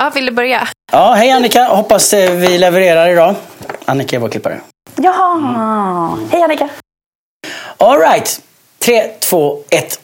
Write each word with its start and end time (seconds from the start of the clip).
Ja, 0.00 0.10
vill 0.14 0.26
du 0.26 0.32
börja? 0.32 0.68
Ja, 0.92 1.12
hej 1.12 1.30
Annika. 1.30 1.64
Hoppas 1.64 2.12
eh, 2.12 2.30
vi 2.32 2.58
levererar 2.58 3.08
idag. 3.08 3.34
Annika 3.84 4.16
är 4.16 4.20
vår 4.20 4.28
klippare. 4.28 4.60
Jaha! 4.96 6.18
Hej 6.32 6.42
Annika! 6.42 6.68
All 7.76 7.98
right. 7.98 8.40
Tre, 8.78 9.08
två, 9.20 9.58
ett. 9.70 10.00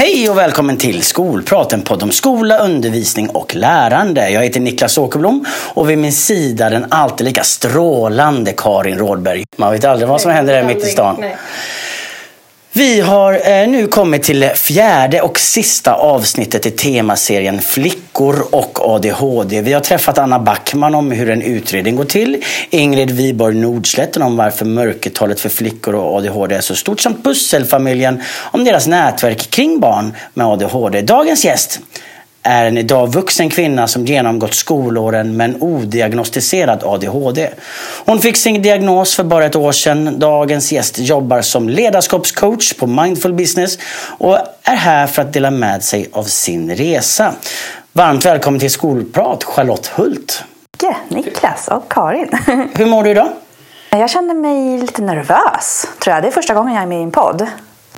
Hej 0.00 0.30
och 0.30 0.38
välkommen 0.38 0.76
till 0.76 1.02
Skolprat, 1.02 1.72
en 1.72 1.82
podd 1.82 2.02
om 2.02 2.10
skola, 2.10 2.58
undervisning 2.58 3.28
och 3.28 3.54
lärande. 3.54 4.30
Jag 4.30 4.42
heter 4.42 4.60
Niklas 4.60 4.98
Åkerblom 4.98 5.44
och 5.74 5.90
vid 5.90 5.98
min 5.98 6.12
sida 6.12 6.70
den 6.70 6.86
alltid 6.88 7.24
lika 7.26 7.42
strålande 7.42 8.52
Karin 8.56 8.98
Rådberg. 8.98 9.44
Man 9.56 9.72
vet 9.72 9.84
aldrig 9.84 10.08
vad 10.08 10.20
som 10.20 10.30
händer 10.30 10.54
där 10.54 10.62
mitt 10.62 10.84
i 10.84 10.86
stan. 10.86 11.24
Vi 12.72 13.00
har 13.00 13.50
eh, 13.50 13.68
nu 13.68 13.86
kommit 13.86 14.22
till 14.22 14.50
fjärde 14.54 15.20
och 15.20 15.40
sista 15.40 15.94
avsnittet 15.94 16.66
i 16.66 16.70
temaserien 16.70 17.60
Flickor 17.60 18.46
och 18.50 18.90
ADHD. 18.90 19.60
Vi 19.60 19.72
har 19.72 19.80
träffat 19.80 20.18
Anna 20.18 20.38
Backman 20.38 20.94
om 20.94 21.10
hur 21.10 21.30
en 21.30 21.42
utredning 21.42 21.96
går 21.96 22.04
till, 22.04 22.42
Ingrid 22.70 23.10
Wiborg 23.10 23.54
Nordslätten 23.56 24.22
om 24.22 24.36
varför 24.36 24.64
mörkertalet 24.64 25.40
för 25.40 25.48
flickor 25.48 25.94
och 25.94 26.16
ADHD 26.16 26.54
är 26.54 26.60
så 26.60 26.74
stort 26.74 27.00
samt 27.00 27.24
Pusselfamiljen 27.24 28.22
om 28.40 28.64
deras 28.64 28.86
nätverk 28.86 29.50
kring 29.50 29.80
barn 29.80 30.16
med 30.34 30.46
ADHD. 30.46 31.02
Dagens 31.02 31.44
gäst 31.44 31.80
är 32.42 32.64
en 32.64 32.78
idag 32.78 33.12
vuxen 33.12 33.50
kvinna 33.50 33.86
som 33.86 34.04
genomgått 34.06 34.54
skolåren 34.54 35.36
med 35.36 35.50
en 35.50 35.62
odiagnostiserad 35.62 36.82
ADHD. 36.84 37.50
Hon 38.04 38.20
fick 38.20 38.36
sin 38.36 38.62
diagnos 38.62 39.16
för 39.16 39.24
bara 39.24 39.44
ett 39.46 39.56
år 39.56 39.72
sedan. 39.72 40.18
Dagens 40.18 40.72
gäst 40.72 40.98
jobbar 40.98 41.42
som 41.42 41.68
ledarskapscoach 41.68 42.72
på 42.72 42.86
Mindful 42.86 43.32
Business 43.32 43.78
och 44.18 44.38
är 44.62 44.76
här 44.76 45.06
för 45.06 45.22
att 45.22 45.32
dela 45.32 45.50
med 45.50 45.84
sig 45.84 46.08
av 46.12 46.24
sin 46.24 46.76
resa. 46.76 47.32
Varmt 47.92 48.24
välkommen 48.24 48.60
till 48.60 48.70
Skolprat, 48.70 49.44
Charlotte 49.44 49.86
Hult. 49.86 50.44
Ja, 50.82 50.94
Niklas 51.08 51.68
och 51.68 51.92
Karin. 51.92 52.28
Hur 52.74 52.86
mår 52.86 53.02
du 53.02 53.10
idag? 53.10 53.28
Jag 53.90 54.10
känner 54.10 54.34
mig 54.34 54.78
lite 54.78 55.02
nervös, 55.02 55.86
tror 56.02 56.14
jag. 56.14 56.22
Det 56.22 56.28
är 56.28 56.32
första 56.32 56.54
gången 56.54 56.74
jag 56.74 56.82
är 56.82 56.86
med 56.86 57.00
i 57.00 57.02
en 57.02 57.10
podd. 57.10 57.46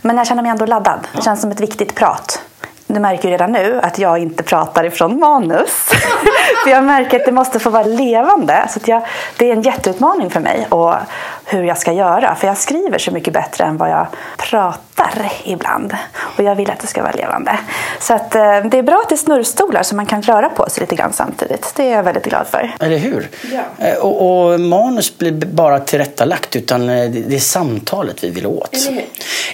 Men 0.02 0.16
jag 0.16 0.26
känner 0.26 0.42
mig 0.42 0.50
ändå 0.50 0.66
laddad. 0.66 1.00
Det 1.16 1.22
känns 1.22 1.40
som 1.40 1.50
ett 1.50 1.60
viktigt 1.60 1.94
prat. 1.94 2.42
Du 2.92 3.00
märker 3.00 3.28
ju 3.28 3.32
redan 3.32 3.52
nu 3.52 3.80
att 3.82 3.98
jag 3.98 4.18
inte 4.18 4.42
pratar 4.42 4.84
ifrån 4.84 5.20
manus. 5.20 5.70
för 6.64 6.70
jag 6.70 6.84
märker 6.84 7.20
att 7.20 7.26
det 7.26 7.32
måste 7.32 7.58
få 7.58 7.70
vara 7.70 7.84
levande. 7.84 8.68
Så 8.70 8.80
jag, 8.84 9.06
det 9.36 9.50
är 9.50 9.52
en 9.52 9.62
jätteutmaning 9.62 10.30
för 10.30 10.40
mig 10.40 10.66
och 10.70 10.94
hur 11.44 11.62
jag 11.62 11.78
ska 11.78 11.92
göra. 11.92 12.34
För 12.34 12.46
jag 12.46 12.56
skriver 12.56 12.98
så 12.98 13.10
mycket 13.10 13.34
bättre 13.34 13.64
än 13.64 13.76
vad 13.76 13.90
jag 13.90 14.06
pratar 14.36 15.32
ibland. 15.44 15.96
Och 16.36 16.44
jag 16.44 16.54
vill 16.54 16.70
att 16.70 16.80
det 16.80 16.86
ska 16.86 17.02
vara 17.02 17.12
levande. 17.12 17.58
Så 18.00 18.14
att, 18.14 18.34
eh, 18.34 18.64
det 18.64 18.78
är 18.78 18.82
bra 18.82 19.00
att 19.02 19.08
det 19.08 19.14
är 19.14 19.16
snurrstolar 19.16 19.82
så 19.82 19.94
man 19.94 20.06
kan 20.06 20.22
röra 20.22 20.48
på 20.48 20.68
sig 20.70 20.80
lite 20.80 20.96
grann 20.96 21.12
samtidigt. 21.12 21.72
Det 21.76 21.82
är 21.82 21.96
jag 21.96 22.02
väldigt 22.02 22.24
glad 22.24 22.46
för. 22.46 22.72
Eller 22.80 22.96
hur? 22.98 23.28
Ja. 23.52 23.86
Eh, 23.86 23.94
Och, 23.96 24.50
och 24.52 24.60
manus 24.60 25.18
blir 25.18 25.32
bara 25.32 25.78
tillrättalagt 25.80 26.56
utan 26.56 26.88
eh, 26.88 27.10
det 27.10 27.36
är 27.36 27.40
samtalet 27.40 28.24
vi 28.24 28.30
vill 28.30 28.46
åt. 28.46 28.76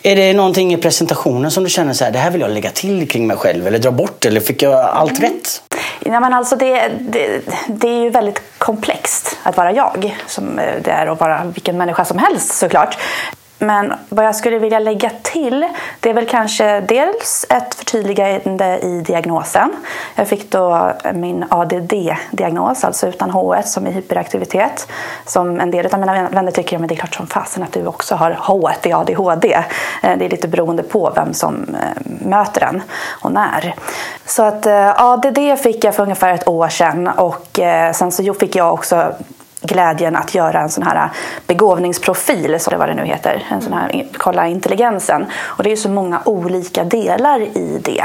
Är 0.03 0.17
det 0.17 0.33
någonting 0.33 0.73
i 0.75 0.77
presentationen 0.77 1.51
som 1.51 1.65
du 1.65 1.71
känner 1.71 1.93
så 1.93 2.05
här, 2.05 2.11
det 2.11 2.19
här 2.19 2.31
vill 2.31 2.41
jag 2.41 2.51
lägga 2.51 2.71
till 2.71 3.09
kring 3.09 3.27
mig 3.27 3.37
själv 3.37 3.67
eller 3.67 3.79
dra 3.79 3.91
bort 3.91 4.25
eller 4.25 4.41
fick 4.41 4.63
jag 4.63 4.75
allt 4.75 5.21
rätt? 5.23 5.63
Ja, 6.05 6.21
men 6.21 6.35
alltså 6.35 6.57
det, 6.57 6.91
det, 7.01 7.41
det 7.69 7.89
är 7.89 8.03
ju 8.03 8.11
väldigt 8.11 8.43
komplext 8.59 9.37
att 9.43 9.57
vara 9.57 9.73
jag, 9.73 10.17
som 10.27 10.57
det 10.85 10.91
är 10.91 11.07
att 11.07 11.21
vara 11.21 11.45
vilken 11.55 11.77
människa 11.77 12.05
som 12.05 12.19
helst 12.19 12.55
såklart. 12.59 12.99
Men 13.59 13.95
vad 14.09 14.25
jag 14.25 14.37
skulle 14.37 14.59
vilja 14.59 14.79
lägga 14.79 15.11
till 15.23 15.67
det 16.01 16.11
är 16.11 16.15
väl 16.15 16.27
kanske 16.27 16.81
dels 16.81 17.47
ett 17.49 17.75
förtydligande 17.75 18.79
i 18.79 19.01
diagnosen. 19.07 19.73
Jag 20.15 20.29
fick 20.29 20.51
då 20.51 20.93
min 21.15 21.45
ADD-diagnos, 21.49 22.85
alltså 22.85 23.07
utan 23.07 23.31
H1 23.31 23.63
som 23.63 23.87
i 23.87 23.91
hyperaktivitet. 23.91 24.89
Som 25.27 25.61
en 25.61 25.71
del 25.71 25.87
av 25.87 26.01
mina 26.01 26.29
vänner 26.29 26.51
tycker, 26.51 26.83
att 26.83 26.89
det 26.89 26.95
är 26.95 26.97
klart 26.97 27.15
som 27.15 27.27
fasen 27.27 27.63
att 27.63 27.73
du 27.73 27.87
också 27.87 28.15
har 28.15 28.33
H1 28.33 28.89
i 28.89 28.93
ADHD. 28.93 29.53
Eh, 30.03 30.19
det 30.19 30.25
är 30.25 30.31
lite 30.31 30.49
beroende 30.49 30.83
på 30.83 31.13
vem 31.15 31.35
som 31.35 31.75
eh, 31.75 32.29
möter 32.29 32.61
den 32.61 32.83
och 33.23 33.33
när. 33.33 33.75
Så 34.27 34.43
att 34.43 34.67
eh, 34.67 35.03
ADD 35.03 35.39
fick 35.63 35.85
jag 35.85 35.95
för 35.95 36.03
ungefär 36.03 36.35
ett 36.35 36.49
år 36.49 36.69
sedan 36.69 37.09
och 37.09 37.61
sen 37.95 38.13
så 38.13 38.35
fick 38.35 38.57
jag 38.57 38.75
också 38.75 39.13
glädjen 39.61 40.17
att 40.17 40.35
göra 40.35 40.61
en 40.61 40.69
sån 40.69 40.83
här 40.83 41.11
begåvningsprofil, 41.47 42.61
så 42.61 42.71
det 42.71 42.77
vad 42.77 42.89
det 42.89 42.95
nu 42.95 43.05
heter. 43.05 43.47
En 43.51 43.63
sån 43.63 43.73
här, 43.73 44.07
kolla 44.13 44.47
intelligensen. 44.47 45.27
Och 45.33 45.63
det 45.63 45.69
är 45.69 45.71
ju 45.71 45.77
så 45.77 45.89
många 45.89 46.21
olika 46.25 46.85
delar 46.85 47.41
i 47.41 47.81
det. 47.85 48.05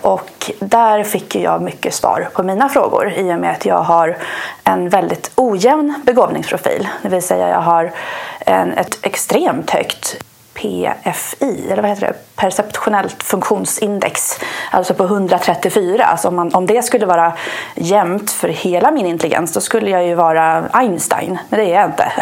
Och 0.00 0.52
där 0.58 1.04
fick 1.04 1.34
jag 1.34 1.62
mycket 1.62 1.94
svar 1.94 2.28
på 2.32 2.42
mina 2.42 2.68
frågor 2.68 3.12
i 3.16 3.34
och 3.34 3.38
med 3.38 3.50
att 3.50 3.66
jag 3.66 3.82
har 3.82 4.16
en 4.64 4.88
väldigt 4.88 5.32
ojämn 5.34 5.94
begåvningsprofil. 6.06 6.88
Det 7.02 7.08
vill 7.08 7.22
säga 7.22 7.48
jag 7.48 7.60
har 7.60 7.92
en, 8.40 8.72
ett 8.72 8.98
extremt 9.02 9.70
högt 9.70 10.16
PFI, 10.62 11.70
eller 11.70 11.82
vad 11.82 11.90
heter 11.90 12.06
det? 12.06 12.14
Perceptionellt 12.36 13.22
funktionsindex, 13.22 14.40
alltså 14.70 14.94
på 14.94 15.04
134. 15.04 16.04
Alltså 16.04 16.28
om, 16.28 16.36
man, 16.36 16.54
om 16.54 16.66
det 16.66 16.82
skulle 16.82 17.06
vara 17.06 17.32
jämnt 17.74 18.30
för 18.30 18.48
hela 18.48 18.90
min 18.90 19.06
intelligens 19.06 19.52
då 19.52 19.60
skulle 19.60 19.90
jag 19.90 20.06
ju 20.06 20.14
vara 20.14 20.64
Einstein, 20.72 21.38
men 21.48 21.60
det 21.60 21.66
är 21.66 21.80
jag 21.80 21.84
inte. 21.84 22.12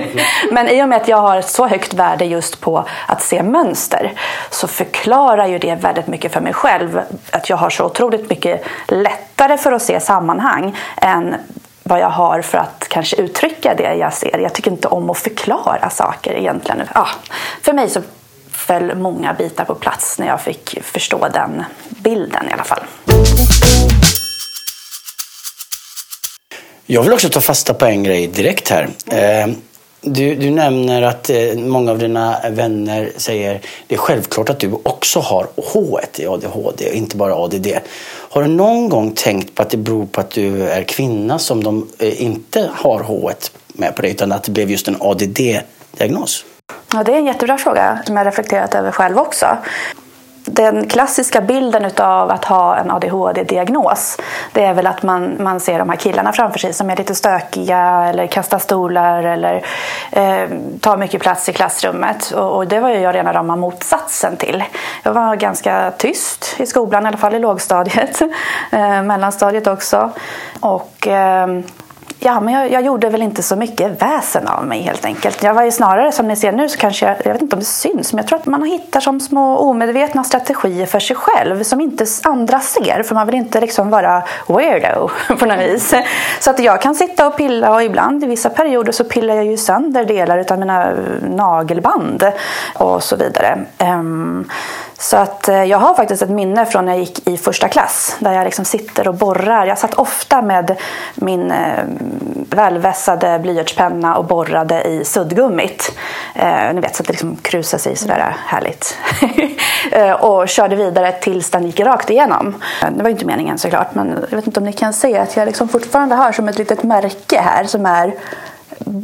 men 0.50 0.68
i 0.68 0.82
och 0.82 0.88
med 0.88 1.00
att 1.00 1.08
jag 1.08 1.16
har 1.16 1.36
ett 1.36 1.48
så 1.48 1.66
högt 1.66 1.94
värde 1.94 2.24
just 2.24 2.60
på 2.60 2.84
att 3.06 3.22
se 3.22 3.42
mönster 3.42 4.12
så 4.50 4.68
förklarar 4.68 5.46
ju 5.46 5.58
det 5.58 5.74
väldigt 5.74 6.06
mycket 6.06 6.32
för 6.32 6.40
mig 6.40 6.52
själv 6.52 7.00
att 7.30 7.50
jag 7.50 7.56
har 7.56 7.70
så 7.70 7.84
otroligt 7.84 8.30
mycket 8.30 8.66
lättare 8.88 9.58
för 9.58 9.72
att 9.72 9.82
se 9.82 10.00
sammanhang 10.00 10.76
än 10.96 11.34
vad 11.90 12.00
jag 12.00 12.10
har 12.10 12.42
för 12.42 12.58
att 12.58 12.86
kanske 12.88 13.16
uttrycka 13.16 13.74
det 13.74 13.94
jag 13.94 14.12
ser. 14.12 14.38
Jag 14.38 14.52
tycker 14.52 14.70
inte 14.70 14.88
om 14.88 15.10
att 15.10 15.18
förklara 15.18 15.90
saker 15.90 16.34
egentligen. 16.34 16.82
Ja, 16.94 17.08
för 17.62 17.72
mig 17.72 17.90
så 17.90 18.02
föll 18.50 18.94
många 18.96 19.34
bitar 19.34 19.64
på 19.64 19.74
plats 19.74 20.18
när 20.18 20.26
jag 20.26 20.40
fick 20.40 20.82
förstå 20.82 21.28
den 21.28 21.64
bilden 21.88 22.48
i 22.48 22.52
alla 22.52 22.64
fall. 22.64 22.82
Jag 26.86 27.02
vill 27.02 27.12
också 27.12 27.28
ta 27.28 27.40
fasta 27.40 27.74
på 27.74 27.86
en 27.86 28.02
grej 28.02 28.26
direkt 28.26 28.68
här. 28.68 28.88
Mm. 29.06 29.56
Du, 30.02 30.34
du 30.34 30.50
nämner 30.50 31.02
att 31.02 31.30
eh, 31.30 31.54
många 31.56 31.90
av 31.90 31.98
dina 31.98 32.40
vänner 32.50 33.12
säger 33.16 33.60
det 33.86 33.94
är 33.94 33.98
självklart 33.98 34.50
att 34.50 34.60
du 34.60 34.72
också 34.82 35.20
har 35.20 35.46
H1 35.56 36.20
i 36.20 36.26
ADHD 36.26 36.88
och 36.88 36.94
inte 36.94 37.16
bara 37.16 37.34
ADD. 37.34 37.66
Har 38.32 38.42
du 38.42 38.48
någon 38.48 38.88
gång 38.88 39.12
tänkt 39.12 39.54
på 39.54 39.62
att 39.62 39.70
det 39.70 39.76
beror 39.76 40.06
på 40.06 40.20
att 40.20 40.30
du 40.30 40.68
är 40.68 40.82
kvinna 40.82 41.38
som 41.38 41.64
de 41.64 41.88
eh, 41.98 42.22
inte 42.22 42.70
har 42.74 43.00
H1 43.00 43.50
med 43.66 43.96
på 43.96 44.02
dig, 44.02 44.10
utan 44.10 44.32
att 44.32 44.42
det 44.42 44.52
blev 44.52 44.70
just 44.70 44.88
en 44.88 44.96
ADD-diagnos? 45.00 46.44
Ja, 46.92 47.04
det 47.04 47.12
är 47.12 47.16
en 47.16 47.26
jättebra 47.26 47.58
fråga 47.58 48.02
som 48.06 48.16
jag 48.16 48.26
reflekterat 48.26 48.74
över 48.74 48.90
själv 48.90 49.18
också. 49.18 49.46
Den 50.52 50.88
klassiska 50.88 51.40
bilden 51.40 51.90
av 51.98 52.30
att 52.30 52.44
ha 52.44 52.76
en 52.76 52.90
ADHD-diagnos 52.90 54.18
det 54.52 54.64
är 54.64 54.74
väl 54.74 54.86
att 54.86 55.02
man, 55.02 55.36
man 55.38 55.60
ser 55.60 55.78
de 55.78 55.88
här 55.88 55.96
killarna 55.96 56.32
framför 56.32 56.58
sig 56.58 56.72
som 56.72 56.90
är 56.90 56.96
lite 56.96 57.14
stökiga 57.14 58.04
eller 58.08 58.26
kastar 58.26 58.58
stolar 58.58 59.22
eller 59.22 59.64
eh, 60.12 60.48
tar 60.80 60.96
mycket 60.96 61.22
plats 61.22 61.48
i 61.48 61.52
klassrummet. 61.52 62.30
Och, 62.30 62.56
och 62.56 62.66
det 62.66 62.80
var 62.80 62.88
ju 62.88 62.98
jag 62.98 63.14
rena 63.14 63.32
rama 63.32 63.56
motsatsen 63.56 64.36
till. 64.36 64.64
Jag 65.02 65.12
var 65.12 65.36
ganska 65.36 65.92
tyst 65.98 66.54
i 66.58 66.66
skolan, 66.66 67.04
i 67.04 67.08
alla 67.08 67.16
fall 67.16 67.34
i 67.34 67.38
lågstadiet. 67.38 68.20
Eh, 68.72 69.02
mellanstadiet 69.02 69.66
också. 69.66 70.10
Och... 70.60 71.06
Eh, 71.06 71.46
Ja, 72.22 72.40
men 72.40 72.54
jag, 72.54 72.72
jag, 72.72 72.82
gjorde 72.82 73.08
väl 73.08 73.22
inte 73.22 73.42
så 73.42 73.56
mycket 73.56 74.02
väsen 74.02 74.48
av 74.48 74.66
mig 74.66 74.82
helt 74.82 75.04
enkelt. 75.04 75.42
Jag 75.42 75.54
var 75.54 75.62
ju 75.62 75.70
snarare, 75.70 76.12
som 76.12 76.28
ni 76.28 76.36
ser 76.36 76.52
nu, 76.52 76.68
så 76.68 76.78
kanske 76.78 77.06
jag, 77.06 77.16
jag 77.24 77.32
vet 77.32 77.42
inte 77.42 77.56
om 77.56 77.60
det 77.60 77.66
syns, 77.66 78.12
men 78.12 78.18
jag 78.18 78.26
tror 78.26 78.38
att 78.38 78.46
man 78.46 78.62
hittar 78.62 79.00
som 79.00 79.20
små 79.20 79.58
omedvetna 79.58 80.24
strategier 80.24 80.86
för 80.86 81.00
sig 81.00 81.16
själv 81.16 81.62
som 81.62 81.80
inte 81.80 82.06
andra 82.22 82.60
ser, 82.60 83.02
för 83.02 83.14
man 83.14 83.26
vill 83.26 83.34
inte 83.34 83.60
liksom 83.60 83.90
vara 83.90 84.22
weirdo 84.48 85.10
på 85.38 85.46
något 85.46 85.58
vis. 85.58 85.94
Så 86.40 86.50
att 86.50 86.58
jag 86.58 86.82
kan 86.82 86.94
sitta 86.94 87.26
och 87.26 87.36
pilla 87.36 87.74
och 87.74 87.82
ibland 87.82 88.24
i 88.24 88.26
vissa 88.26 88.50
perioder 88.50 88.92
så 88.92 89.04
pillar 89.04 89.34
jag 89.34 89.46
ju 89.46 89.56
sönder 89.56 90.04
delar 90.04 90.52
av 90.52 90.58
mina 90.58 90.92
nagelband 91.22 92.24
och 92.74 93.02
så 93.02 93.16
vidare. 93.16 93.58
Ehm, 93.78 94.48
så 95.00 95.16
att 95.16 95.48
eh, 95.48 95.64
jag 95.64 95.78
har 95.78 95.94
faktiskt 95.94 96.22
ett 96.22 96.30
minne 96.30 96.66
från 96.66 96.84
när 96.84 96.92
jag 96.92 97.00
gick 97.00 97.28
i 97.28 97.36
första 97.36 97.68
klass 97.68 98.16
där 98.18 98.32
jag 98.32 98.44
liksom 98.44 98.64
sitter 98.64 99.08
och 99.08 99.14
borrar. 99.14 99.66
Jag 99.66 99.78
satt 99.78 99.94
ofta 99.94 100.42
med 100.42 100.76
min 101.14 101.50
eh, 101.50 101.84
välvässade 102.50 103.38
blyertspenna 103.38 104.16
och 104.16 104.24
borrade 104.24 104.82
i 104.82 105.04
suddgummit. 105.04 105.98
Eh, 106.34 106.74
ni 106.74 106.80
vet, 106.80 106.96
så 106.96 107.02
att 107.02 107.06
det 107.06 107.12
liksom 107.12 107.36
krusar 107.36 107.78
sig 107.78 107.96
sådär 107.96 108.36
härligt. 108.46 108.98
Eh, 109.92 110.12
och 110.12 110.48
körde 110.48 110.76
vidare 110.76 111.12
tills 111.12 111.50
den 111.50 111.66
gick 111.66 111.80
rakt 111.80 112.10
igenom. 112.10 112.62
Det 112.90 113.02
var 113.02 113.10
inte 113.10 113.24
meningen 113.24 113.58
såklart, 113.58 113.94
men 113.94 114.26
jag 114.30 114.36
vet 114.36 114.46
inte 114.46 114.60
om 114.60 114.66
ni 114.66 114.72
kan 114.72 114.92
se 114.92 115.18
att 115.18 115.36
jag 115.36 115.46
liksom 115.46 115.68
fortfarande 115.68 116.14
har 116.14 116.32
som 116.32 116.48
ett 116.48 116.58
litet 116.58 116.82
märke 116.82 117.40
här 117.40 117.64
som 117.64 117.86
är 117.86 118.14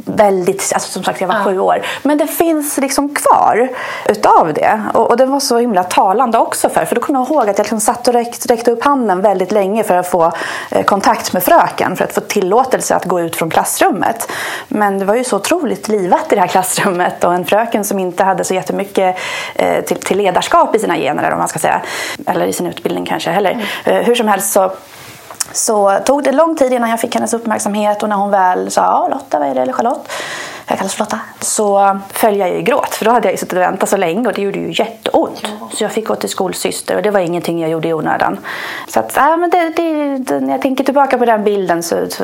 väldigt, 0.05 0.71
alltså 0.73 0.91
som 0.91 1.03
sagt 1.03 1.21
jag 1.21 1.27
var 1.27 1.35
ja. 1.35 1.43
sju 1.43 1.59
år. 1.59 1.81
Men 2.03 2.17
det 2.17 2.27
finns 2.27 2.77
liksom 2.77 3.15
kvar 3.15 3.69
utav 4.09 4.53
det. 4.53 4.81
Och, 4.93 5.09
och 5.09 5.17
det 5.17 5.25
var 5.25 5.39
så 5.39 5.57
himla 5.57 5.83
talande 5.83 6.37
också 6.37 6.69
för. 6.69 6.85
För 6.85 6.95
då 6.95 7.01
kommer 7.01 7.19
jag 7.19 7.29
ihåg 7.29 7.49
att 7.49 7.57
jag 7.57 7.65
liksom 7.65 7.79
satt 7.79 8.07
och 8.07 8.13
räckte, 8.13 8.53
räckte 8.53 8.71
upp 8.71 8.83
handen 8.83 9.21
väldigt 9.21 9.51
länge 9.51 9.83
för 9.83 9.97
att 9.97 10.07
få 10.07 10.31
eh, 10.71 10.83
kontakt 10.83 11.33
med 11.33 11.43
fröken. 11.43 11.95
För 11.95 12.03
att 12.03 12.13
få 12.13 12.21
tillåtelse 12.21 12.95
att 12.95 13.05
gå 13.05 13.21
ut 13.21 13.35
från 13.35 13.49
klassrummet. 13.49 14.31
Men 14.67 14.99
det 14.99 15.05
var 15.05 15.15
ju 15.15 15.23
så 15.23 15.35
otroligt 15.35 15.87
livat 15.87 16.31
i 16.31 16.35
det 16.35 16.41
här 16.41 16.47
klassrummet. 16.47 17.23
Och 17.23 17.33
en 17.33 17.45
fröken 17.45 17.85
som 17.85 17.99
inte 17.99 18.23
hade 18.23 18.43
så 18.43 18.53
jättemycket 18.53 19.17
eh, 19.55 19.83
till, 19.83 19.97
till 19.97 20.17
ledarskap 20.17 20.75
i 20.75 20.79
sina 20.79 20.97
gener. 20.97 21.23
Eller, 21.23 21.37
man 21.37 21.47
ska 21.47 21.59
säga. 21.59 21.81
eller 22.25 22.45
i 22.45 22.53
sin 22.53 22.67
utbildning 22.67 23.05
kanske 23.05 23.29
heller. 23.29 23.51
Mm. 23.51 23.65
Eh, 23.85 24.05
hur 24.07 24.15
som 24.15 24.27
helst 24.27 24.51
så 24.51 24.71
så 25.51 25.99
tog 26.05 26.23
det 26.23 26.31
lång 26.31 26.55
tid 26.55 26.73
innan 26.73 26.89
jag 26.89 26.99
fick 26.99 27.15
hennes 27.15 27.33
uppmärksamhet 27.33 28.03
och 28.03 28.09
när 28.09 28.15
hon 28.15 28.31
väl 28.31 28.71
sa 28.71 28.81
ja, 28.81 29.07
Lotta, 29.07 29.39
vad 29.39 29.47
är 29.47 29.55
det? 29.55 29.61
Eller 29.61 29.73
Charlotte, 29.73 30.11
jag 30.67 30.77
kallas 30.77 30.99
Lotta. 30.99 31.19
Så 31.39 31.99
föll 32.09 32.37
jag 32.37 32.49
i 32.49 32.61
gråt 32.61 32.95
för 32.95 33.05
då 33.05 33.11
hade 33.11 33.27
jag 33.27 33.33
ju 33.33 33.37
suttit 33.37 33.53
och 33.53 33.59
väntat 33.59 33.89
så 33.89 33.97
länge 33.97 34.27
och 34.27 34.33
det 34.33 34.41
gjorde 34.41 34.59
ju 34.59 34.73
jätteont. 34.73 35.39
Ja. 35.43 35.69
Så 35.73 35.83
jag 35.83 35.91
fick 35.91 36.07
gå 36.07 36.15
till 36.15 36.29
skolsyster 36.29 36.95
och 36.95 37.01
det 37.01 37.11
var 37.11 37.19
ingenting 37.19 37.61
jag 37.61 37.69
gjorde 37.69 37.87
i 37.87 37.93
onödan. 37.93 38.37
Så 38.87 38.99
att, 38.99 39.13
ja, 39.15 39.37
men 39.37 39.49
det, 39.49 39.69
det, 39.69 40.39
när 40.39 40.51
jag 40.51 40.61
tänker 40.61 40.83
tillbaka 40.83 41.17
på 41.17 41.25
den 41.25 41.43
bilden 41.43 41.83
så, 41.83 41.95
så, 42.09 42.23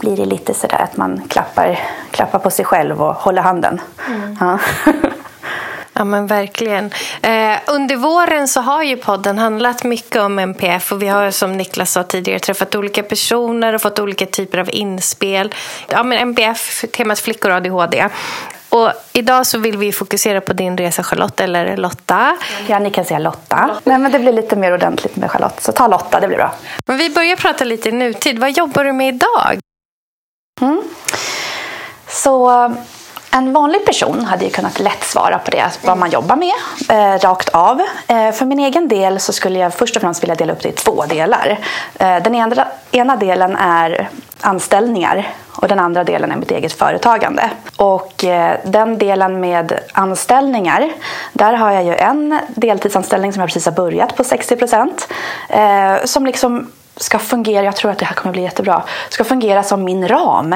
blir 0.00 0.16
det 0.16 0.24
lite 0.24 0.54
sådär 0.54 0.82
att 0.82 0.96
man 0.96 1.22
klappar, 1.28 1.78
klappar 2.10 2.38
på 2.38 2.50
sig 2.50 2.64
själv 2.64 3.02
och 3.02 3.14
håller 3.14 3.42
handen. 3.42 3.80
Mm. 4.08 4.36
Ja. 4.40 4.58
Ja 5.96 6.04
men 6.04 6.26
verkligen. 6.26 6.90
Eh, 7.22 7.56
under 7.66 7.96
våren 7.96 8.48
så 8.48 8.60
har 8.60 8.82
ju 8.82 8.96
podden 8.96 9.38
handlat 9.38 9.84
mycket 9.84 10.22
om 10.22 10.38
MPF 10.38 10.92
och 10.92 11.02
vi 11.02 11.08
har 11.08 11.30
som 11.30 11.56
Niklas 11.56 11.92
sa 11.92 12.02
tidigare 12.02 12.38
träffat 12.38 12.74
olika 12.74 13.02
personer 13.02 13.72
och 13.72 13.82
fått 13.82 13.98
olika 13.98 14.26
typer 14.26 14.58
av 14.58 14.70
inspel. 14.70 15.54
Ja 15.88 16.02
men 16.02 16.18
MPF, 16.18 16.84
temat 16.92 17.20
flickor 17.20 17.50
och 17.50 17.56
ADHD. 17.56 18.08
Och 18.68 18.92
idag 19.12 19.46
så 19.46 19.58
vill 19.58 19.78
vi 19.78 19.92
fokusera 19.92 20.40
på 20.40 20.52
din 20.52 20.78
resa 20.78 21.02
Charlotte, 21.02 21.40
eller 21.40 21.76
Lotta. 21.76 22.36
Ja, 22.66 22.78
ni 22.78 22.90
kan 22.90 23.04
säga 23.04 23.18
Lotta. 23.18 23.70
Nej, 23.84 23.98
men 23.98 24.12
det 24.12 24.18
blir 24.18 24.32
lite 24.32 24.56
mer 24.56 24.74
ordentligt 24.74 25.16
med 25.16 25.30
Charlotte, 25.30 25.60
så 25.60 25.72
ta 25.72 25.88
Lotta, 25.88 26.20
det 26.20 26.28
blir 26.28 26.36
bra. 26.36 26.54
Men 26.86 26.98
vi 26.98 27.10
börjar 27.10 27.36
prata 27.36 27.64
lite 27.64 27.90
nutid. 27.90 28.38
Vad 28.38 28.50
jobbar 28.50 28.84
du 28.84 28.92
med 28.92 29.14
idag? 29.14 29.58
Mm. 30.60 30.82
Så 32.08 32.50
en 33.34 33.52
vanlig 33.52 33.86
person 33.86 34.24
hade 34.24 34.44
ju 34.44 34.50
kunnat 34.50 34.80
lätt 34.80 35.04
svara 35.04 35.38
på 35.38 35.50
det, 35.50 35.78
vad 35.82 35.98
man 35.98 36.10
jobbar 36.10 36.36
med, 36.36 36.54
eh, 36.88 37.18
rakt 37.18 37.48
av. 37.48 37.80
Eh, 38.06 38.32
för 38.32 38.44
min 38.44 38.58
egen 38.58 38.88
del 38.88 39.20
så 39.20 39.32
skulle 39.32 39.58
jag 39.58 39.74
först 39.74 39.96
och 39.96 40.02
främst 40.02 40.22
vilja 40.22 40.34
dela 40.34 40.52
upp 40.52 40.62
det 40.62 40.68
i 40.68 40.72
två 40.72 41.04
delar. 41.06 41.58
Eh, 41.98 42.22
den 42.22 42.34
ena, 42.34 42.66
ena 42.90 43.16
delen 43.16 43.56
är 43.56 44.08
anställningar 44.40 45.28
och 45.46 45.68
den 45.68 45.78
andra 45.78 46.04
delen 46.04 46.32
är 46.32 46.36
mitt 46.36 46.50
eget 46.50 46.72
företagande. 46.72 47.50
Och 47.76 48.24
eh, 48.24 48.56
den 48.64 48.98
delen 48.98 49.40
med 49.40 49.78
anställningar, 49.92 50.92
där 51.32 51.52
har 51.52 51.70
jag 51.70 51.84
ju 51.84 51.94
en 51.94 52.40
deltidsanställning 52.48 53.32
som 53.32 53.40
jag 53.40 53.48
precis 53.48 53.64
har 53.64 53.72
börjat 53.72 54.16
på 54.16 54.24
60 54.24 54.56
procent. 54.56 55.08
Eh, 55.48 55.94
som 56.04 56.26
liksom 56.26 56.70
ska 56.96 57.18
fungera, 57.18 57.64
jag 57.64 57.76
tror 57.76 57.90
att 57.90 57.98
det 57.98 58.04
här 58.04 58.14
kommer 58.14 58.32
bli 58.32 58.42
jättebra, 58.42 58.82
ska 59.08 59.24
fungera 59.24 59.62
som 59.62 59.84
min 59.84 60.08
ram 60.08 60.54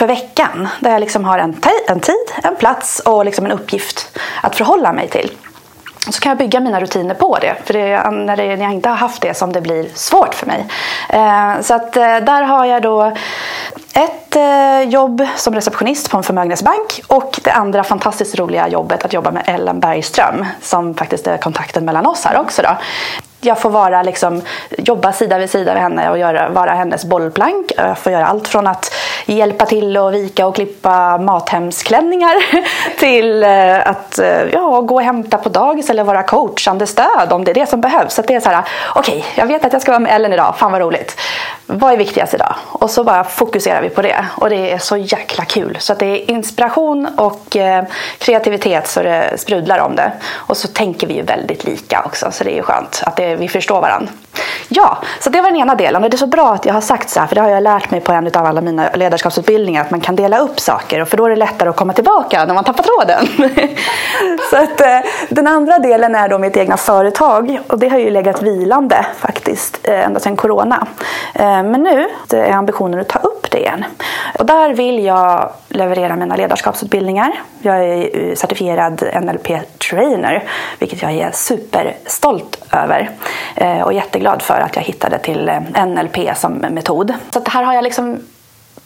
för 0.00 0.06
veckan. 0.06 0.68
Där 0.80 0.90
jag 0.90 1.00
liksom 1.00 1.24
har 1.24 1.38
en, 1.38 1.56
en 1.88 2.00
tid, 2.00 2.14
en 2.42 2.56
plats 2.56 3.00
och 3.00 3.24
liksom 3.24 3.44
en 3.44 3.52
uppgift 3.52 4.18
att 4.42 4.56
förhålla 4.56 4.92
mig 4.92 5.08
till. 5.08 5.30
Så 6.10 6.20
kan 6.20 6.30
jag 6.30 6.38
bygga 6.38 6.60
mina 6.60 6.80
rutiner 6.80 7.14
på 7.14 7.38
det. 7.40 7.56
För 7.64 7.74
det 7.74 7.80
är 7.80 8.10
när, 8.10 8.36
det, 8.36 8.56
när 8.56 8.64
jag 8.64 8.72
inte 8.72 8.88
har 8.88 8.96
haft 8.96 9.22
det 9.22 9.34
som 9.34 9.52
det 9.52 9.60
blir 9.60 9.88
svårt 9.94 10.34
för 10.34 10.46
mig. 10.46 10.66
Eh, 11.08 11.60
så 11.62 11.74
att 11.74 11.96
eh, 11.96 12.02
där 12.02 12.42
har 12.42 12.64
jag 12.64 12.82
då 12.82 13.12
ett 13.94 14.36
eh, 14.36 14.80
jobb 14.80 15.26
som 15.36 15.54
receptionist 15.54 16.10
på 16.10 16.16
en 16.16 16.22
förmögenhetsbank 16.22 17.00
och 17.06 17.40
det 17.44 17.50
andra 17.50 17.84
fantastiskt 17.84 18.38
roliga 18.38 18.68
jobbet 18.68 19.04
att 19.04 19.12
jobba 19.12 19.30
med 19.30 19.42
Ellen 19.46 19.80
Bergström 19.80 20.46
som 20.62 20.94
faktiskt 20.94 21.26
är 21.26 21.36
kontakten 21.36 21.84
mellan 21.84 22.06
oss 22.06 22.24
här 22.24 22.40
också. 22.40 22.62
Då 22.62 22.76
jag 23.40 23.58
får 23.58 23.70
vara, 23.70 24.02
liksom, 24.02 24.42
jobba 24.78 25.12
sida 25.12 25.38
vid 25.38 25.50
sida 25.50 25.72
med 25.74 25.82
henne 25.82 26.10
och 26.10 26.18
göra, 26.18 26.48
vara 26.48 26.70
hennes 26.70 27.04
bollplank. 27.04 27.72
Jag 27.76 27.98
får 27.98 28.12
göra 28.12 28.26
allt 28.26 28.48
från 28.48 28.66
att 28.66 28.94
hjälpa 29.26 29.66
till 29.66 29.96
att 29.96 30.12
vika 30.14 30.46
och 30.46 30.54
klippa 30.54 31.18
mathemsklänningar 31.18 32.34
till 32.98 33.42
eh, 33.42 33.88
att 33.88 34.18
eh, 34.18 34.42
ja, 34.52 34.80
gå 34.80 34.94
och 34.94 35.02
hämta 35.02 35.38
på 35.38 35.48
dagis 35.48 35.90
eller 35.90 36.04
vara 36.04 36.22
coachande 36.22 36.86
stöd 36.86 37.32
om 37.32 37.44
det 37.44 37.50
är 37.50 37.54
det 37.54 37.66
som 37.66 37.80
behövs. 37.80 38.14
Så 38.14 38.22
det 38.22 38.34
är 38.34 38.40
så 38.40 38.48
här, 38.48 38.64
okej, 38.94 39.18
okay, 39.18 39.30
jag 39.34 39.46
vet 39.46 39.64
att 39.64 39.72
jag 39.72 39.82
ska 39.82 39.90
vara 39.90 40.00
med 40.00 40.14
Ellen 40.14 40.32
idag, 40.32 40.54
fan 40.56 40.72
vad 40.72 40.80
roligt. 40.80 41.20
Vad 41.72 41.92
är 41.92 41.96
viktigast 41.96 42.34
idag? 42.34 42.54
Och 42.66 42.90
så 42.90 43.04
bara 43.04 43.24
fokuserar 43.24 43.82
vi 43.82 43.88
på 43.88 44.02
det 44.02 44.26
och 44.36 44.50
det 44.50 44.72
är 44.72 44.78
så 44.78 44.96
jäkla 44.96 45.44
kul. 45.44 45.76
Så 45.80 45.92
att 45.92 45.98
det 45.98 46.06
är 46.06 46.30
inspiration 46.30 47.08
och 47.16 47.56
eh, 47.56 47.84
kreativitet 48.18 48.88
så 48.88 49.02
det 49.02 49.34
sprudlar 49.36 49.78
om 49.78 49.96
det. 49.96 50.12
Och 50.32 50.56
så 50.56 50.68
tänker 50.68 51.06
vi 51.06 51.14
ju 51.14 51.22
väldigt 51.22 51.64
lika 51.64 52.02
också 52.04 52.30
så 52.30 52.44
det 52.44 52.52
är 52.52 52.56
ju 52.56 52.62
skönt 52.62 53.02
att 53.06 53.16
det 53.16 53.36
vi 53.36 53.48
förstår 53.48 53.80
varandra. 53.80 54.12
Ja, 54.68 54.98
så 55.20 55.30
det 55.30 55.40
var 55.40 55.50
den 55.50 55.60
ena 55.60 55.74
delen. 55.74 56.04
Och 56.04 56.10
det 56.10 56.16
är 56.16 56.18
så 56.18 56.26
bra 56.26 56.52
att 56.54 56.64
jag 56.66 56.74
har 56.74 56.80
sagt 56.80 57.10
så 57.10 57.20
här, 57.20 57.26
för 57.26 57.34
det 57.34 57.40
har 57.40 57.48
jag 57.48 57.62
lärt 57.62 57.90
mig 57.90 58.00
på 58.00 58.12
en 58.12 58.26
av 58.26 58.46
alla 58.46 58.60
mina 58.60 58.90
ledarskapsutbildningar, 58.94 59.80
att 59.80 59.90
man 59.90 60.00
kan 60.00 60.16
dela 60.16 60.38
upp 60.38 60.60
saker. 60.60 61.04
För 61.04 61.16
då 61.16 61.24
är 61.24 61.30
det 61.30 61.36
lättare 61.36 61.68
att 61.68 61.76
komma 61.76 61.92
tillbaka 61.92 62.44
när 62.44 62.54
man 62.54 62.64
tappar 62.64 62.82
tråden. 62.82 63.26
så 64.50 64.56
att, 64.56 64.80
eh, 64.80 65.10
den 65.28 65.46
andra 65.46 65.78
delen 65.78 66.14
är 66.14 66.28
då 66.28 66.38
mitt 66.38 66.56
egna 66.56 66.76
företag. 66.76 67.60
Och 67.68 67.78
det 67.78 67.88
har 67.88 67.98
ju 67.98 68.10
legat 68.10 68.42
vilande 68.42 69.06
faktiskt, 69.18 69.80
eh, 69.82 70.06
ända 70.06 70.20
sedan 70.20 70.36
corona. 70.36 70.86
Eh, 71.34 71.59
Eh, 71.60 71.70
men 71.70 71.82
nu 71.82 72.08
är 72.32 72.52
ambitionen 72.52 73.00
att 73.00 73.08
ta 73.08 73.18
upp 73.18 73.50
det 73.50 73.58
igen. 73.58 73.84
Och 74.38 74.46
där 74.46 74.74
vill 74.74 75.04
jag 75.04 75.52
leverera 75.68 76.16
mina 76.16 76.36
ledarskapsutbildningar. 76.36 77.42
Jag 77.62 77.84
är 77.84 78.34
certifierad 78.34 79.02
NLP-trainer, 79.02 80.44
vilket 80.78 81.02
jag 81.02 81.12
är 81.12 81.30
superstolt 81.30 82.62
över. 82.72 83.10
Eh, 83.54 83.80
och 83.80 83.92
jätteglad 83.92 84.42
för 84.42 84.60
att 84.60 84.76
jag 84.76 84.82
hittade 84.82 85.18
till 85.18 85.48
eh, 85.48 85.86
NLP 85.86 86.36
som 86.36 86.52
metod. 86.52 87.14
Så 87.30 87.42
här 87.46 87.62
har 87.62 87.74
jag 87.74 87.84
liksom, 87.84 88.18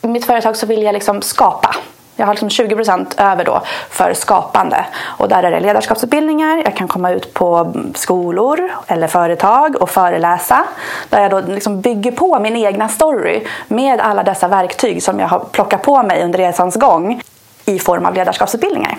i 0.03 0.07
mitt 0.07 0.25
företag 0.25 0.57
så 0.57 0.67
vill 0.67 0.83
jag 0.83 0.93
liksom 0.93 1.23
skapa. 1.23 1.77
Jag 2.17 2.27
har 2.27 2.35
liksom 2.35 2.49
20% 2.49 3.33
över 3.33 3.45
då 3.45 3.63
för 3.91 4.15
skapande. 4.15 4.87
Och 5.03 5.29
där 5.29 5.43
är 5.43 5.51
det 5.51 5.61
ledarskapsutbildningar, 5.61 6.63
jag 6.65 6.77
kan 6.77 6.89
komma 6.89 7.11
ut 7.11 7.35
på 7.35 7.75
skolor 7.95 8.71
eller 8.87 9.07
företag 9.07 9.77
och 9.77 9.91
föreläsa. 9.91 10.65
Där 11.09 11.23
jag 11.23 11.31
då 11.31 11.41
liksom 11.41 11.81
bygger 11.81 12.13
på 12.13 12.39
min 12.41 12.57
egna 12.57 12.89
story 12.89 13.47
med 13.69 14.01
alla 14.01 14.23
dessa 14.23 14.49
verktyg 14.49 15.03
som 15.03 15.21
jag 15.21 15.29
har 15.29 15.39
plockat 15.39 15.83
på 15.83 16.03
mig 16.03 16.25
under 16.25 16.39
resans 16.39 16.77
gång 16.77 17.23
i 17.65 17.79
form 17.79 18.07
av 18.07 18.15
ledarskapsutbildningar. 18.15 18.99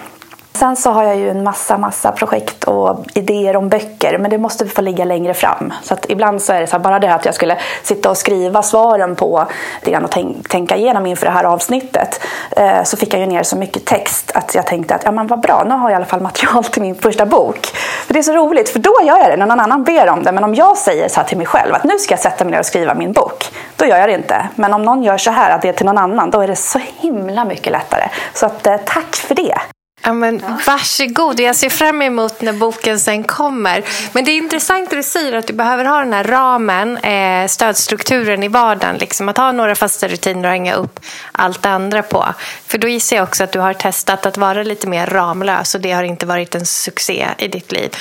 Sen 0.55 0.75
så 0.75 0.91
har 0.91 1.03
jag 1.03 1.15
ju 1.17 1.29
en 1.29 1.43
massa, 1.43 1.77
massa 1.77 2.11
projekt 2.11 2.63
och 2.63 3.05
idéer 3.13 3.55
om 3.55 3.69
böcker 3.69 4.17
men 4.17 4.31
det 4.31 4.37
måste 4.37 4.65
få 4.65 4.81
ligga 4.81 5.05
längre 5.05 5.33
fram. 5.33 5.73
Så 5.83 5.93
att 5.93 6.09
ibland 6.09 6.41
så 6.41 6.53
är 6.53 6.61
det 6.61 6.67
så 6.67 6.71
här, 6.71 6.83
bara 6.83 6.99
det 6.99 7.13
att 7.13 7.25
jag 7.25 7.35
skulle 7.35 7.57
sitta 7.83 8.09
och 8.09 8.17
skriva 8.17 8.63
svaren 8.63 9.15
på 9.15 9.45
det 9.81 9.97
och 9.97 10.11
tänk, 10.11 10.49
tänka 10.49 10.75
igenom 10.75 11.05
inför 11.05 11.25
det 11.25 11.31
här 11.31 11.43
avsnittet 11.43 12.21
eh, 12.51 12.83
så 12.83 12.97
fick 12.97 13.13
jag 13.13 13.19
ju 13.19 13.25
ner 13.25 13.43
så 13.43 13.57
mycket 13.57 13.85
text 13.85 14.31
att 14.33 14.55
jag 14.55 14.67
tänkte 14.67 14.95
att 14.95 15.03
ja 15.03 15.11
men 15.11 15.27
vad 15.27 15.39
bra, 15.39 15.63
nu 15.67 15.75
har 15.75 15.89
jag 15.89 15.91
i 15.91 15.95
alla 15.95 16.05
fall 16.05 16.21
material 16.21 16.63
till 16.63 16.81
min 16.81 16.95
första 16.95 17.25
bok. 17.25 17.65
För 18.05 18.13
det 18.13 18.19
är 18.19 18.23
så 18.23 18.33
roligt 18.33 18.69
för 18.69 18.79
då 18.79 18.93
gör 19.03 19.17
jag 19.17 19.29
det 19.29 19.37
när 19.37 19.45
någon 19.45 19.59
annan 19.59 19.83
ber 19.83 20.09
om 20.09 20.23
det 20.23 20.31
men 20.31 20.43
om 20.43 20.55
jag 20.55 20.77
säger 20.77 21.09
så 21.09 21.19
här 21.19 21.27
till 21.27 21.37
mig 21.37 21.47
själv 21.47 21.75
att 21.75 21.83
nu 21.83 21.99
ska 21.99 22.13
jag 22.13 22.19
sätta 22.19 22.43
mig 22.43 22.51
ner 22.51 22.59
och 22.59 22.65
skriva 22.65 22.93
min 22.93 23.11
bok 23.11 23.51
då 23.75 23.85
gör 23.85 23.97
jag 23.97 24.09
det 24.09 24.13
inte. 24.13 24.49
Men 24.55 24.73
om 24.73 24.83
någon 24.83 25.03
gör 25.03 25.17
så 25.17 25.31
här 25.31 25.51
att 25.51 25.61
det 25.61 25.69
är 25.69 25.73
till 25.73 25.85
någon 25.85 25.97
annan 25.97 26.31
då 26.31 26.41
är 26.41 26.47
det 26.47 26.55
så 26.55 26.79
himla 26.99 27.45
mycket 27.45 27.71
lättare. 27.71 28.09
Så 28.33 28.45
att, 28.45 28.67
eh, 28.67 28.77
tack 28.85 29.15
för 29.15 29.35
det! 29.35 29.74
Ja, 30.05 30.13
men, 30.13 30.41
varsågod, 30.67 31.39
jag 31.39 31.55
ser 31.55 31.69
fram 31.69 32.01
emot 32.01 32.41
när 32.41 32.53
boken 32.53 32.99
sen 32.99 33.23
kommer. 33.23 33.83
Men 34.13 34.25
det 34.25 34.31
är 34.31 34.37
intressant 34.37 34.83
att 34.87 34.97
du 34.97 35.03
säger 35.03 35.33
att 35.33 35.47
du 35.47 35.53
behöver 35.53 35.85
ha 35.85 35.99
den 35.99 36.13
här 36.13 36.23
ramen, 36.23 36.97
eh, 36.97 37.47
stödstrukturen 37.47 38.43
i 38.43 38.47
vardagen. 38.47 38.97
Liksom, 38.97 39.29
att 39.29 39.37
ha 39.37 39.51
några 39.51 39.75
fasta 39.75 40.07
rutiner 40.07 40.43
och 40.43 40.51
hänga 40.51 40.75
upp 40.75 40.99
allt 41.31 41.61
det 41.61 41.69
andra 41.69 42.03
på. 42.03 42.25
För 42.67 42.77
då 42.77 42.87
gissar 42.87 43.15
jag 43.15 43.23
också 43.23 43.43
att 43.43 43.51
du 43.51 43.59
har 43.59 43.73
testat 43.73 44.25
att 44.25 44.37
vara 44.37 44.63
lite 44.63 44.87
mer 44.87 45.05
ramlös 45.05 45.75
och 45.75 45.81
det 45.81 45.91
har 45.91 46.03
inte 46.03 46.25
varit 46.25 46.55
en 46.55 46.65
succé 46.65 47.27
i 47.37 47.47
ditt 47.47 47.71
liv. 47.71 47.95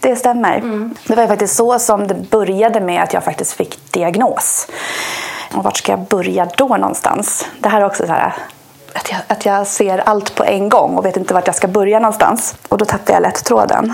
Det 0.00 0.16
stämmer. 0.16 0.56
Mm. 0.56 0.94
Det 1.06 1.14
var 1.14 1.26
faktiskt 1.26 1.56
så 1.56 1.78
som 1.78 2.06
det 2.06 2.14
började 2.14 2.80
med 2.80 3.02
att 3.02 3.12
jag 3.12 3.24
faktiskt 3.24 3.52
fick 3.52 3.92
diagnos. 3.92 4.68
Och 5.54 5.64
vart 5.64 5.76
ska 5.76 5.92
jag 5.92 6.06
börja 6.06 6.48
då 6.56 6.68
någonstans? 6.68 7.46
Det 7.58 7.68
här 7.68 7.80
är 7.80 7.84
också 7.84 8.06
så 8.06 8.12
här 8.12 8.34
att 8.94 9.10
jag, 9.10 9.20
att 9.26 9.46
jag 9.46 9.66
ser 9.66 9.98
allt 9.98 10.34
på 10.34 10.44
en 10.44 10.68
gång 10.68 10.96
och 10.96 11.04
vet 11.04 11.16
inte 11.16 11.34
vart 11.34 11.46
jag 11.46 11.56
ska 11.56 11.68
börja 11.68 11.98
någonstans. 11.98 12.54
Och 12.68 12.78
då 12.78 12.84
tappar 12.84 13.12
jag 13.12 13.22
lätt 13.22 13.44
tråden. 13.44 13.92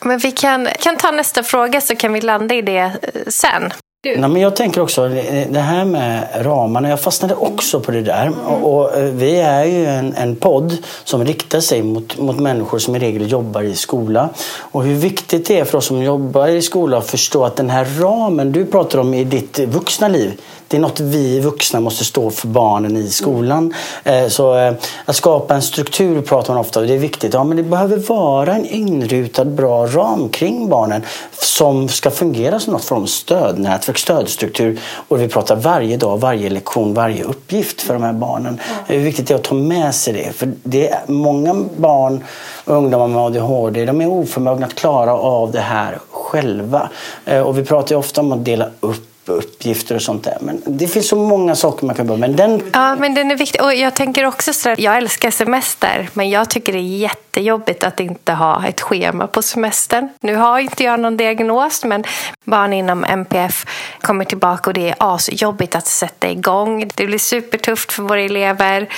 Men 0.00 0.18
vi 0.18 0.32
kan, 0.32 0.68
kan 0.78 0.96
ta 0.96 1.10
nästa 1.10 1.42
fråga 1.42 1.80
så 1.80 1.96
kan 1.96 2.12
vi 2.12 2.20
landa 2.20 2.54
i 2.54 2.62
det 2.62 2.78
eh, 2.78 2.90
sen. 3.26 3.72
Nej, 4.04 4.18
men 4.18 4.36
jag 4.36 4.56
tänker 4.56 4.80
också 4.80 5.08
det 5.48 5.58
här 5.60 5.84
med 5.84 6.28
ramarna. 6.34 6.88
Jag 6.88 7.00
fastnade 7.00 7.34
också 7.34 7.80
på 7.80 7.90
det 7.90 8.02
där. 8.02 8.32
Och, 8.46 8.74
och 8.74 8.98
eh, 8.98 9.04
vi 9.04 9.40
är 9.40 9.64
ju 9.64 9.86
en, 9.86 10.14
en 10.14 10.36
podd 10.36 10.76
som 11.04 11.24
riktar 11.24 11.60
sig 11.60 11.82
mot, 11.82 12.18
mot 12.18 12.38
människor 12.38 12.78
som 12.78 12.96
i 12.96 12.98
regel 12.98 13.32
jobbar 13.32 13.62
i 13.62 13.74
skola. 13.74 14.28
Och 14.58 14.84
hur 14.84 14.94
viktigt 14.94 15.46
det 15.48 15.58
är 15.58 15.64
för 15.64 15.78
oss 15.78 15.86
som 15.86 16.02
jobbar 16.02 16.48
i 16.48 16.62
skola 16.62 16.98
att 16.98 17.10
förstå 17.10 17.44
att 17.44 17.56
den 17.56 17.70
här 17.70 17.86
ramen 18.00 18.52
du 18.52 18.66
pratar 18.66 18.98
om 18.98 19.14
i 19.14 19.24
ditt 19.24 19.58
vuxna 19.58 20.08
liv 20.08 20.40
det 20.72 20.78
är 20.78 20.80
något 20.80 21.00
vi 21.00 21.40
vuxna 21.40 21.80
måste 21.80 22.04
stå 22.04 22.30
för 22.30 22.48
barnen 22.48 22.96
i 22.96 23.08
skolan. 23.10 23.74
Mm. 24.04 24.30
Så 24.30 24.58
eh, 24.58 24.74
att 25.04 25.16
skapa 25.16 25.54
en 25.54 25.62
struktur 25.62 26.22
pratar 26.22 26.54
man 26.54 26.60
ofta 26.60 26.80
om. 26.80 26.86
Det 26.86 26.94
är 26.94 26.98
viktigt. 26.98 27.34
Ja, 27.34 27.44
men 27.44 27.56
det 27.56 27.62
behöver 27.62 27.96
vara 27.96 28.54
en 28.54 28.66
inrutad 28.66 29.44
bra 29.44 29.86
ram 29.86 30.28
kring 30.28 30.68
barnen 30.68 31.02
som 31.32 31.88
ska 31.88 32.10
fungera 32.10 32.60
som 32.60 32.72
något 32.72 32.84
form 32.84 33.02
av 33.02 33.06
stödnätverk, 33.06 33.98
stödstruktur. 33.98 34.80
Och 35.08 35.20
vi 35.20 35.28
pratar 35.28 35.56
varje 35.56 35.96
dag, 35.96 36.20
varje 36.20 36.50
lektion, 36.50 36.94
varje 36.94 37.22
uppgift 37.22 37.82
för 37.82 37.94
de 37.94 38.02
här 38.02 38.12
barnen. 38.12 38.46
Mm. 38.46 38.84
Det 38.88 38.96
är 38.96 39.00
viktigt 39.00 39.30
att 39.30 39.44
ta 39.44 39.54
med 39.54 39.94
sig 39.94 40.12
det. 40.12 40.32
För 40.32 40.52
det 40.62 40.88
är 40.88 41.00
många 41.06 41.64
barn 41.76 42.24
och 42.64 42.76
ungdomar 42.76 43.08
med 43.08 43.22
ADHD 43.22 43.84
de 43.84 44.00
är 44.00 44.06
oförmögna 44.06 44.66
att 44.66 44.74
klara 44.74 45.14
av 45.14 45.52
det 45.52 45.60
här 45.60 45.98
själva. 46.10 46.88
Eh, 47.24 47.40
och 47.40 47.58
vi 47.58 47.64
pratar 47.64 47.96
ofta 47.96 48.20
om 48.20 48.32
att 48.32 48.44
dela 48.44 48.68
upp 48.80 49.11
uppgifter 49.24 49.94
och 49.94 50.02
sånt 50.02 50.24
där. 50.24 50.38
Men 50.40 50.62
det 50.66 50.88
finns 50.88 51.08
så 51.08 51.16
många 51.16 51.54
saker 51.54 51.86
man 51.86 51.94
kan 51.94 52.06
börja 52.06 52.20
med. 52.20 52.30
Den... 52.30 52.62
Ja, 52.72 52.96
men 52.96 53.14
den 53.14 53.30
är 53.30 53.36
viktig. 53.36 53.62
Och 53.62 53.74
jag 53.74 53.94
tänker 53.94 54.26
också 54.26 54.52
så 54.52 54.74
jag 54.78 54.96
älskar 54.96 55.30
semester, 55.30 56.08
men 56.12 56.30
jag 56.30 56.50
tycker 56.50 56.72
det 56.72 56.78
är 56.78 56.98
jättejobbigt 56.98 57.84
att 57.84 58.00
inte 58.00 58.32
ha 58.32 58.66
ett 58.66 58.80
schema 58.80 59.26
på 59.26 59.42
semestern. 59.42 60.08
Nu 60.20 60.36
har 60.36 60.58
inte 60.58 60.84
jag 60.84 61.00
någon 61.00 61.16
diagnos, 61.16 61.84
men 61.84 62.04
barn 62.44 62.72
inom 62.72 63.04
MPF 63.04 63.66
kommer 64.00 64.24
tillbaka 64.24 64.70
och 64.70 64.74
det 64.74 64.88
är 64.88 64.94
asjobbigt 64.98 65.74
att 65.74 65.86
sätta 65.86 66.30
igång. 66.30 66.90
Det 66.94 67.06
blir 67.06 67.18
supertufft 67.18 67.92
för 67.92 68.02
våra 68.02 68.20
elever 68.20 68.88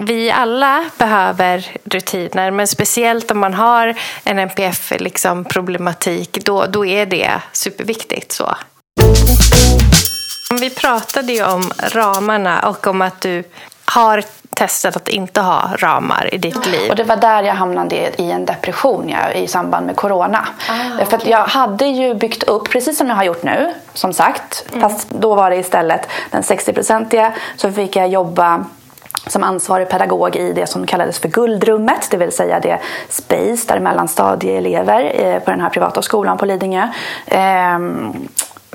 vi 0.00 0.30
alla 0.30 0.84
behöver 0.98 1.66
rutiner, 1.84 2.50
men 2.50 2.66
speciellt 2.66 3.30
om 3.30 3.38
man 3.38 3.54
har 3.54 3.94
en 4.24 4.38
NPF-problematik, 4.38 6.36
liksom, 6.36 6.42
då, 6.44 6.66
då 6.66 6.86
är 6.86 7.06
det 7.06 7.30
superviktigt. 7.52 8.32
Så. 8.32 8.56
Vi 10.54 10.70
pratade 10.70 11.32
ju 11.32 11.44
om 11.44 11.70
ramarna 11.78 12.68
och 12.68 12.86
om 12.86 13.02
att 13.02 13.20
du 13.20 13.44
har 13.84 14.24
testat 14.56 14.96
att 14.96 15.08
inte 15.08 15.40
ha 15.40 15.70
ramar 15.78 16.34
i 16.34 16.38
ditt 16.38 16.66
liv. 16.66 16.90
Och 16.90 16.96
det 16.96 17.04
var 17.04 17.16
där 17.16 17.42
jag 17.42 17.54
hamnade 17.54 17.96
i 17.96 18.30
en 18.30 18.44
depression 18.44 19.08
ja, 19.08 19.32
i 19.32 19.48
samband 19.48 19.86
med 19.86 19.96
corona. 19.96 20.46
Ah, 20.68 21.04
För 21.04 21.20
jag 21.28 21.44
hade 21.44 21.86
ju 21.86 22.14
byggt 22.14 22.42
upp, 22.42 22.70
precis 22.70 22.98
som 22.98 23.08
jag 23.08 23.16
har 23.16 23.24
gjort 23.24 23.42
nu, 23.42 23.74
som 23.94 24.12
sagt. 24.12 24.64
Mm. 24.68 24.80
Fast 24.80 25.10
då 25.10 25.34
var 25.34 25.50
det 25.50 25.56
istället 25.56 26.08
den 26.30 26.42
60-procentiga. 26.42 27.32
Så 27.56 27.72
fick 27.72 27.96
jag 27.96 28.08
jobba 28.08 28.64
som 29.26 29.42
ansvarig 29.42 29.88
pedagog 29.88 30.36
i 30.36 30.52
det 30.52 30.66
som 30.66 30.86
kallades 30.86 31.18
för 31.18 31.28
Guldrummet, 31.28 32.08
det 32.10 32.16
vill 32.16 32.32
säga 32.32 32.60
det 32.60 32.78
space 33.08 33.66
där 33.68 33.80
mellanstadieelever 33.80 35.12
eh, 35.14 35.38
på 35.38 35.50
den 35.50 35.60
här 35.60 35.70
privata 35.70 36.02
skolan 36.02 36.38
på 36.38 36.46
Lidingö 36.46 36.88
ehm, 37.26 38.28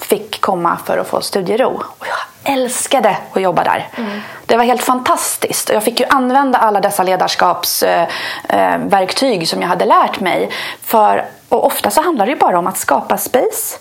fick 0.05 0.41
komma 0.41 0.77
för 0.85 0.97
att 0.97 1.07
få 1.07 1.21
studiero. 1.21 1.83
Och 1.97 2.07
jag 2.07 2.53
älskade 2.53 3.17
att 3.33 3.41
jobba 3.41 3.63
där. 3.63 3.87
Mm. 3.95 4.21
Det 4.45 4.57
var 4.57 4.63
helt 4.63 4.83
fantastiskt. 4.83 5.69
Jag 5.69 5.83
fick 5.83 5.99
ju 5.99 6.05
använda 6.09 6.59
alla 6.59 6.81
dessa 6.81 7.03
ledarskapsverktyg 7.03 9.33
eh, 9.33 9.41
eh, 9.41 9.45
som 9.45 9.61
jag 9.61 9.67
hade 9.67 9.85
lärt 9.85 10.19
mig. 10.19 10.51
För, 10.81 11.25
och 11.49 11.65
ofta 11.65 11.89
så 11.89 12.01
handlar 12.01 12.25
det 12.25 12.31
ju 12.31 12.37
bara 12.37 12.59
om 12.59 12.67
att 12.67 12.77
skapa 12.77 13.17
space 13.17 13.77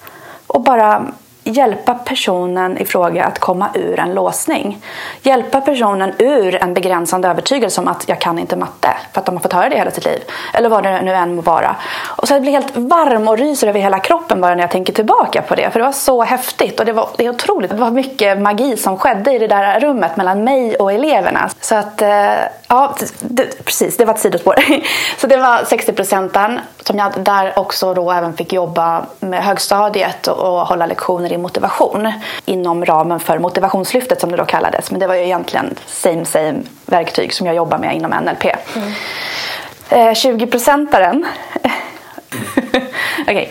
och 0.46 0.60
bara 0.60 1.06
hjälpa 1.44 1.94
personen 1.94 2.78
i 2.78 2.84
fråga 2.84 3.24
att 3.24 3.38
komma 3.38 3.68
ur 3.74 3.98
en 3.98 4.14
låsning. 4.14 4.78
Hjälpa 5.22 5.60
personen 5.60 6.12
ur 6.18 6.62
en 6.62 6.74
begränsande 6.74 7.28
övertygelse 7.28 7.80
om 7.80 7.88
att 7.88 8.08
jag 8.08 8.20
kan 8.20 8.38
inte 8.38 8.56
matte 8.56 8.88
för 9.12 9.20
att 9.20 9.26
de 9.26 9.34
har 9.34 9.42
fått 9.42 9.52
höra 9.52 9.68
det 9.68 9.76
hela 9.76 9.90
sitt 9.90 10.04
liv. 10.04 10.20
Eller 10.54 10.68
vad 10.68 10.82
det 10.82 11.02
nu 11.02 11.14
än 11.14 11.34
må 11.34 11.42
vara. 11.42 11.76
Och 12.16 12.28
så 12.28 12.34
jag 12.34 12.42
blir 12.42 12.52
helt 12.52 12.76
varm 12.76 13.28
och 13.28 13.38
ryser 13.38 13.66
över 13.66 13.80
hela 13.80 13.98
kroppen 13.98 14.40
bara 14.40 14.54
när 14.54 14.62
jag 14.62 14.70
tänker 14.70 14.92
tillbaka 14.92 15.42
på 15.42 15.54
det. 15.54 15.70
För 15.70 15.80
det 15.80 15.84
var 15.84 15.92
så 15.92 16.22
häftigt 16.22 16.80
och 16.80 16.86
det 16.86 16.92
var 16.92 17.08
det 17.16 17.26
är 17.26 17.30
otroligt. 17.30 17.70
Det 17.70 17.76
var 17.76 17.90
mycket 17.90 18.38
magi 18.38 18.76
som 18.76 18.98
skedde 18.98 19.32
i 19.32 19.38
det 19.38 19.46
där 19.46 19.80
rummet 19.80 20.16
mellan 20.16 20.44
mig 20.44 20.76
och 20.76 20.92
eleverna. 20.92 21.50
Så 21.60 21.74
att, 21.74 22.02
eh, 22.02 22.34
ja 22.68 22.94
det, 23.20 23.64
precis, 23.64 23.96
det 23.96 24.04
var 24.04 24.14
ett 24.14 24.20
sidospår. 24.20 24.54
Så 25.16 25.26
det 25.26 25.36
var 25.36 25.64
60 25.64 25.92
procenten 25.92 26.60
som 26.82 26.98
jag 26.98 27.20
där 27.20 27.58
också 27.58 27.94
då 27.94 28.12
även 28.12 28.36
fick 28.36 28.52
jobba 28.52 29.04
med 29.20 29.44
högstadiet 29.44 30.26
och, 30.26 30.38
och 30.38 30.66
hålla 30.66 30.86
lektioner 30.86 31.29
din 31.30 31.42
motivation 31.42 32.12
inom 32.44 32.84
ramen 32.84 33.20
för 33.20 33.38
motivationslyftet 33.38 34.20
som 34.20 34.30
det 34.30 34.36
då 34.36 34.44
kallades. 34.44 34.90
Men 34.90 35.00
det 35.00 35.06
var 35.06 35.14
ju 35.14 35.24
egentligen 35.24 35.74
same 35.86 36.24
same 36.24 36.62
verktyg 36.86 37.34
som 37.34 37.46
jag 37.46 37.56
jobbar 37.56 37.78
med 37.78 37.96
inom 37.96 38.10
NLP. 38.10 38.44
Mm. 38.44 38.92
Eh, 39.88 40.12
20-procentaren 40.12 41.26
okay. 43.22 43.48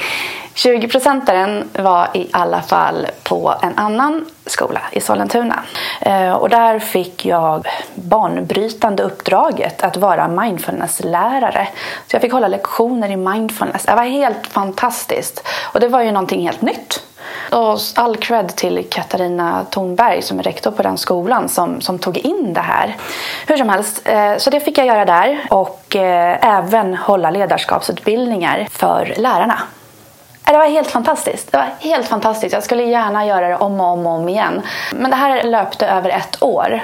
20-procentaren 0.59 1.63
var 1.73 2.07
i 2.13 2.27
alla 2.31 2.61
fall 2.61 3.07
på 3.23 3.55
en 3.61 3.77
annan 3.77 4.25
skola 4.45 4.81
i 4.91 5.01
Sollentuna. 5.01 5.63
Eh, 6.01 6.31
och 6.31 6.49
där 6.49 6.79
fick 6.79 7.25
jag 7.25 7.67
banbrytande 7.95 9.03
uppdraget 9.03 9.83
att 9.83 9.97
vara 9.97 10.27
mindfulnesslärare. 10.27 11.67
Så 12.07 12.15
jag 12.15 12.21
fick 12.21 12.31
hålla 12.31 12.47
lektioner 12.47 13.11
i 13.11 13.15
mindfulness. 13.15 13.85
Det 13.85 13.95
var 13.95 14.03
helt 14.03 14.47
fantastiskt. 14.47 15.47
Och 15.73 15.79
det 15.79 15.87
var 15.87 16.01
ju 16.01 16.11
någonting 16.11 16.41
helt 16.41 16.61
nytt. 16.61 17.03
Och 17.51 17.79
all 17.95 18.15
cred 18.17 18.55
till 18.55 18.87
Katarina 18.89 19.65
Thornberg 19.69 20.21
som 20.21 20.39
är 20.39 20.43
rektor 20.43 20.71
på 20.71 20.83
den 20.83 20.97
skolan 20.97 21.49
som, 21.49 21.81
som 21.81 21.99
tog 21.99 22.17
in 22.17 22.53
det 22.53 22.61
här. 22.61 22.95
Hur 23.47 23.57
som 23.57 23.69
helst, 23.69 24.01
eh, 24.05 24.37
så 24.37 24.49
det 24.49 24.59
fick 24.59 24.77
jag 24.77 24.87
göra 24.87 25.05
där 25.05 25.39
och 25.49 25.95
eh, 25.95 26.57
även 26.57 26.95
hålla 26.95 27.31
ledarskapsutbildningar 27.31 28.67
för 28.71 29.13
lärarna. 29.17 29.59
Det 30.51 30.57
var 30.57 30.65
helt 30.65 30.91
fantastiskt. 30.91 31.51
Det 31.51 31.57
var 31.57 31.67
helt 31.79 32.07
fantastiskt. 32.07 32.53
Jag 32.53 32.63
skulle 32.63 32.83
gärna 32.83 33.25
göra 33.25 33.47
det 33.47 33.55
om 33.55 33.81
och 33.81 33.87
om, 33.87 34.07
och 34.07 34.13
om 34.13 34.29
igen. 34.29 34.61
Men 34.95 35.11
det 35.11 35.17
här 35.17 35.43
löpte 35.43 35.87
över 35.87 36.09
ett 36.09 36.43
år. 36.43 36.81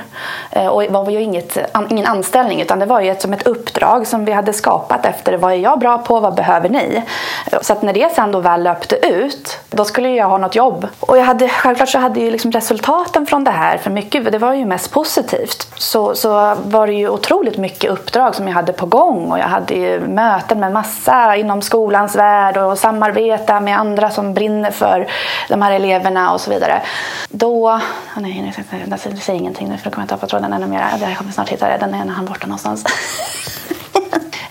Eh, 0.52 0.68
och 0.68 0.82
det 0.82 0.90
var 0.90 1.10
ju 1.10 1.22
inget, 1.22 1.58
ingen 1.90 2.06
anställning 2.06 2.62
utan 2.62 2.80
det 2.80 2.86
var 2.86 3.02
ju 3.02 3.10
ett, 3.10 3.22
som 3.22 3.34
ett 3.34 3.48
uppdrag 3.48 4.08
som 4.08 4.26
vi 4.26 4.32
hade 4.32 4.54
skapat 4.54 5.06
efter 5.06 5.38
vad 5.38 5.52
är 5.52 5.56
jag 5.56 5.80
bra 5.80 5.98
på, 5.98 6.20
vad 6.20 6.36
behöver 6.36 6.70
ni? 6.70 7.04
Eh, 7.52 7.60
så 7.62 7.74
att 7.74 7.82
när 7.82 7.94
det 7.94 8.16
sen 8.16 8.32
då 8.32 8.40
väl 8.40 8.64
löpte 8.64 8.96
ut, 9.08 9.60
då 9.70 9.86
skulle 9.86 10.10
jag 10.10 10.30
ha 10.30 10.38
något 10.38 10.56
jobb. 10.56 10.88
Och 11.00 11.18
jag 11.18 11.24
hade, 11.24 11.48
självklart 11.48 11.90
så 11.90 12.00
hade 12.00 12.20
ju 12.20 12.32
liksom 12.32 12.52
resultaten 12.52 13.26
från 13.26 13.44
det 13.44 13.52
här, 13.52 13.78
för 13.78 13.92
mycket, 13.92 14.32
det 14.32 14.38
var 14.38 14.54
ju 14.54 14.66
mest 14.66 14.92
positivt, 14.92 15.68
så, 15.78 16.16
så 16.16 16.56
var 16.66 16.88
det 16.88 16.94
ju 16.94 17.10
otroligt 17.10 17.58
mycket 17.58 17.92
uppdrag 17.92 18.36
som 18.36 18.48
jag 18.48 18.56
hade 18.56 18.74
på 18.74 18.86
gång 18.86 19.32
och 19.32 19.40
jag 19.40 19.48
hade 19.48 19.74
ju 19.74 20.00
möten 20.00 20.60
med 20.60 20.72
massa 20.72 21.36
inom 21.36 21.62
skolans 21.62 22.16
värld 22.16 22.58
och 22.58 22.78
samarbete 22.78 23.55
med 23.60 23.80
andra 23.80 24.10
som 24.10 24.34
brinner 24.34 24.72
för 24.72 25.08
de 25.50 25.62
här 25.62 25.72
eleverna 25.72 26.34
och 26.34 26.42
så 26.42 26.50
vidare. 26.50 26.82
Då... 27.30 27.70
Oh 27.70 27.82
nej, 28.22 28.54
jag 28.88 29.20
säger 29.20 29.40
ingenting 29.40 29.70
nu 29.70 29.78
för 29.78 29.86
då 29.86 29.94
kommer 29.94 30.04
jag 30.04 30.10
tappa 30.10 30.28
tråden 30.28 30.54
ännu 30.54 30.68
mer. 30.68 30.86
Jag 31.02 31.18
kommer 31.18 31.32
snart 31.32 31.50
hitta 31.50 31.68
det. 31.68 31.78
Den 31.80 31.94
är 31.94 32.06
han 32.08 32.26
borta 32.26 32.48
någonstans. 32.48 32.86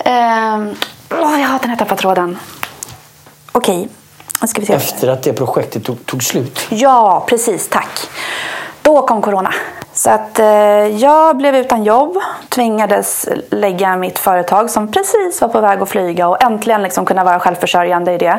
um, 0.04 0.76
oh, 1.10 1.40
jag 1.40 1.48
har 1.48 1.58
den 1.58 1.70
här 1.70 1.76
tappat 1.76 1.98
tråden. 1.98 2.38
Okej. 3.52 3.88
Okay. 4.42 4.76
Efter 4.76 5.08
att 5.08 5.22
det 5.22 5.32
projektet 5.32 5.84
tog, 5.84 6.06
tog 6.06 6.22
slut? 6.22 6.66
Ja, 6.70 7.24
precis. 7.28 7.68
Tack. 7.68 8.08
Då 8.82 9.06
kom 9.06 9.22
corona. 9.22 9.54
Så 9.94 10.10
att 10.10 10.38
eh, 10.38 10.46
jag 10.86 11.36
blev 11.36 11.54
utan 11.54 11.84
jobb, 11.84 12.16
tvingades 12.48 13.28
lägga 13.50 13.96
mitt 13.96 14.18
företag 14.18 14.70
som 14.70 14.92
precis 14.92 15.40
var 15.40 15.48
på 15.48 15.60
väg 15.60 15.82
att 15.82 15.88
flyga 15.88 16.28
och 16.28 16.44
äntligen 16.44 16.82
liksom 16.82 17.06
kunna 17.06 17.24
vara 17.24 17.40
självförsörjande 17.40 18.12
i 18.12 18.18
det. 18.18 18.38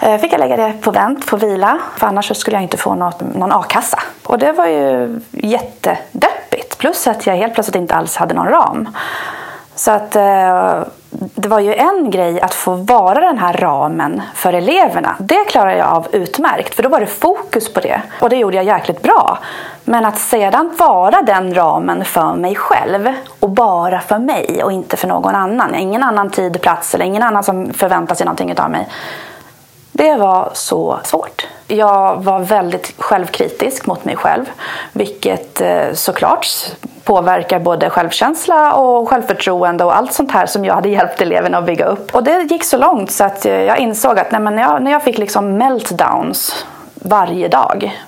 Eh, 0.00 0.18
fick 0.18 0.32
jag 0.32 0.40
lägga 0.40 0.56
det 0.56 0.72
på 0.80 0.90
vänt, 0.90 1.26
på 1.26 1.36
vila, 1.36 1.78
för 1.96 2.06
annars 2.06 2.36
skulle 2.36 2.56
jag 2.56 2.62
inte 2.62 2.76
få 2.76 2.94
något, 2.94 3.20
någon 3.34 3.52
a-kassa. 3.52 4.02
Och 4.22 4.38
det 4.38 4.52
var 4.52 4.66
ju 4.66 5.20
jättedeppigt, 5.30 6.78
plus 6.78 7.06
att 7.06 7.26
jag 7.26 7.36
helt 7.36 7.54
plötsligt 7.54 7.76
inte 7.76 7.94
alls 7.94 8.16
hade 8.16 8.34
någon 8.34 8.48
ram. 8.48 8.88
Så 9.78 9.90
att 9.90 10.16
eh, 10.16 10.82
det 11.10 11.48
var 11.48 11.60
ju 11.60 11.74
en 11.74 12.10
grej 12.10 12.40
att 12.40 12.54
få 12.54 12.74
vara 12.74 13.20
den 13.20 13.38
här 13.38 13.52
ramen 13.52 14.22
för 14.34 14.52
eleverna. 14.52 15.16
Det 15.18 15.44
klarade 15.44 15.76
jag 15.76 15.88
av 15.88 16.06
utmärkt, 16.12 16.74
för 16.74 16.82
då 16.82 16.88
var 16.88 17.00
det 17.00 17.06
fokus 17.06 17.72
på 17.72 17.80
det. 17.80 18.02
Och 18.20 18.30
det 18.30 18.36
gjorde 18.36 18.56
jag 18.56 18.64
jäkligt 18.64 19.02
bra. 19.02 19.38
Men 19.84 20.04
att 20.04 20.18
sedan 20.18 20.74
vara 20.78 21.22
den 21.22 21.54
ramen 21.54 22.04
för 22.04 22.34
mig 22.34 22.54
själv 22.54 23.12
och 23.40 23.50
bara 23.50 24.00
för 24.00 24.18
mig 24.18 24.62
och 24.64 24.72
inte 24.72 24.96
för 24.96 25.08
någon 25.08 25.34
annan. 25.34 25.74
Ingen 25.74 26.02
annan 26.02 26.30
tid, 26.30 26.60
plats 26.60 26.94
eller 26.94 27.04
ingen 27.04 27.22
annan 27.22 27.44
som 27.44 27.72
förväntar 27.72 28.14
sig 28.14 28.26
någonting 28.26 28.58
av 28.58 28.70
mig. 28.70 28.88
Det 29.92 30.14
var 30.14 30.50
så 30.54 30.98
svårt. 31.04 31.46
Jag 31.66 32.24
var 32.24 32.38
väldigt 32.38 32.94
självkritisk 32.98 33.86
mot 33.86 34.04
mig 34.04 34.16
själv, 34.16 34.44
vilket 34.92 35.60
eh, 35.60 35.92
såklart 35.94 36.46
påverkar 37.08 37.60
både 37.60 37.90
självkänsla 37.90 38.72
och 38.74 39.08
självförtroende 39.08 39.84
och 39.84 39.96
allt 39.96 40.12
sånt 40.12 40.30
här 40.30 40.46
som 40.46 40.64
jag 40.64 40.74
hade 40.74 40.88
hjälpt 40.88 41.20
eleverna 41.20 41.58
att 41.58 41.66
bygga 41.66 41.84
upp. 41.84 42.14
Och 42.14 42.24
det 42.24 42.42
gick 42.42 42.64
så 42.64 42.76
långt 42.76 43.10
så 43.10 43.24
att 43.24 43.46
eh, 43.46 43.52
jag 43.52 43.78
insåg 43.78 44.18
att 44.18 44.32
nej, 44.32 44.40
men 44.40 44.56
när, 44.56 44.62
jag, 44.62 44.82
när 44.82 44.90
jag 44.90 45.02
fick 45.02 45.18
liksom 45.18 45.56
meltdowns 45.58 46.66
varje 46.94 47.48
dag 47.48 47.98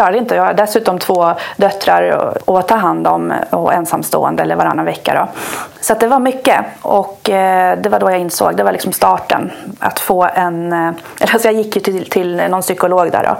klarade 0.00 0.18
inte. 0.18 0.34
Jag 0.34 0.44
har 0.44 0.54
dessutom 0.54 0.98
två 0.98 1.32
döttrar 1.56 2.34
att 2.46 2.68
ta 2.68 2.74
hand 2.74 3.06
om 3.06 3.32
och 3.50 3.74
ensamstående 3.74 4.42
eller 4.42 4.56
varannan 4.56 4.84
vecka. 4.84 5.14
Då. 5.14 5.40
Så 5.80 5.94
det 5.94 6.06
var 6.06 6.18
mycket 6.18 6.64
och 6.82 7.30
eh, 7.30 7.78
det 7.78 7.88
var 7.88 8.00
då 8.00 8.10
jag 8.10 8.20
insåg, 8.20 8.56
det 8.56 8.62
var 8.62 8.72
liksom 8.72 8.92
starten. 8.92 9.50
Att 9.78 10.00
få 10.00 10.28
en, 10.34 10.72
eh, 10.72 10.92
alltså 11.20 11.48
jag 11.48 11.54
gick 11.54 11.76
ju 11.76 11.82
till, 11.82 12.10
till 12.10 12.36
någon 12.36 12.62
psykolog 12.62 13.12
där 13.12 13.22
då. 13.22 13.36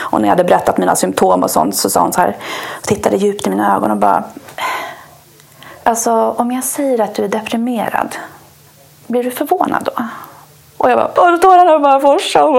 och 0.00 0.20
när 0.20 0.28
jag 0.28 0.30
hade 0.30 0.44
berättat 0.44 0.78
mina 0.78 0.96
symptom 0.96 1.42
och 1.42 1.50
sånt 1.50 1.76
så 1.76 1.90
sa 1.90 2.00
hon 2.00 2.12
så 2.12 2.20
här, 2.20 2.36
tittade 2.82 3.16
djupt 3.16 3.46
i 3.46 3.50
mina 3.50 3.76
ögon 3.76 3.90
och 3.90 3.96
bara 3.96 4.24
Alltså 5.82 6.12
om 6.12 6.52
jag 6.52 6.64
säger 6.64 7.00
att 7.00 7.14
du 7.14 7.24
är 7.24 7.28
deprimerad, 7.28 8.16
blir 9.06 9.22
du 9.22 9.30
förvånad 9.30 9.88
då? 9.96 10.02
Och 10.84 10.90
jag 10.90 10.98
bara, 10.98 11.36
tårarna 11.38 11.78
bara 11.78 12.00
forsade. 12.00 12.58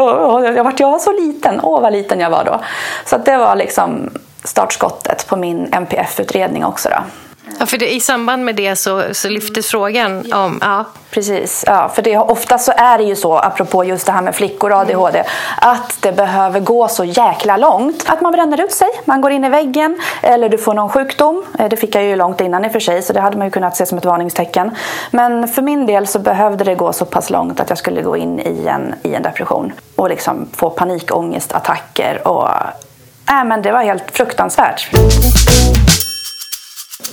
Jag 0.56 0.66
jag, 0.66 0.80
jag 0.80 1.02
så 1.02 1.12
liten. 1.12 1.60
Åh, 1.64 1.82
vad 1.82 1.94
liten 1.94 2.20
jag 2.20 2.30
var 2.30 2.44
då. 2.44 2.60
Så 3.06 3.18
det 3.18 3.38
var 3.38 3.56
liksom 3.56 4.10
startskottet 4.44 5.28
på 5.28 5.36
min 5.36 5.74
NPF-utredning 5.74 6.66
också. 6.66 6.90
Då. 6.90 6.96
Ja, 7.60 7.66
för 7.66 7.78
det, 7.78 7.94
I 7.94 8.00
samband 8.00 8.46
med 8.46 8.56
det 8.56 8.76
så, 8.76 9.04
så 9.12 9.30
lyftes 9.30 9.68
frågan 9.68 10.34
om... 10.34 10.60
Ja. 10.62 10.86
Precis, 11.10 11.64
ja, 11.68 11.90
för 11.96 12.02
det, 12.02 12.18
ofta 12.18 12.58
så 12.58 12.74
är 12.78 12.98
det 12.98 13.04
ju 13.04 13.16
så, 13.16 13.38
apropå 13.38 13.84
just 13.84 14.06
det 14.06 14.12
här 14.12 14.22
med 14.22 14.36
flickor 14.36 14.72
och 14.72 14.78
ADHD, 14.78 15.24
att 15.58 15.98
det 16.02 16.12
behöver 16.12 16.60
gå 16.60 16.88
så 16.88 17.04
jäkla 17.06 17.58
långt 17.58 18.04
att 18.08 18.22
man 18.22 18.32
bränner 18.32 18.62
ut 18.62 18.72
sig, 18.72 18.88
man 19.06 19.22
går 19.22 19.32
in 19.32 19.44
i 19.44 19.50
väggen 19.50 20.02
eller 20.22 20.50
du 20.50 20.58
får 20.58 20.74
någon 20.74 20.90
sjukdom. 20.90 21.44
Eh, 21.60 21.70
det 21.70 21.78
fick 21.78 21.96
jag 21.96 22.04
ju 22.04 22.16
långt 22.16 22.42
innan 22.42 22.66
i 22.66 22.68
och 22.68 22.72
för 22.72 22.80
sig, 22.80 23.02
så 23.02 23.14
det 23.14 23.20
hade 23.20 23.38
man 23.38 23.48
ju 23.48 23.52
kunnat 23.52 23.78
se 23.78 23.86
som 23.86 23.98
ett 23.98 24.06
varningstecken. 24.06 24.72
Men 25.12 25.48
för 25.48 25.62
min 25.62 25.86
del 25.86 26.08
så 26.08 26.20
behövde 26.20 26.64
det 26.64 26.76
gå 26.76 26.94
så 26.94 27.06
pass 27.06 27.30
långt 27.30 27.60
att 27.60 27.70
jag 27.70 27.78
skulle 27.78 28.02
gå 28.02 28.18
in 28.18 28.40
i 28.40 28.68
en, 28.68 28.96
i 29.04 29.14
en 29.14 29.24
depression 29.24 29.74
och 29.96 30.10
liksom 30.10 30.48
få 30.54 30.70
panikångestattacker. 30.70 32.28
Och, 32.28 32.50
äh, 33.30 33.46
men 33.46 33.62
det 33.62 33.72
var 33.72 33.84
helt 33.84 34.12
fruktansvärt. 34.12 34.90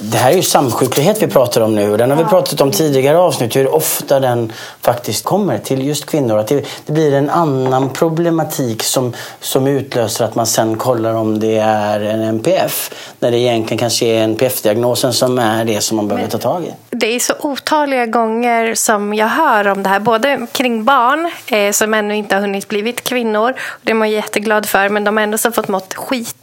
Det 0.04 0.18
här 0.18 0.32
är 0.32 0.36
ju 0.36 0.42
samsjuklighet 0.42 1.22
vi 1.22 1.26
pratar 1.26 1.60
om 1.60 1.74
nu 1.74 1.90
och 1.90 1.98
den 1.98 2.10
har 2.10 2.16
vi 2.16 2.24
pratat 2.24 2.60
om 2.60 2.70
tidigare 2.70 3.18
avsnitt 3.18 3.56
hur 3.56 3.74
ofta 3.74 4.20
den 4.20 4.52
faktiskt 4.80 5.24
kommer 5.24 5.58
till 5.58 5.86
just 5.86 6.06
kvinnor. 6.06 6.38
Att 6.38 6.46
det, 6.46 6.66
det, 6.86 6.92
blir 6.92 7.14
en 7.14 7.30
annan 7.30 7.90
problematik 7.90 8.82
som, 8.82 9.12
som 9.40 9.66
utlöser 9.66 10.24
att 10.24 10.34
man 10.34 10.46
sen 10.46 10.76
kollar 10.76 11.14
om 11.14 11.40
det 11.40 11.58
är 11.58 12.00
en 12.00 12.22
NPF. 12.22 12.90
När 13.20 13.30
det 13.30 13.38
egentligen 13.38 13.78
kanske 13.78 14.06
är 14.06 14.24
NPF-diagnosen 14.24 15.12
som 15.12 15.38
är 15.38 15.64
det 15.64 15.80
som 15.80 15.96
man 15.96 16.08
behöver 16.08 16.28
ta 16.28 16.38
tag 16.38 16.64
i. 16.64 16.72
Det 16.90 17.06
är 17.06 17.20
så 17.20 17.34
otaliga 17.40 18.06
gånger 18.06 18.74
som 18.74 19.14
jag 19.14 19.28
hör 19.28 19.68
om 19.68 19.82
det 19.82 19.88
här, 19.88 20.00
både 20.00 20.46
kring 20.52 20.84
barn 20.84 21.30
eh, 21.46 21.72
som 21.72 21.94
ännu 21.94 22.16
inte 22.16 22.34
har 22.34 22.40
hunnit 22.40 22.68
blivit 22.68 23.04
kvinnor. 23.04 23.54
Det 23.82 23.90
är 23.90 23.94
man 23.94 24.10
jätteglad 24.10 24.66
för, 24.66 24.88
men 24.88 25.04
de 25.04 25.16
har 25.16 25.24
ändå 25.24 25.38
så 25.38 25.52
fått 25.52 25.68
mått 25.68 25.94
skit 25.94 26.41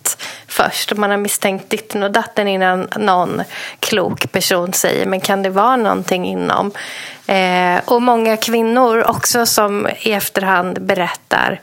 först. 0.64 0.98
Man 0.98 1.10
har 1.10 1.18
misstänkt 1.18 1.70
ditten 1.70 2.04
och 2.04 2.12
datten 2.12 2.48
innan 2.48 2.88
någon 2.98 3.42
klok 3.80 4.32
person 4.32 4.74
säger 4.74 5.06
men 5.06 5.22
kan 5.22 5.44
det 5.44 5.50
vara 5.50 5.76
någonting 5.76 6.26
inom? 6.26 6.72
Eh, 7.28 7.80
och 7.86 8.02
många 8.02 8.38
kvinnor 8.38 9.04
också 9.04 9.46
som 9.46 9.88
i 10.02 10.12
efterhand 10.12 10.82
berättar 10.82 11.60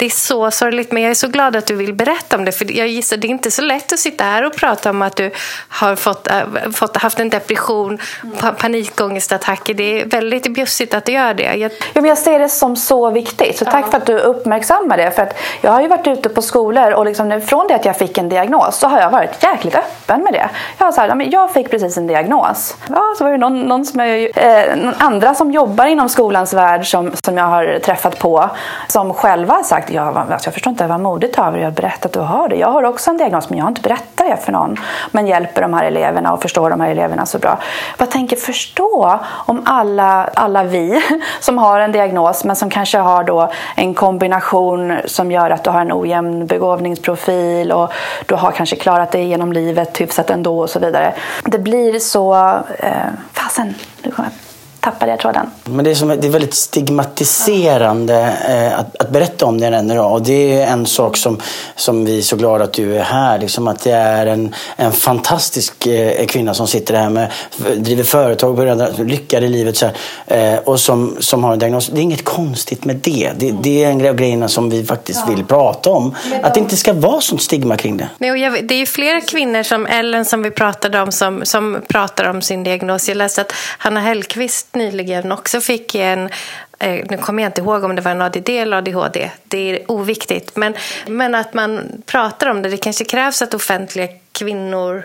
det 0.00 0.06
är 0.06 0.10
så 0.10 0.50
sorgligt, 0.50 0.92
men 0.92 1.02
jag 1.02 1.10
är 1.10 1.14
så 1.14 1.28
glad 1.28 1.56
att 1.56 1.66
du 1.66 1.74
vill 1.74 1.94
berätta 1.94 2.36
om 2.36 2.44
det. 2.44 2.52
För 2.52 2.76
jag 2.76 2.88
gissar 2.88 3.16
det 3.16 3.26
är 3.26 3.28
inte 3.28 3.50
så 3.50 3.62
lätt 3.62 3.92
att 3.92 3.98
sitta 3.98 4.24
här 4.24 4.46
och 4.46 4.56
prata 4.56 4.90
om 4.90 5.02
att 5.02 5.16
du 5.16 5.30
har 5.68 5.96
fått, 5.96 6.26
äh, 6.26 6.42
fått 6.74 6.96
haft 6.96 7.20
en 7.20 7.30
depression, 7.30 7.98
pa 8.40 8.52
panikångestattacker. 8.52 9.74
Det 9.74 10.00
är 10.00 10.06
väldigt 10.06 10.54
bjussigt 10.54 10.94
att 10.94 11.04
du 11.04 11.12
gör 11.12 11.34
det. 11.34 11.54
Jag... 11.54 11.72
Ja, 11.72 12.00
men 12.00 12.04
jag 12.04 12.18
ser 12.18 12.38
det 12.38 12.48
som 12.48 12.76
så 12.76 13.10
viktigt, 13.10 13.58
så 13.58 13.64
tack 13.64 13.84
ja. 13.84 13.90
för 13.90 13.98
att 13.98 14.06
du 14.06 14.18
uppmärksammar 14.18 14.96
det. 14.96 15.10
För 15.10 15.22
att 15.22 15.38
jag 15.60 15.70
har 15.70 15.80
ju 15.80 15.88
varit 15.88 16.06
ute 16.06 16.28
på 16.28 16.42
skolor 16.42 16.92
och 16.92 17.04
liksom, 17.04 17.40
från 17.40 17.66
det 17.68 17.74
att 17.74 17.84
jag 17.84 17.96
fick 17.96 18.18
en 18.18 18.28
diagnos 18.28 18.76
så 18.76 18.88
har 18.88 19.00
jag 19.00 19.10
varit 19.10 19.42
jäkligt 19.42 19.74
öppen 19.74 20.22
med 20.22 20.32
det. 20.32 20.48
Jag, 20.78 20.86
har 20.86 20.92
så 20.92 21.00
här, 21.00 21.28
jag 21.32 21.52
fick 21.52 21.70
precis 21.70 21.96
en 21.96 22.06
diagnos. 22.06 22.76
Ja, 22.88 23.14
så 23.18 23.24
var 23.24 23.30
det 23.30 23.38
någon, 23.38 23.60
någon 23.60 23.84
som 23.84 24.00
jag, 24.00 24.30
eh, 24.36 24.76
någon 24.76 24.94
andra 24.98 25.34
som 25.34 25.50
jobbar 25.50 25.86
inom 25.86 26.08
skolans 26.08 26.54
värld 26.54 26.90
som, 26.90 27.12
som 27.24 27.36
jag 27.36 27.44
har 27.44 27.78
träffat 27.78 28.18
på 28.18 28.50
som 28.88 29.14
själva 29.14 29.54
har 29.54 29.62
sagt 29.62 29.89
jag, 29.90 30.16
alltså 30.16 30.46
jag 30.46 30.54
förstår 30.54 30.70
inte 30.70 30.86
vad 30.86 31.00
modigt 31.00 31.38
av 31.38 31.52
dig 31.52 31.64
att 31.64 31.76
berätta 31.76 32.06
att 32.08 32.12
du 32.12 32.20
har 32.20 32.48
det. 32.48 32.56
Jag 32.56 32.68
har 32.68 32.82
också 32.82 33.10
en 33.10 33.16
diagnos 33.16 33.50
men 33.50 33.58
jag 33.58 33.64
har 33.64 33.70
inte 33.70 33.80
berättat 33.80 34.26
det 34.26 34.36
för 34.36 34.52
någon. 34.52 34.76
Men 35.10 35.26
hjälper 35.26 35.62
de 35.62 35.74
här 35.74 35.84
eleverna 35.84 36.32
och 36.32 36.42
förstår 36.42 36.70
de 36.70 36.80
här 36.80 36.90
eleverna 36.90 37.26
så 37.26 37.38
bra. 37.38 37.58
Jag 37.98 38.10
tänker 38.10 38.36
förstå 38.36 39.20
om 39.46 39.62
alla, 39.64 40.28
alla 40.34 40.64
vi 40.64 41.02
som 41.40 41.58
har 41.58 41.80
en 41.80 41.92
diagnos 41.92 42.44
men 42.44 42.56
som 42.56 42.70
kanske 42.70 42.98
har 42.98 43.24
då 43.24 43.52
en 43.76 43.94
kombination 43.94 44.96
som 45.04 45.32
gör 45.32 45.50
att 45.50 45.64
du 45.64 45.70
har 45.70 45.80
en 45.80 45.92
ojämn 45.92 46.46
begåvningsprofil 46.46 47.72
och 47.72 47.92
du 48.26 48.34
har 48.34 48.50
kanske 48.50 48.76
klarat 48.76 49.12
dig 49.12 49.24
genom 49.24 49.52
livet 49.52 50.00
hyfsat 50.00 50.30
ändå 50.30 50.58
och 50.60 50.70
så 50.70 50.78
vidare. 50.78 51.14
Det 51.44 51.58
blir 51.58 51.98
så... 51.98 52.34
Eh, 52.78 52.92
fasen, 53.32 53.74
nu 54.02 54.10
kommer 54.10 54.28
jag 54.28 54.49
tappade 54.80 55.10
jag 55.10 55.20
tråden. 55.20 55.46
Men 55.64 55.84
det 55.84 55.90
är, 55.90 55.94
som, 55.94 56.08
det 56.08 56.26
är 56.26 56.30
väldigt 56.30 56.54
stigmatiserande 56.54 58.36
eh, 58.48 58.78
att, 58.78 58.96
att, 58.96 59.10
berätta 59.10 59.46
om 59.46 59.60
det 59.60 59.66
än 59.66 59.90
idag. 59.90 60.12
Och 60.12 60.22
det 60.22 60.60
är 60.62 60.66
en 60.66 60.86
sak 60.86 61.16
som, 61.16 61.40
som 61.76 62.04
vi 62.04 62.18
är 62.18 62.22
så 62.22 62.36
glada 62.36 62.64
att 62.64 62.72
du 62.72 62.96
är 62.96 63.02
här. 63.02 63.38
Liksom 63.38 63.68
att 63.68 63.80
det 63.80 63.92
är 63.92 64.26
en, 64.26 64.54
en 64.76 64.92
fantastisk 64.92 65.86
eh, 65.86 66.26
kvinna 66.26 66.54
som 66.54 66.66
sitter 66.66 66.94
här 66.94 67.10
med, 67.10 67.32
driver 67.76 68.04
företag, 68.04 68.58
lyckad 68.98 69.44
i 69.44 69.48
livet 69.48 69.76
så 69.76 69.86
här, 69.86 70.54
eh, 70.54 70.58
och 70.58 70.80
som, 70.80 71.16
som 71.20 71.44
har 71.44 71.52
en 71.52 71.58
diagnos. 71.58 71.86
Det 71.86 72.00
är 72.00 72.02
inget 72.02 72.24
konstigt 72.24 72.84
med 72.84 72.96
det. 72.96 73.30
Det, 73.36 73.54
det 73.62 73.84
är 73.84 73.90
en 73.90 73.98
grej 73.98 74.10
av 74.10 74.16
grejerna 74.16 74.48
som 74.48 74.70
vi 74.70 74.84
faktiskt 74.84 75.24
ja. 75.28 75.34
vill 75.34 75.44
prata 75.44 75.90
om. 75.90 76.14
Att 76.42 76.54
det 76.54 76.60
inte 76.60 76.76
ska 76.76 76.92
vara 76.92 77.20
sånt 77.20 77.42
stigma 77.42 77.76
kring 77.76 77.96
det. 77.96 78.08
Nej, 78.18 78.30
och 78.30 78.38
jag, 78.38 78.66
det 78.68 78.74
är 78.74 78.86
flera 78.86 79.20
kvinnor 79.20 79.62
som 79.62 79.86
Ellen 79.86 80.24
som 80.24 80.42
vi 80.42 80.50
pratade 80.50 81.00
om 81.00 81.12
som, 81.12 81.44
som 81.44 81.78
pratar 81.88 82.30
om 82.30 82.42
sin 82.42 82.64
diagnos. 82.64 83.08
Jag 83.08 83.16
läste 83.16 83.40
att 83.40 83.52
Hanna 83.78 84.00
Hellqvist 84.00 84.69
nyligen 84.74 85.32
också 85.32 85.60
fick 85.60 85.94
en 85.94 86.30
eh, 86.78 87.04
nu 87.10 87.16
kommer 87.16 87.42
jag 87.42 87.50
inte 87.50 87.60
ihåg 87.60 87.84
om 87.84 87.96
det 87.96 88.02
var 88.02 88.10
en 88.10 88.22
ADD 88.22 88.48
eller 88.48 88.76
ADHD. 88.76 89.30
Det 89.44 89.58
är 89.58 89.90
oviktigt. 89.90 90.56
Men, 90.56 90.74
men 91.06 91.34
att 91.34 91.54
man 91.54 92.02
pratar 92.06 92.50
om 92.50 92.62
det. 92.62 92.68
Det 92.68 92.76
kanske 92.76 93.04
krävs 93.04 93.42
att 93.42 93.54
offentliga 93.54 94.08
kvinnor 94.32 95.04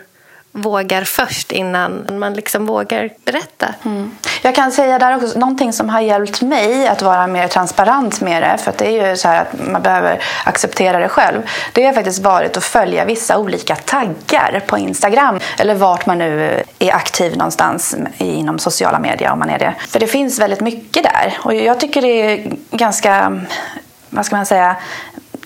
vågar 0.56 1.04
först 1.04 1.52
innan 1.52 2.06
man 2.12 2.34
liksom 2.34 2.66
vågar 2.66 3.10
berätta. 3.26 3.68
Mm. 3.86 4.12
Jag 4.42 4.56
kan 4.56 4.72
säga 4.72 5.00
där 5.00 5.16
också, 5.16 5.40
någonting 5.40 5.74
som 5.74 5.90
har 5.90 6.02
hjälpt 6.02 6.42
mig 6.42 6.88
att 6.88 7.02
vara 7.02 7.28
mer 7.28 7.48
transparent 7.48 8.22
med 8.22 8.44
det, 8.44 8.58
för 8.58 8.74
det 8.78 8.88
är 8.88 9.10
ju 9.10 9.18
så 9.18 9.28
att 9.28 9.48
man 9.72 9.82
behöver 9.82 10.24
acceptera 10.46 11.00
det 11.00 11.10
själv. 11.10 11.42
Det 11.74 11.86
har 11.86 11.94
faktiskt 11.94 12.20
varit 12.20 12.58
att 12.58 12.64
följa 12.64 13.06
vissa 13.06 13.38
olika 13.38 13.76
taggar 13.76 14.64
på 14.68 14.78
Instagram 14.78 15.40
eller 15.60 15.76
vart 15.76 16.06
man 16.06 16.18
nu 16.18 16.64
är 16.80 16.94
aktiv 16.94 17.38
någonstans 17.38 17.96
inom 18.18 18.60
sociala 18.60 19.00
medier 19.00 19.32
om 19.32 19.40
man 19.40 19.50
är 19.50 19.60
det. 19.60 19.74
För 19.88 20.00
det 20.00 20.08
finns 20.08 20.40
väldigt 20.40 20.62
mycket 20.62 21.04
där 21.04 21.38
och 21.40 21.54
jag 21.54 21.80
tycker 21.80 22.02
det 22.02 22.08
är 22.08 22.52
ganska 22.72 23.42
vad 24.10 24.26
ska 24.26 24.36
man 24.36 24.46
säga, 24.46 24.76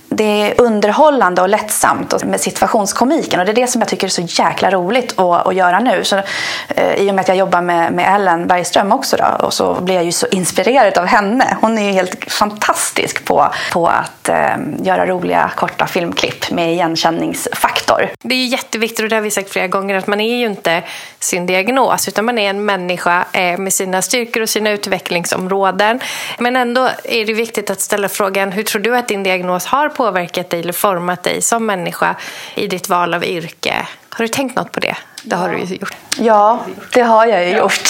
det 0.09 0.23
är 0.23 0.61
underhållande 0.61 1.41
och 1.41 1.49
lättsamt 1.49 2.23
med 2.23 2.41
situationskomiken 2.41 3.39
och 3.39 3.45
det 3.45 3.51
är 3.51 3.55
det 3.55 3.67
som 3.67 3.81
jag 3.81 3.87
tycker 3.87 4.07
är 4.07 4.11
så 4.11 4.43
jäkla 4.43 4.71
roligt 4.71 5.19
att, 5.19 5.47
att 5.47 5.55
göra 5.55 5.79
nu. 5.79 6.03
Så, 6.03 6.21
eh, 6.67 6.93
I 6.93 7.11
och 7.11 7.15
med 7.15 7.21
att 7.21 7.27
jag 7.27 7.37
jobbar 7.37 7.61
med, 7.61 7.93
med 7.93 8.15
Ellen 8.15 8.47
Bergström 8.47 8.91
också 8.91 9.17
då, 9.17 9.45
och 9.45 9.53
så 9.53 9.81
blir 9.81 9.95
jag 9.95 10.03
ju 10.03 10.11
så 10.11 10.27
inspirerad 10.27 10.97
av 10.97 11.05
henne. 11.05 11.57
Hon 11.61 11.77
är 11.77 11.83
ju 11.83 11.91
helt 11.91 12.31
fantastisk 12.31 13.25
på, 13.25 13.49
på 13.73 13.87
att 13.87 14.29
eh, 14.29 14.57
göra 14.81 15.05
roliga 15.05 15.51
korta 15.55 15.87
filmklipp 15.87 16.51
med 16.51 16.73
igenkänningsfaktor. 16.73 18.09
Det 18.21 18.35
är 18.35 18.45
jätteviktigt 18.45 19.03
och 19.03 19.09
det 19.09 19.15
har 19.15 19.21
vi 19.21 19.31
sagt 19.31 19.49
flera 19.49 19.67
gånger 19.67 19.95
att 19.95 20.07
man 20.07 20.21
är 20.21 20.37
ju 20.37 20.45
inte 20.45 20.83
sin 21.19 21.45
diagnos 21.45 22.07
utan 22.07 22.25
man 22.25 22.37
är 22.37 22.49
en 22.49 22.65
människa 22.65 23.25
eh, 23.33 23.57
med 23.57 23.73
sina 23.73 24.01
styrkor 24.01 24.43
och 24.43 24.49
sina 24.49 24.69
utvecklingsområden. 24.69 25.99
Men 26.37 26.55
ändå 26.55 26.89
är 27.03 27.25
det 27.25 27.33
viktigt 27.33 27.69
att 27.69 27.81
ställa 27.81 28.09
frågan 28.09 28.51
hur 28.51 28.63
tror 28.63 28.81
du 28.81 28.97
att 28.97 29.07
din 29.07 29.23
diagnos 29.23 29.65
har 29.65 29.89
påverkat 29.99 30.49
dig 30.49 30.59
eller 30.59 30.73
format 30.73 31.23
dig 31.23 31.41
som 31.41 31.65
människa 31.65 32.15
i 32.55 32.67
ditt 32.67 32.89
val 32.89 33.13
av 33.13 33.25
yrke? 33.25 33.87
Har 34.09 34.23
du 34.23 34.27
tänkt 34.27 34.55
något 34.55 34.71
på 34.71 34.79
det? 34.79 34.95
Det 35.23 35.35
har 35.35 35.49
du 35.49 35.59
ju 35.59 35.75
gjort. 35.75 35.95
Ja, 36.17 36.59
det 36.93 37.01
har 37.01 37.25
jag 37.25 37.45
ju 37.45 37.57
gjort. 37.57 37.89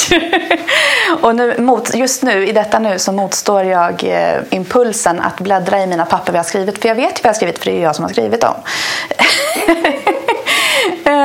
och 1.22 1.36
nu, 1.36 1.56
mot, 1.60 1.96
just 1.96 2.24
nu, 2.24 2.48
i 2.48 2.52
detta 2.52 2.80
nu, 2.80 3.00
så 3.00 3.12
motstår 3.12 3.64
jag 3.64 4.04
eh, 4.04 4.42
impulsen 4.50 5.20
att 5.20 5.40
bläddra 5.40 5.80
i 5.80 5.88
mina 5.88 6.06
papper 6.06 6.32
vi 6.32 6.38
har 6.38 6.46
skrivit. 6.46 6.82
För 6.82 6.88
jag 6.88 6.96
vet 6.96 7.20
ju 7.20 7.24
vad 7.24 7.24
jag 7.24 7.30
har 7.30 7.34
skrivit, 7.34 7.60
för 7.60 7.66
det 7.66 7.78
är 7.78 7.82
jag 7.82 7.96
som 7.96 8.06
har 8.06 8.12
skrivit 8.12 8.42
dem. 8.42 8.56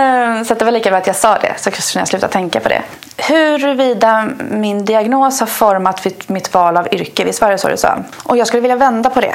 Eh, 0.05 0.43
så 0.43 0.55
det 0.55 0.65
var 0.65 0.73
lika 0.73 0.91
bra 0.91 0.99
att 0.99 1.07
jag 1.07 1.17
sa 1.17 1.39
det, 1.39 1.55
så 1.57 1.71
kunde 1.71 1.83
jag 1.95 2.09
sluta 2.09 2.29
tänka 2.29 2.61
på 2.61 2.69
det. 2.69 2.83
Huruvida 3.17 4.29
min 4.51 4.85
diagnos 4.85 5.41
har 5.41 5.47
format 5.47 6.07
mitt 6.27 6.55
val 6.55 6.77
av 6.77 6.89
yrke, 6.91 7.25
visst 7.25 7.41
var 7.41 7.51
det 7.51 7.59
så 7.59 7.69
du 7.69 7.77
sa? 7.77 7.99
Och 8.23 8.37
jag 8.37 8.47
skulle 8.47 8.61
vilja 8.61 8.77
vända 8.77 9.11
på 9.11 9.21
det. 9.21 9.35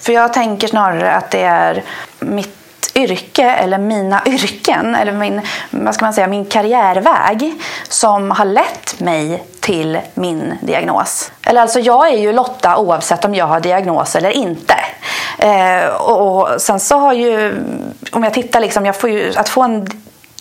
För 0.00 0.12
jag 0.12 0.32
tänker 0.32 0.68
snarare 0.68 1.12
att 1.12 1.30
det 1.30 1.42
är 1.42 1.82
mitt 2.18 2.66
yrke 2.94 3.50
eller 3.50 3.78
mina 3.78 4.22
yrken 4.26 4.94
eller 4.94 5.12
min, 5.12 5.40
vad 5.70 5.94
ska 5.94 6.04
man 6.04 6.14
säga, 6.14 6.26
min 6.26 6.44
karriärväg 6.44 7.54
som 7.88 8.30
har 8.30 8.44
lett 8.44 9.00
mig 9.00 9.44
till 9.60 9.98
min 10.14 10.54
diagnos. 10.62 11.32
Eller 11.46 11.60
alltså 11.60 11.80
jag 11.80 12.08
är 12.08 12.18
ju 12.18 12.32
Lotta 12.32 12.76
oavsett 12.76 13.24
om 13.24 13.34
jag 13.34 13.46
har 13.46 13.60
diagnos 13.60 14.16
eller 14.16 14.30
inte. 14.30 14.74
Eh, 15.38 15.86
och, 15.86 16.52
och 16.52 16.60
sen 16.60 16.80
så 16.80 16.98
har 16.98 17.12
ju, 17.12 17.54
om 18.12 18.24
jag 18.24 18.34
tittar 18.34 18.60
liksom, 18.60 18.86
jag 18.86 18.96
får 18.96 19.10
ju, 19.10 19.32
att 19.36 19.48
få 19.48 19.62
en 19.62 19.88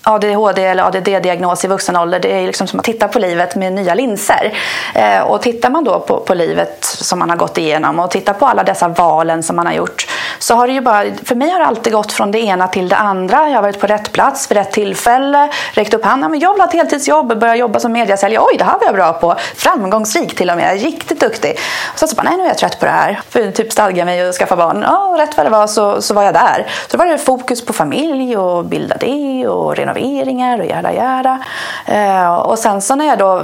ADHD 0.06 0.66
eller 0.66 0.84
ADD-diagnos 0.84 1.66
i 1.66 1.68
vuxen 1.68 1.96
ålder, 1.96 2.20
det 2.20 2.34
är 2.34 2.48
liksom 2.48 2.68
som 2.68 2.80
att 2.80 2.86
titta 2.86 3.08
på 3.08 3.20
livet 3.20 3.56
med 3.56 3.74
nya 3.74 3.94
linser. 3.94 4.54
Eh, 4.96 5.22
och 5.22 5.42
tittar 5.42 5.70
man 5.70 5.84
då 5.84 6.00
på, 6.00 6.20
på 6.20 6.34
livet 6.34 6.86
som 6.86 7.20
man 7.20 7.30
har 7.30 7.38
gått 7.38 7.58
igenom 7.58 8.00
och 8.00 8.12
tittar 8.12 8.34
på 8.34 8.46
alla 8.46 8.64
dessa 8.64 8.88
valen 8.88 9.44
som 9.44 9.56
man 9.56 9.66
har 9.66 9.74
gjort 9.74 10.08
så 10.40 10.56
har 10.56 10.68
det 10.68 10.74
ju 10.74 10.82
bara, 10.82 11.06
för 11.24 11.36
mig 11.36 11.50
har 11.50 11.60
det 11.60 11.66
alltid 11.66 11.94
gått 11.94 12.12
från 12.12 12.32
det 12.32 12.40
ena 12.40 12.68
till 12.68 12.90
det 12.90 12.96
andra. 12.96 13.50
Jag 13.50 13.56
har 13.56 13.62
varit 13.62 13.80
på 13.80 13.88
rätt 13.88 14.12
plats 14.12 14.52
vid 14.52 14.58
rätt 14.58 14.72
tillfälle, 14.72 15.50
räckt 15.72 15.94
upp 15.94 16.06
handen. 16.06 16.32
Men 16.32 16.40
jag 16.40 16.54
vill 16.54 16.62
ha 16.62 16.68
ett 16.68 16.74
heltidsjobb, 16.74 17.40
börja 17.40 17.56
jobba 17.56 17.80
som 17.80 17.92
mediasäljare. 17.92 18.44
Oj, 18.46 18.58
det 18.58 18.64
här 18.64 18.74
var 18.80 18.86
jag 18.86 18.96
bra 18.96 19.14
på. 19.14 19.36
Framgångsrik 19.56 20.36
till 20.36 20.50
och 20.50 20.58
med, 20.58 20.82
riktigt 20.82 21.20
duktig. 21.20 21.60
Och 21.94 22.00
sen 22.00 22.08
så 22.08 22.16
bara, 22.16 22.24
nej 22.24 22.38
nu 22.38 22.44
är 22.44 22.48
jag 22.48 22.58
trött 22.58 22.80
på 22.80 22.86
det 22.86 22.92
här. 22.92 23.22
För 23.30 23.52
typ 23.52 23.72
stadga 23.72 24.06
mig 24.06 24.28
och 24.28 24.36
skaffa 24.36 24.56
barn. 24.56 24.86
Ja, 24.88 25.16
rätt 25.20 25.38
vad 25.38 25.46
det 25.46 25.50
var 25.50 25.68
så, 25.68 26.02
så 26.02 26.14
var 26.14 26.24
jag 26.24 26.34
där. 26.34 26.68
Så 26.88 26.98
då 26.98 27.04
var 27.04 27.12
det 27.12 27.18
fokus 27.18 27.66
på 27.66 27.74
familj 27.74 28.38
och 28.38 28.66
bilda 28.66 28.98
det 29.00 29.48
och 29.48 29.76
renovera 29.76 29.95
renoveringar 29.96 30.60
och 30.60 30.66
jada 30.66 30.94
jada. 30.94 31.40
Eh, 31.86 32.34
och 32.34 32.60
sen 32.60 32.82
så 32.82 32.96
när 32.96 33.06
jag 33.06 33.18
då 33.18 33.44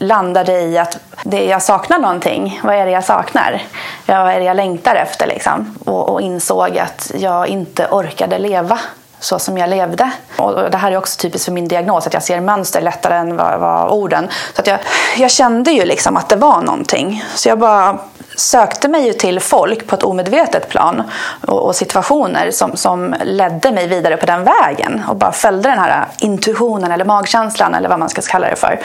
landade 0.00 0.60
i 0.60 0.78
att 0.78 0.98
det, 1.24 1.44
jag 1.44 1.62
saknar 1.62 1.98
någonting. 1.98 2.60
Vad 2.64 2.74
är 2.74 2.86
det 2.86 2.92
jag 2.92 3.04
saknar? 3.04 3.62
Ja, 4.06 4.24
vad 4.24 4.32
är 4.32 4.38
det 4.38 4.44
jag 4.44 4.56
längtar 4.56 4.94
efter? 4.94 5.26
Liksom? 5.26 5.74
Och, 5.84 6.08
och 6.08 6.20
insåg 6.20 6.78
att 6.78 7.12
jag 7.18 7.48
inte 7.48 7.88
orkade 7.90 8.38
leva 8.38 8.78
så 9.20 9.38
som 9.38 9.58
jag 9.58 9.70
levde. 9.70 10.10
Och 10.36 10.70
det 10.70 10.76
här 10.76 10.92
är 10.92 10.96
också 10.96 11.18
typiskt 11.18 11.44
för 11.44 11.52
min 11.52 11.68
diagnos, 11.68 12.06
att 12.06 12.14
jag 12.14 12.22
ser 12.22 12.40
mönster 12.40 12.80
lättare 12.80 13.16
än 13.16 13.36
vad, 13.36 13.60
vad 13.60 13.90
orden. 13.90 14.28
Så 14.54 14.60
att 14.60 14.66
jag, 14.66 14.78
jag 15.16 15.30
kände 15.30 15.70
ju 15.70 15.84
liksom 15.84 16.16
att 16.16 16.28
det 16.28 16.36
var 16.36 16.62
någonting. 16.62 17.24
Så 17.34 17.48
jag 17.48 17.58
bara 17.58 17.98
sökte 18.36 18.88
mig 18.88 19.06
ju 19.06 19.12
till 19.12 19.40
folk 19.40 19.86
på 19.86 19.94
ett 19.94 20.02
omedvetet 20.02 20.68
plan 20.68 21.02
och, 21.46 21.66
och, 21.66 21.76
situationer 21.76 22.50
som, 22.50 22.76
som 22.76 23.14
ledde 23.24 23.72
mig 23.72 23.86
vidare 23.86 24.16
på 24.16 24.26
den 24.26 24.44
vägen 24.44 25.02
och 25.08 25.16
bara 25.16 25.32
följde 25.32 25.68
den 25.68 25.78
här 25.78 26.06
intuitionen 26.18 26.92
eller 26.92 27.04
magkänslan 27.04 27.74
eller 27.74 27.88
vad 27.88 27.98
man 27.98 28.08
ska 28.08 28.22
kalla 28.22 28.50
det 28.50 28.56
för. 28.56 28.80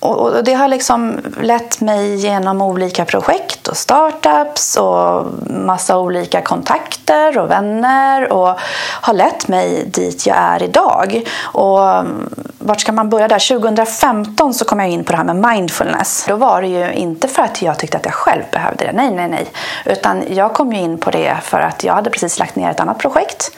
Och, 0.00 0.18
och 0.18 0.44
det 0.44 0.54
har 0.54 0.68
liksom 0.68 1.20
lett 1.40 1.80
mig 1.80 2.16
genom 2.16 2.62
olika 2.62 3.04
projekt 3.04 3.68
och 3.68 3.76
startups 3.76 4.76
och 4.76 5.26
massa 5.46 5.98
olika 5.98 6.42
kontakter 6.42 7.38
och 7.38 7.50
vänner 7.50 8.32
och 8.32 8.58
har 9.00 9.14
lett 9.14 9.48
mig 9.48 9.84
dit 9.86 10.26
jag 10.26 10.36
är 10.36 10.62
idag. 10.62 11.28
Och 11.40 11.90
mm, 11.90 12.30
vart 12.58 12.80
ska 12.80 12.92
man 12.92 13.10
börja 13.10 13.28
där? 13.28 13.58
2015 13.58 14.54
så 14.54 14.64
kom 14.64 14.80
jag 14.80 14.88
in 14.88 15.04
på 15.04 15.12
det 15.12 15.16
här 15.16 15.34
med 15.34 15.36
mindfulness. 15.36 16.24
Då 16.28 16.36
var 16.36 16.62
det 16.62 16.68
ju 16.68 16.92
inte 16.92 17.28
för 17.28 17.42
att 17.42 17.62
jag 17.62 17.78
tyckte 17.78 17.96
att 17.96 18.04
jag 18.04 18.14
själv 18.14 18.42
behövde 18.52 18.67
det. 18.76 18.92
Nej, 18.92 19.10
nej, 19.10 19.28
nej. 19.28 19.46
Utan 19.84 20.24
jag 20.28 20.54
kom 20.54 20.72
ju 20.72 20.78
in 20.78 20.98
på 20.98 21.10
det 21.10 21.36
för 21.42 21.60
att 21.60 21.84
jag 21.84 21.94
hade 21.94 22.10
precis 22.10 22.38
lagt 22.38 22.56
ner 22.56 22.70
ett 22.70 22.80
annat 22.80 22.98
projekt. 22.98 23.50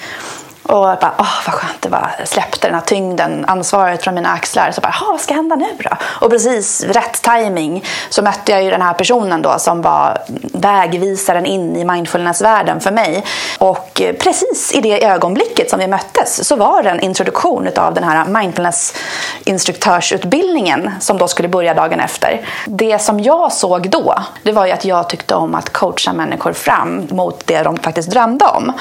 Och 0.63 0.89
jag 0.89 0.99
bara, 0.99 1.15
åh 1.19 1.41
vad 1.47 1.55
skönt 1.55 1.83
det 1.83 1.89
var. 1.89 2.11
Jag 2.19 2.29
släppte 2.29 2.69
den 2.69 2.75
här 2.75 2.83
tyngden, 2.83 3.45
ansvaret 3.49 4.03
från 4.03 4.15
mina 4.15 4.29
axlar. 4.29 4.71
Så 4.71 4.81
bara, 4.81 4.95
vad 5.01 5.21
ska 5.21 5.35
hända 5.35 5.57
nu 5.57 5.67
då? 5.79 5.91
Och 6.03 6.31
precis 6.31 6.85
rätt 6.85 7.23
timing 7.23 7.85
så 8.11 8.23
mötte 8.23 8.53
jag 8.53 8.65
ju 8.65 8.71
den 8.71 8.83
här 8.83 8.95
personen 8.95 9.43
då 9.43 9.59
som 9.59 9.83
var 9.83 10.19
vägvisaren 10.53 11.47
in 11.47 11.77
i 11.77 11.85
mindfulnessvärlden 11.85 12.81
för 12.81 12.91
mig. 12.91 13.25
Och 13.59 14.03
precis 14.21 14.73
i 14.73 14.81
det 14.81 15.05
ögonblicket 15.05 15.71
som 15.71 15.79
vi 15.79 15.87
möttes 15.87 16.49
så 16.49 16.57
var 16.57 16.83
det 16.83 16.91
en 16.91 17.01
introduktion 17.01 17.69
av 17.77 17.95
den 17.95 18.05
här 18.05 18.25
mindfulnessinstruktörsutbildningen 18.25 20.91
som 21.01 21.19
då 21.19 21.29
skulle 21.29 21.49
börja 21.49 21.75
dagen 21.75 22.01
efter. 22.01 22.47
Det 22.67 22.99
som 22.99 23.21
jag 23.21 23.53
såg 23.53 23.91
då, 23.91 24.15
det 24.43 24.53
var 24.53 24.67
ju 24.67 24.73
att 24.73 24.85
jag 24.85 25.09
tyckte 25.09 25.35
om 25.35 25.55
att 25.55 25.73
coacha 25.73 26.13
människor 26.13 26.53
fram 26.53 27.09
mot 27.11 27.47
det 27.47 27.63
de 27.63 27.77
faktiskt 27.77 28.11
drömde 28.11 28.45
om. 28.45 28.73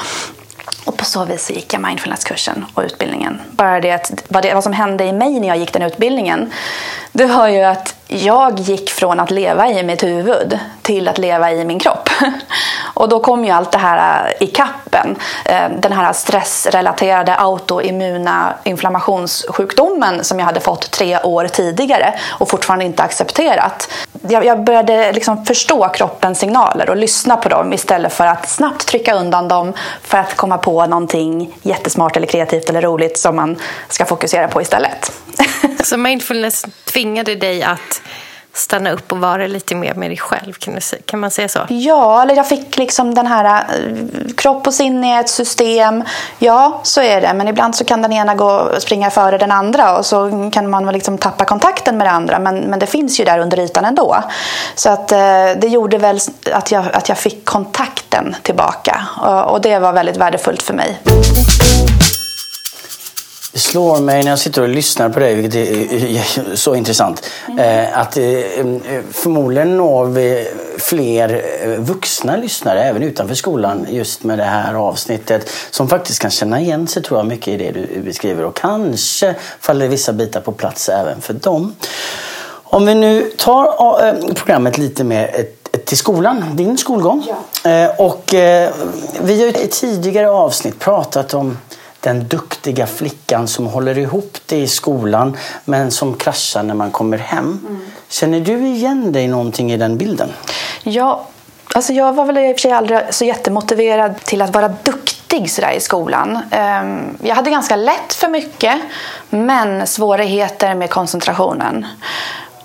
Och 0.86 0.98
på 0.98 1.06
så 1.06 1.26
vis 1.26 1.52
gick 1.52 1.74
jag 1.74 1.82
mindfulnesskursen 1.82 2.66
och 2.74 2.84
utbildningen. 2.84 3.42
Bara 3.52 3.82
det 3.82 3.92
att 3.92 4.24
vad, 4.28 4.44
det, 4.44 4.54
vad 4.54 4.64
som 4.64 4.74
hände 4.74 5.04
i 5.04 5.14
mig 5.14 5.40
när 5.40 5.48
jag 5.48 5.58
gick 5.58 5.74
den 5.74 5.82
utbildningen, 5.82 6.52
det 7.12 7.26
var 7.26 7.48
ju 7.48 7.62
att 7.64 7.96
jag 8.08 8.60
gick 8.60 8.90
från 8.90 9.20
att 9.20 9.32
leva 9.32 9.68
i 9.68 9.84
mitt 9.84 10.04
huvud 10.04 10.60
till 10.82 11.08
att 11.08 11.18
leva 11.18 11.52
i 11.52 11.66
min 11.66 11.80
kropp. 11.80 12.10
Och 13.00 13.10
då 13.10 13.20
kom 13.20 13.46
ju 13.46 13.52
allt 13.52 13.72
det 13.72 13.78
här 13.78 14.28
äh, 14.40 14.48
i 14.48 14.48
kappen. 14.48 15.16
Äh, 15.46 15.70
den 15.80 15.92
här 15.92 16.14
stressrelaterade 16.14 17.36
autoimmuna 17.36 18.54
inflammationssjukdomen 18.64 20.24
som 20.24 20.40
jag 20.40 20.46
hade 20.46 20.60
fått 20.60 20.92
tre 20.92 21.20
år 21.20 21.48
tidigare 21.48 22.20
och 22.30 22.50
fortfarande 22.50 22.86
inte 22.86 23.04
accepterat. 23.04 23.90
Jag 24.30 24.64
började 24.64 25.12
liksom 25.12 25.46
förstå 25.46 25.90
kroppens 25.90 26.40
signaler 26.40 26.90
och 26.90 26.96
lyssna 26.96 27.38
på 27.38 27.50
dem 27.50 27.74
istället 27.74 28.14
för 28.14 28.26
att 28.26 28.50
snabbt 28.50 28.88
trycka 28.88 29.16
undan 29.16 29.48
dem 29.48 29.74
för 30.02 30.18
att 30.18 30.36
komma 30.36 30.58
på 30.58 30.86
någonting 30.86 31.58
jättesmart 31.62 32.18
eller 32.18 32.28
kreativt 32.28 32.70
eller 32.70 32.82
roligt 32.82 33.20
som 33.20 33.36
man 33.36 33.56
ska 33.90 34.06
fokusera 34.06 34.48
på 34.48 34.62
istället. 34.62 35.12
Så 35.84 35.98
mindfulness 35.98 36.66
tvingade 36.86 37.36
dig 37.36 37.64
att 37.64 38.02
stanna 38.60 38.92
upp 38.92 39.12
och 39.12 39.18
vara 39.18 39.48
lite 39.48 39.76
mer 39.76 39.94
med 39.94 40.10
dig 40.10 40.18
själv? 40.18 40.54
Kan, 40.54 40.76
du, 40.76 40.80
kan 41.06 41.20
man 41.20 41.32
säga 41.32 41.48
så? 41.48 41.60
Ja, 41.70 42.22
eller 42.22 42.36
jag 42.36 42.48
fick 42.48 42.78
liksom 42.78 43.16
den 43.16 43.28
här 43.28 43.46
eh, 43.46 44.34
kropp 44.38 44.68
och 44.68 44.74
sinne 44.74 45.16
är 45.16 45.20
ett 45.20 45.30
system. 45.30 46.04
Ja, 46.40 46.80
så 46.84 47.02
är 47.02 47.22
det. 47.22 47.34
Men 47.34 47.48
ibland 47.48 47.76
så 47.76 47.86
kan 47.86 48.02
den 48.02 48.14
ena 48.14 48.36
gå 48.36 48.70
springa 48.80 49.10
före 49.10 49.38
den 49.38 49.52
andra 49.52 49.98
och 49.98 50.06
så 50.06 50.50
kan 50.54 50.70
man 50.70 50.86
liksom 50.86 51.18
tappa 51.18 51.46
kontakten 51.46 51.98
med 51.98 52.08
det 52.08 52.12
andra. 52.12 52.40
Men, 52.40 52.60
men 52.60 52.80
det 52.80 52.88
finns 52.88 53.20
ju 53.20 53.26
där 53.26 53.40
under 53.40 53.60
ytan 53.60 53.86
ändå. 53.86 54.24
Så 54.76 54.90
att, 54.90 55.12
eh, 55.12 55.18
det 55.58 55.68
gjorde 55.68 55.98
väl 55.98 56.20
att 56.54 56.72
jag, 56.72 56.86
att 56.94 57.10
jag 57.10 57.18
fick 57.18 57.46
kontakten 57.46 58.36
tillbaka. 58.42 59.02
Och, 59.22 59.52
och 59.52 59.62
det 59.62 59.80
var 59.80 59.94
väldigt 59.94 60.18
värdefullt 60.18 60.62
för 60.62 60.74
mig. 60.74 61.00
Det 63.52 63.60
slår 63.60 64.00
mig 64.00 64.24
när 64.24 64.32
jag 64.32 64.40
sitter 64.40 64.62
och 64.62 64.70
lyssnar 64.70 65.10
på 65.10 65.20
dig, 65.20 65.36
vilket 65.36 65.56
är 65.56 66.56
så 66.56 66.76
intressant, 66.76 67.26
mm. 67.48 67.88
att 67.94 68.18
eh, 68.18 68.24
förmodligen 69.12 69.78
når 69.78 70.06
vi 70.06 70.48
fler 70.78 71.44
eh, 71.64 71.70
vuxna 71.70 72.38
lyssnare 72.38 72.84
även 72.84 73.04
utanför 73.04 73.36
skolan 73.36 73.88
just 73.90 74.24
med 74.24 74.38
det 74.38 74.44
här 74.44 74.74
avsnittet 74.74 75.50
som 75.72 75.90
faktiskt 75.90 76.20
kan 76.20 76.32
känna 76.32 76.62
igen 76.62 76.88
sig 76.88 77.04
tror 77.04 77.20
jag 77.20 77.28
mycket 77.28 77.48
i 77.48 77.58
det 77.58 77.72
du 77.72 78.02
beskriver 78.02 78.46
och 78.46 78.56
kanske 78.56 79.36
faller 79.60 79.88
vissa 79.88 80.14
bitar 80.14 80.42
på 80.42 80.52
plats 80.52 80.90
även 80.90 81.22
för 81.22 81.34
dem. 81.34 81.76
Om 82.64 82.86
vi 82.86 82.96
nu 82.96 83.32
tar 83.38 84.34
programmet 84.34 84.78
lite 84.78 85.04
mer 85.04 85.46
till 85.86 85.98
skolan, 85.98 86.46
din 86.54 86.78
skolgång. 86.78 87.28
Ja. 87.64 87.96
Och 87.98 88.24
vi 89.22 89.42
har 89.42 89.64
i 89.64 89.68
tidigare 89.68 90.30
avsnitt 90.30 90.80
pratat 90.80 91.34
om 91.34 91.58
den 92.00 92.28
duktiga 92.28 92.88
flickan 92.88 93.48
som 93.48 93.68
håller 93.68 93.98
ihop 93.98 94.38
det 94.46 94.58
i 94.58 94.68
skolan 94.68 95.38
men 95.66 95.92
som 95.92 96.18
kraschar 96.18 96.64
när 96.64 96.74
man 96.74 96.92
kommer 96.92 97.18
hem. 97.18 97.60
Mm. 97.68 97.82
Känner 98.10 98.40
du 98.40 98.68
igen 98.68 99.12
dig 99.12 99.28
någonting 99.28 99.72
i 99.72 99.78
den 99.78 99.98
bilden? 99.98 100.30
Ja, 100.84 101.28
alltså 101.74 101.94
jag 101.94 102.14
var 102.14 102.26
väl 102.26 102.38
i 102.38 102.54
och 102.54 102.56
för 102.56 102.62
sig 102.62 102.72
aldrig 102.72 103.00
så 103.10 103.26
jättemotiverad 103.26 104.20
till 104.24 104.42
att 104.42 104.54
vara 104.54 104.74
duktig 104.84 105.52
sådär 105.52 105.72
i 105.72 105.80
skolan. 105.80 106.40
Ehm, 106.52 107.18
jag 107.24 107.36
hade 107.36 107.50
ganska 107.50 107.76
lätt 107.76 108.14
för 108.14 108.28
mycket 108.28 108.82
men 109.30 109.88
svårigheter 109.88 110.76
med 110.76 110.90
koncentrationen. 110.90 111.86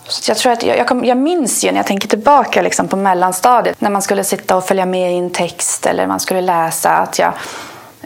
Så 0.08 0.30
jag, 0.30 0.38
tror 0.38 0.52
att 0.52 0.62
jag, 0.62 0.78
jag, 0.78 1.06
jag, 1.06 1.16
minns 1.16 1.64
ju 1.64 1.70
när 1.70 1.78
jag 1.78 1.86
tänker 1.86 2.08
tillbaka 2.08 2.62
liksom 2.62 2.88
på 2.88 2.96
mellanstadiet 2.96 3.80
när 3.80 3.90
man 3.90 4.02
skulle 4.02 4.24
sitta 4.24 4.56
och 4.56 4.64
följa 4.64 4.86
med 4.86 5.12
i 5.12 5.18
en 5.18 5.30
text 5.30 5.86
eller 5.86 6.06
man 6.06 6.20
skulle 6.20 6.40
läsa 6.40 6.90
att 6.90 7.18
jag 7.18 7.32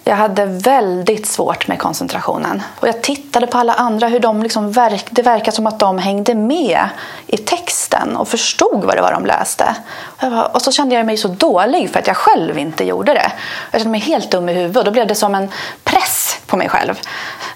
jag 0.09 0.17
hade 0.17 0.45
väldigt 0.45 1.27
svårt 1.27 1.69
med 1.69 1.79
koncentrationen. 1.79 2.63
Och 2.81 2.89
jag 2.89 3.03
tittade 3.03 3.47
på 3.47 3.59
alla 3.59 3.75
andra, 3.75 4.09
hur 4.09 4.21
de 4.21 4.43
liksom 4.43 4.73
verk, 4.73 5.07
det 5.11 5.23
verkade 5.23 5.53
som 5.53 5.67
att 5.67 5.79
de 5.79 5.99
hängde 5.99 6.35
med 6.35 6.89
i 7.27 7.37
texten 7.37 8.17
och 8.17 8.29
förstod 8.29 8.85
vad 8.85 8.97
det 8.97 9.03
var 9.03 9.13
de 9.13 9.27
läste. 9.27 9.77
Och, 10.01 10.31
bara, 10.31 10.47
och 10.47 10.63
så 10.63 10.73
kände 10.73 10.95
jag 10.95 11.07
mig 11.07 11.17
så 11.17 11.29
dålig 11.29 11.91
för 11.91 11.99
att 11.99 12.07
jag 12.07 12.17
själv 12.17 12.59
inte 12.59 12.85
gjorde 12.85 13.15
det. 13.15 13.33
Jag 13.71 13.81
kände 13.81 13.91
mig 13.91 14.01
helt 14.01 14.31
dum 14.31 14.49
i 14.49 14.53
huvudet 14.53 14.77
och 14.77 14.85
då 14.85 14.91
blev 14.91 15.07
det 15.07 15.15
som 15.15 15.35
en 15.35 15.49
press 15.85 16.39
på 16.47 16.57
mig 16.57 16.69
själv. 16.69 17.01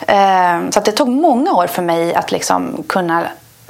Ehm, 0.07 0.73
så 0.73 0.81
det 0.81 0.93
tog 0.93 1.09
många 1.09 1.53
år 1.53 1.67
för 1.67 1.83
mig 1.83 2.15
att 2.15 2.33
liksom 2.33 2.85
kunna 2.89 3.23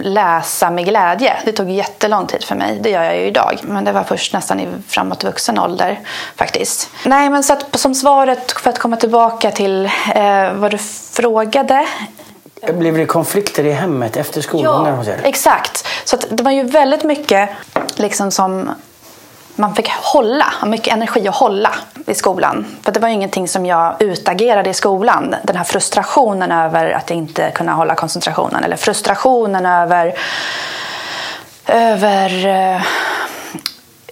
läsa 0.02 0.70
med 0.70 0.84
glädje. 0.84 1.36
Det 1.44 1.52
tog 1.52 1.70
jättelång 1.70 2.26
tid 2.26 2.44
för 2.44 2.54
mig. 2.54 2.78
Det 2.82 2.90
gör 2.90 3.02
jag 3.02 3.16
ju 3.16 3.22
idag. 3.22 3.58
Men 3.62 3.84
det 3.84 3.92
var 3.92 4.02
först 4.02 4.32
nästan 4.32 4.60
i 4.60 4.68
framåt 4.88 5.24
vuxen 5.24 5.58
ålder 5.58 6.00
faktiskt. 6.36 6.90
Nej, 7.06 7.30
men 7.30 7.42
så 7.42 7.52
att, 7.52 7.80
som 7.80 7.94
svaret 7.94 8.52
för 8.52 8.70
att 8.70 8.78
komma 8.78 8.96
tillbaka 8.96 9.50
till 9.50 9.84
eh, 10.14 10.52
vad 10.52 10.70
du 10.70 10.78
frågade. 11.12 11.86
Blev 12.72 12.96
det 12.96 13.06
konflikter 13.06 13.64
i 13.64 13.72
hemmet 13.72 14.16
efter 14.16 14.40
skolgången 14.40 15.04
ja, 15.06 15.12
Exakt. 15.22 15.86
Så 16.04 16.16
det 16.30 16.42
var 16.42 16.50
ju 16.50 16.62
väldigt 16.62 17.04
mycket 17.04 17.50
liksom 17.96 18.30
som 18.30 18.70
man 19.54 19.74
fick 19.74 19.88
hålla, 19.88 20.54
mycket 20.66 20.94
energi 20.94 21.28
att 21.28 21.36
hålla 21.36 21.70
i 22.06 22.14
skolan. 22.14 22.66
För 22.82 22.92
det 22.92 23.00
var 23.00 23.08
ju 23.08 23.14
ingenting 23.14 23.48
som 23.48 23.66
jag 23.66 24.02
utagerade 24.02 24.70
i 24.70 24.74
skolan. 24.74 25.34
Den 25.42 25.56
här 25.56 25.64
frustrationen 25.64 26.52
över 26.52 26.90
att 26.90 27.10
inte 27.10 27.50
kunna 27.50 27.72
hålla 27.72 27.94
koncentrationen. 27.94 28.64
Eller 28.64 28.76
frustrationen 28.76 29.66
över, 29.66 30.14
över 31.66 32.46
eh, 32.46 32.82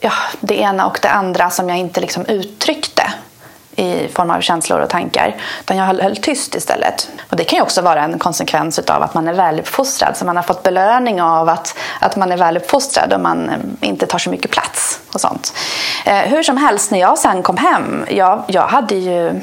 ja, 0.00 0.12
det 0.40 0.60
ena 0.60 0.86
och 0.86 0.98
det 1.02 1.10
andra 1.10 1.50
som 1.50 1.68
jag 1.68 1.78
inte 1.78 2.00
liksom 2.00 2.26
uttryckte 2.26 3.12
i 3.76 4.08
form 4.08 4.30
av 4.30 4.40
känslor 4.40 4.80
och 4.80 4.88
tankar. 4.88 5.36
Utan 5.60 5.76
jag 5.76 5.84
höll, 5.84 6.00
höll 6.00 6.16
tyst 6.16 6.54
istället. 6.54 7.08
Och 7.30 7.36
det 7.36 7.44
kan 7.44 7.56
ju 7.56 7.62
också 7.62 7.82
vara 7.82 8.02
en 8.02 8.18
konsekvens 8.18 8.78
av 8.78 9.02
att 9.02 9.14
man 9.14 9.28
är 9.28 9.34
väluppfostrad. 9.34 10.16
Så 10.16 10.24
man 10.24 10.36
har 10.36 10.42
fått 10.42 10.62
belöning 10.62 11.22
av 11.22 11.48
att, 11.48 11.74
att 12.00 12.16
man 12.16 12.32
är 12.32 12.36
väluppfostrad 12.36 13.12
och 13.12 13.20
man 13.20 13.48
eh, 13.48 13.88
inte 13.88 14.06
tar 14.06 14.18
så 14.18 14.30
mycket 14.30 14.50
plats. 14.50 15.00
och 15.14 15.20
sånt. 15.20 15.54
Eh, 16.04 16.18
hur 16.18 16.42
som 16.42 16.56
helst, 16.56 16.90
när 16.90 17.00
jag 17.00 17.18
sen 17.18 17.42
kom 17.42 17.56
hem, 17.56 18.04
jag, 18.10 18.44
jag 18.46 18.66
hade 18.66 18.94
ju 18.94 19.40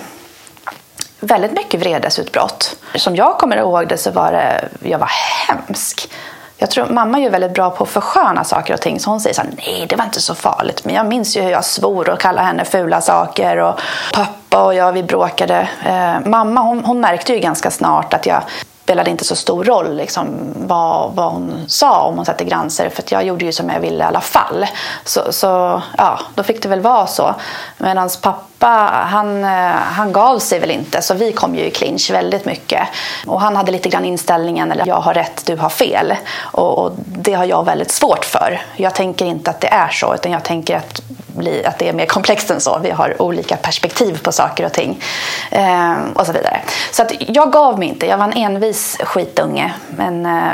väldigt 1.20 1.52
mycket 1.52 1.80
vredesutbrott. 1.80 2.76
Som 2.96 3.16
jag 3.16 3.38
kommer 3.38 3.58
ihåg 3.58 3.88
det 3.88 3.98
så 3.98 4.12
var 4.12 4.32
det, 4.32 4.70
jag 4.82 5.00
var 5.00 5.10
hemsk. 5.48 6.10
Jag 6.58 6.72
tror 6.72 6.86
mamma 6.86 7.20
är 7.20 7.30
väldigt 7.30 7.54
bra 7.54 7.70
på 7.70 7.84
att 7.84 7.90
försköna 7.90 8.44
saker 8.44 8.74
och 8.74 8.82
ting. 8.82 9.00
Så 9.00 9.10
hon 9.10 9.20
säger 9.20 9.34
så 9.34 9.42
här, 9.42 9.52
nej 9.58 9.86
det 9.90 9.96
var 9.96 10.06
inte 10.06 10.22
så 10.22 10.36
farligt. 10.36 10.86
Men 10.86 10.96
jag 10.96 11.06
minns 11.06 11.38
ju 11.38 11.42
hur 11.42 11.52
jag 11.52 11.66
svor 11.66 12.10
och 12.10 12.20
kallade 12.20 12.48
henne 12.48 12.66
fula 12.66 13.02
saker. 13.02 13.58
Och 13.58 13.80
pappa 14.14 14.64
och 14.66 14.74
jag 14.74 14.94
vi 14.94 15.04
bråkade. 15.04 15.70
Eh, 15.86 16.30
mamma 16.30 16.62
hon, 16.62 16.86
hon 16.86 17.00
märkte 17.00 17.34
ju 17.34 17.40
ganska 17.40 17.72
snart 17.72 18.14
att 18.14 18.26
jag 18.26 18.44
spelade 18.88 19.12
inte 19.12 19.26
så 19.26 19.36
stor 19.36 19.64
roll 19.64 19.96
liksom, 19.96 20.28
vad, 20.56 21.12
vad 21.16 21.32
hon 21.32 21.66
sa 21.68 22.02
om 22.02 22.16
hon 22.16 22.26
satte 22.26 22.44
gränser 22.44 22.90
för 22.90 23.04
jag 23.10 23.24
gjorde 23.24 23.46
ju 23.46 23.52
som 23.52 23.70
jag 23.70 23.80
ville 23.80 24.04
i 24.04 24.08
alla 24.08 24.22
fall. 24.22 24.66
Så, 25.04 25.22
så 25.34 25.82
ja, 25.98 26.20
då 26.36 26.44
fick 26.44 26.64
det 26.64 26.70
väl 26.70 26.82
vara 26.82 27.08
så. 27.08 27.36
Medan 27.78 28.10
pappa, 28.22 28.42
han, 28.66 29.44
eh, 29.44 29.50
han 29.72 30.12
gav 30.12 30.40
sig 30.40 30.60
väl 30.60 30.72
inte 30.72 31.02
så 31.02 31.14
vi 31.14 31.32
kom 31.32 31.56
ju 31.56 31.66
i 31.66 31.72
clinch 31.72 32.12
väldigt 32.12 32.46
mycket. 32.46 32.88
Och 33.26 33.42
han 33.42 33.56
hade 33.56 33.72
lite 33.72 33.90
grann 33.90 34.06
inställningen, 34.06 34.72
eller 34.72 34.88
jag 34.88 35.02
har 35.02 35.14
rätt, 35.14 35.44
du 35.46 35.56
har 35.56 35.70
fel. 35.70 36.16
Och, 36.38 36.80
och 36.80 36.92
det 36.98 37.34
har 37.34 37.46
jag 37.46 37.66
väldigt 37.66 37.92
svårt 37.92 38.26
för. 38.26 38.62
Jag 38.76 38.96
tänker 38.96 39.26
inte 39.26 39.50
att 39.50 39.62
det 39.62 39.68
är 39.68 39.90
så, 39.90 40.14
utan 40.14 40.32
jag 40.32 40.44
tänker 40.44 40.78
att 40.78 41.02
bli, 41.38 41.66
att 41.66 41.80
det 41.80 41.90
är 41.90 41.94
mer 41.94 42.06
komplext 42.06 42.52
än 42.52 42.62
så. 42.62 42.80
Vi 42.84 42.92
har 42.92 43.22
olika 43.22 43.58
perspektiv 43.58 44.24
på 44.24 44.32
saker 44.32 44.66
och 44.66 44.74
ting. 44.74 45.04
Eh, 45.52 45.96
och 46.14 46.26
så 46.26 46.32
vidare. 46.32 46.60
Så 46.92 47.02
att 47.02 47.12
jag 47.20 47.52
gav 47.52 47.80
mig 47.80 47.88
inte. 47.88 48.06
Jag 48.06 48.18
var 48.18 48.26
en 48.26 48.34
envis 48.34 48.98
skitunge. 49.04 49.74
Men, 49.90 50.26
eh, 50.26 50.52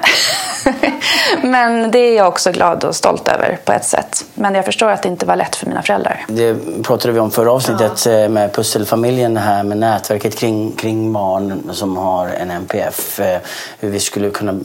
men 1.41 1.91
det 1.91 1.99
är 1.99 2.17
jag 2.17 2.27
också 2.27 2.51
glad 2.51 2.83
och 2.83 2.95
stolt 2.95 3.27
över 3.27 3.59
på 3.65 3.73
ett 3.73 3.85
sätt. 3.85 4.25
Men 4.33 4.55
jag 4.55 4.65
förstår 4.65 4.89
att 4.89 5.03
det 5.03 5.09
inte 5.09 5.25
var 5.25 5.35
lätt 5.35 5.55
för 5.55 5.65
mina 5.65 5.81
föräldrar. 5.81 6.25
Det 6.27 6.55
pratade 6.83 7.13
vi 7.13 7.19
om 7.19 7.31
förra 7.31 7.51
avsnittet 7.51 7.92
ja. 8.05 8.11
Eh, 8.11 8.29
med 8.29 8.53
pusselfamiljen 8.53 9.37
här 9.37 9.63
med 9.63 9.77
nätverket 9.77 10.35
kring, 10.35 10.71
kring 10.71 11.13
barn 11.13 11.69
som 11.71 11.97
har 11.97 12.27
en 12.27 12.51
NPF. 12.51 13.19
Eh, 13.19 13.39
hur 13.79 13.89
vi 13.89 13.99
skulle 13.99 14.29
kunna 14.29 14.59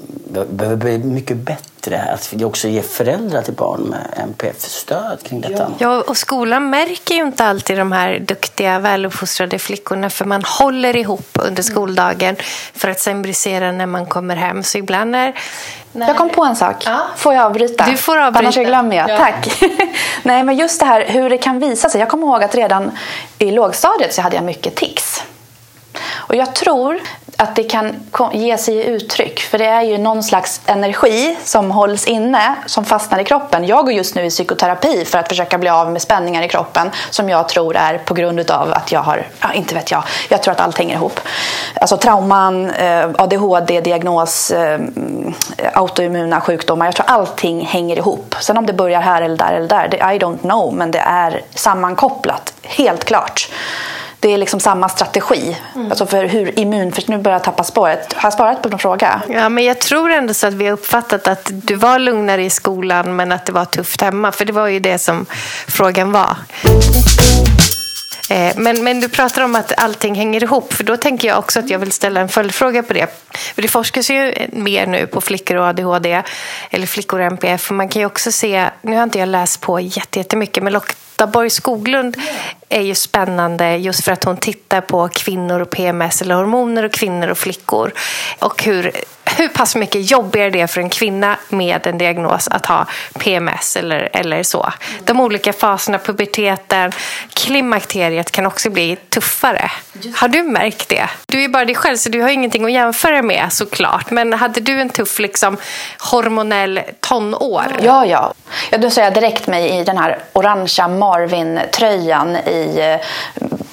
behöva 0.50 0.76
bli 0.76 0.98
mycket 0.98 1.36
bättre. 1.36 2.02
Att 2.14 2.32
vi 2.32 2.44
också 2.44 2.68
ger 2.68 2.82
föräldrar 2.82 3.42
till 3.42 3.54
barn 3.54 3.80
med 3.80 4.24
NPF-stöd 4.28 5.22
kring 5.22 5.40
detta. 5.40 5.72
Ja, 5.78 6.02
och 6.06 6.16
skolan 6.16 6.70
märker 6.70 7.14
ju 7.14 7.22
inte 7.22 7.44
alltid 7.44 7.78
de 7.78 7.92
här 7.92 8.18
duktiga, 8.18 8.78
väluppfostrade 8.78 9.58
flickorna 9.58 10.10
för 10.10 10.24
man 10.24 10.44
håller 10.44 10.96
ihop 10.96 11.28
under 11.32 11.62
skoldagen 11.62 12.36
för 12.74 12.88
att 12.88 13.00
sen 13.00 13.22
brisera 13.22 13.72
när 13.72 13.86
man 13.86 14.06
kommer 14.06 14.36
hem. 14.36 14.62
Så 14.62 14.78
ibland 14.78 15.16
är 15.16 15.34
när... 15.92 16.08
Jag 16.08 16.16
kom 16.16 16.28
på 16.28 16.44
en 16.44 16.56
sak. 16.56 16.82
Ja. 16.86 17.00
Får 17.16 17.34
jag 17.34 17.44
avbryta? 17.44 17.86
Du 17.90 17.96
får 17.96 18.18
avbryta. 18.18 18.38
Annars 18.38 18.54
glömmer 18.54 18.96
jag. 18.96 19.10
Ja. 19.10 19.18
Tack. 19.18 19.62
Nej, 20.22 20.42
men 20.42 20.56
just 20.56 20.80
det 20.80 20.86
här 20.86 21.04
hur 21.08 21.30
det 21.30 21.38
kan 21.38 21.58
visa 21.58 21.88
sig. 21.88 22.00
Jag 22.00 22.08
kommer 22.08 22.26
ihåg 22.26 22.42
att 22.42 22.54
redan 22.54 22.90
i 23.38 23.50
lågstadiet 23.50 24.14
så 24.14 24.22
hade 24.22 24.36
jag 24.36 24.44
mycket 24.44 24.76
tics. 24.76 25.22
Och 26.00 26.34
jag 26.34 26.54
tror 26.54 27.00
att 27.40 27.56
det 27.56 27.64
kan 27.64 27.94
ge 28.32 28.58
sig 28.58 28.74
i 28.74 28.84
uttryck. 28.84 29.40
För 29.40 29.58
det 29.58 29.66
är 29.66 29.82
ju 29.82 29.98
någon 29.98 30.22
slags 30.22 30.60
energi 30.66 31.36
som 31.44 31.70
hålls 31.70 32.06
inne, 32.06 32.54
som 32.66 32.84
fastnar 32.84 33.18
i 33.18 33.24
kroppen. 33.24 33.66
Jag 33.66 33.84
går 33.84 33.94
just 33.94 34.14
nu 34.14 34.24
i 34.24 34.30
psykoterapi 34.30 35.04
för 35.04 35.18
att 35.18 35.28
försöka 35.28 35.58
bli 35.58 35.68
av 35.68 35.92
med 35.92 36.02
spänningar 36.02 36.42
i 36.42 36.48
kroppen 36.48 36.90
som 37.10 37.28
jag 37.28 37.48
tror 37.48 37.76
är 37.76 37.98
på 37.98 38.14
grund 38.14 38.50
av 38.50 38.72
att 38.72 38.92
jag 38.92 39.00
har, 39.00 39.26
ja, 39.40 39.52
inte 39.52 39.74
vet 39.74 39.90
jag, 39.90 40.02
jag 40.28 40.42
tror 40.42 40.52
att 40.52 40.60
allt 40.60 40.78
hänger 40.78 40.94
ihop. 40.94 41.20
Alltså 41.74 41.96
trauman, 41.96 42.70
eh, 42.70 43.08
ADHD-diagnos, 43.18 44.50
eh, 44.50 44.80
autoimmuna 45.74 46.40
sjukdomar. 46.40 46.86
Jag 46.86 46.94
tror 46.94 47.06
allting 47.06 47.66
hänger 47.66 47.96
ihop. 47.96 48.34
Sen 48.40 48.58
om 48.58 48.66
det 48.66 48.72
börjar 48.72 49.00
här 49.00 49.22
eller 49.22 49.36
där 49.36 49.52
eller 49.52 49.68
där, 49.68 50.12
I 50.12 50.18
don't 50.18 50.38
know, 50.38 50.74
men 50.74 50.90
det 50.90 50.98
är 50.98 51.42
sammankopplat, 51.54 52.54
helt 52.62 53.04
klart 53.04 53.48
det 54.20 54.34
är 54.34 54.38
liksom 54.38 54.60
samma 54.60 54.88
strategi. 54.88 55.56
Mm. 55.74 55.90
Alltså 55.90 56.06
för 56.06 56.24
hur 56.24 56.58
immun... 56.58 56.92
För 56.92 57.02
nu 57.06 57.18
börjar 57.18 57.34
jag 57.34 57.44
tappa 57.44 57.64
spåret. 57.64 58.12
Har 58.12 58.26
jag 58.26 58.32
svarat 58.32 58.62
på 58.62 58.68
någon 58.68 58.78
fråga? 58.78 59.22
Ja, 59.28 59.48
men 59.48 59.64
jag 59.64 59.78
tror 59.78 60.10
ändå 60.10 60.34
så 60.34 60.46
att 60.46 60.54
vi 60.54 60.66
har 60.66 60.72
uppfattat 60.72 61.28
att 61.28 61.50
du 61.52 61.74
var 61.74 61.98
lugnare 61.98 62.44
i 62.44 62.50
skolan 62.50 63.16
men 63.16 63.32
att 63.32 63.46
det 63.46 63.52
var 63.52 63.64
tufft 63.64 64.00
hemma. 64.00 64.32
För 64.32 64.44
det 64.44 64.52
var 64.52 64.66
ju 64.66 64.80
det 64.80 64.98
som 64.98 65.26
frågan 65.68 66.12
var. 66.12 66.36
Eh, 68.30 68.52
men, 68.56 68.84
men 68.84 69.00
du 69.00 69.08
pratar 69.08 69.42
om 69.42 69.54
att 69.54 69.72
allting 69.76 70.14
hänger 70.14 70.42
ihop. 70.42 70.72
För 70.72 70.84
Då 70.84 70.96
tänker 70.96 71.28
jag 71.28 71.38
också 71.38 71.58
att 71.58 71.70
jag 71.70 71.78
vill 71.78 71.92
ställa 71.92 72.20
en 72.20 72.28
följdfråga 72.28 72.82
på 72.82 72.92
det. 72.92 73.06
För 73.54 73.62
Det 73.62 73.68
forskas 73.68 74.10
ju 74.10 74.34
mer 74.52 74.86
nu 74.86 75.06
på 75.06 75.20
flickor 75.20 75.56
och 75.56 75.64
ADHD, 75.64 76.22
eller 76.70 76.86
flickor 76.86 77.20
och 77.20 77.26
MPF. 77.26 77.70
Man 77.70 77.88
kan 77.88 78.00
ju 78.00 78.06
också 78.06 78.32
se, 78.32 78.70
nu 78.82 78.96
har 78.96 79.02
inte 79.02 79.18
jag 79.18 79.28
läst 79.28 79.60
på 79.60 79.80
jättemycket, 79.80 80.62
men 80.62 80.72
Lotta 80.72 81.26
Borg 81.26 81.50
Skoglund 81.50 82.16
är 82.68 82.80
ju 82.80 82.94
spännande 82.94 83.76
just 83.76 84.04
för 84.04 84.12
att 84.12 84.24
hon 84.24 84.36
tittar 84.36 84.80
på 84.80 85.08
kvinnor 85.08 85.60
och 85.60 85.70
PMS, 85.70 86.22
eller 86.22 86.34
hormoner 86.34 86.82
och 86.82 86.92
kvinnor 86.92 87.28
och 87.28 87.38
flickor. 87.38 87.92
Och 88.38 88.62
hur 88.62 88.92
hur 89.36 89.48
pass 89.48 89.76
mycket 89.76 90.10
jobbigare 90.10 90.50
det 90.50 90.60
är 90.60 90.66
för 90.66 90.80
en 90.80 90.90
kvinna 90.90 91.36
med 91.48 91.86
en 91.86 91.98
diagnos 91.98 92.48
att 92.48 92.66
ha 92.66 92.86
PMS 93.18 93.76
eller, 93.76 94.08
eller 94.12 94.42
så. 94.42 94.72
De 95.04 95.20
olika 95.20 95.52
faserna, 95.52 95.98
puberteten, 95.98 96.92
klimakteriet 97.34 98.30
kan 98.30 98.46
också 98.46 98.70
bli 98.70 98.96
tuffare. 98.96 99.70
Har 100.14 100.28
du 100.28 100.42
märkt 100.42 100.88
det? 100.88 101.08
Du 101.26 101.44
är 101.44 101.48
bara 101.48 101.64
dig 101.64 101.74
själv 101.74 101.96
så 101.96 102.08
du 102.08 102.22
har 102.22 102.28
ingenting 102.28 102.64
att 102.64 102.72
jämföra 102.72 103.22
med 103.22 103.52
såklart. 103.52 104.10
Men 104.10 104.32
hade 104.32 104.60
du 104.60 104.80
en 104.80 104.88
tuff 104.90 105.18
liksom, 105.18 105.56
hormonell 105.98 106.80
tonår? 107.00 107.66
Ja, 107.82 108.06
ja. 108.06 108.34
ja 108.70 108.78
då 108.78 108.90
sa 108.90 109.00
jag 109.00 109.14
direkt 109.14 109.46
mig 109.46 109.80
i 109.80 109.84
den 109.84 109.98
här 109.98 110.18
orangea 110.32 110.88
Marvin-tröjan 110.88 112.36
i 112.36 112.78
eh, 112.78 113.06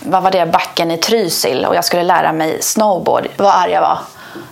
vad 0.08 0.24
var 0.24 0.32
det, 0.32 0.46
backen 0.46 0.92
i 0.92 0.98
Trysil 0.98 1.66
och 1.66 1.76
jag 1.76 1.86
skulle 1.86 2.04
lära 2.04 2.32
mig 2.32 2.58
snowboard. 2.62 3.28
Vad 3.38 3.56
arg 3.56 3.72
jag 3.72 3.82
var 3.82 4.00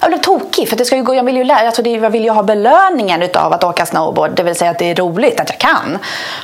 jag 0.04 0.12
blev 0.12 0.22
tokig. 0.22 0.70
För 0.70 0.76
det 0.76 0.86
ska 0.86 0.96
ju 0.96 1.04
gå, 1.04 1.16
jag 1.16 1.24
vill 1.24 1.38
ju 1.38 1.44
lära, 1.44 1.66
alltså 1.66 1.82
det, 1.82 1.92
jag 1.92 2.10
vill 2.10 2.24
ju 2.24 2.30
ha 2.30 2.44
belöningen 2.44 3.30
av 3.36 3.54
att 3.54 3.64
åka 3.64 3.86
snowboard. 3.86 4.32
Det 4.36 4.44
vill 4.44 4.56
säga 4.56 4.72
att 4.72 4.80
det 4.80 4.92
är 4.92 4.96
roligt 4.96 5.40
att 5.40 5.50
jag 5.50 5.60
kan. 5.60 5.98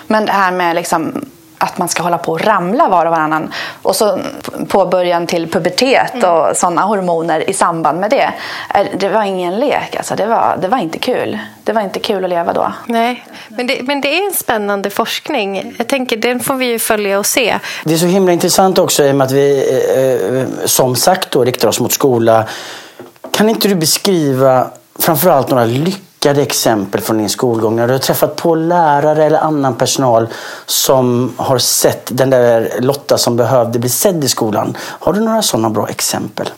Men 0.08 0.26
det 0.26 0.32
här 0.32 0.52
med 0.52 0.76
liksom 0.76 1.26
att 1.62 1.78
man 1.78 1.90
ska 1.90 2.04
hålla 2.04 2.18
på 2.18 2.32
och 2.32 2.42
ramla 2.42 2.88
var 2.88 3.06
och 3.06 3.12
varannan. 3.12 3.54
Och 3.82 3.96
så 3.96 4.20
påbörjan 4.68 5.28
till 5.28 5.52
pubertet 5.52 6.14
mm. 6.14 6.30
och 6.30 6.58
sådana 6.58 6.82
hormoner 6.82 7.50
i 7.50 7.54
samband 7.54 8.00
med 8.00 8.10
det. 8.10 8.34
Det 8.98 9.10
var 9.10 9.24
ingen 9.24 9.60
lek. 9.60 9.96
Alltså 9.96 10.16
det, 10.16 10.26
var, 10.26 10.58
det 10.62 10.68
var 10.68 10.78
inte 10.78 11.00
kul. 11.00 11.40
Det 11.64 11.74
var 11.74 11.82
inte 11.82 12.00
kul 12.00 12.24
att 12.24 12.30
leva 12.30 12.54
då. 12.54 12.74
Nej, 12.86 13.26
men 13.48 13.68
det, 13.68 13.82
men 13.84 14.02
det 14.02 14.20
är 14.20 14.28
en 14.28 14.34
spännande 14.34 14.90
forskning. 14.90 15.76
Jag 15.78 15.88
tänker, 15.88 16.18
den 16.18 16.40
får 16.40 16.56
vi 16.56 16.66
ju 16.66 16.80
följa 16.80 17.20
och 17.20 17.26
se. 17.26 17.60
Det 17.84 17.94
är 17.94 17.98
så 17.98 18.06
himla 18.06 18.32
intressant 18.32 18.78
också 18.78 19.04
i 19.04 19.12
och 19.12 19.16
med 19.16 19.26
att 19.26 19.32
vi 19.32 19.80
eh, 19.96 20.42
eh 20.42 20.48
som 20.66 20.96
sagt 20.96 21.32
då 21.32 21.44
riktar 21.44 21.68
oss 21.68 21.80
mot 21.80 21.92
skola 21.92 22.46
kan 23.40 23.50
inte 23.50 23.68
du 23.68 23.76
beskriva 23.76 24.68
framförallt 24.96 25.50
några 25.50 25.66
lyckade 25.66 26.42
exempel 26.42 27.02
från 27.02 27.18
din 27.18 27.30
skolgång 27.30 27.76
när 27.76 27.88
du 27.88 27.94
har 27.94 28.00
träffat 28.00 28.36
på 28.36 28.56
lärare 28.56 29.26
eller 29.26 29.40
annan 29.40 29.76
personal 29.76 30.28
som 30.66 31.34
har 31.38 31.58
sett 31.58 32.10
den 32.12 32.30
där 32.30 32.72
Lotta 32.80 33.18
som 33.18 33.38
behövde 33.38 33.80
bli 33.80 33.90
sedd 33.90 34.24
i 34.24 34.28
skolan. 34.28 34.78
Har 34.80 35.14
du 35.14 35.20
några 35.20 35.42
sådana 35.42 35.70
bra 35.70 35.88
exempel? 35.88 36.50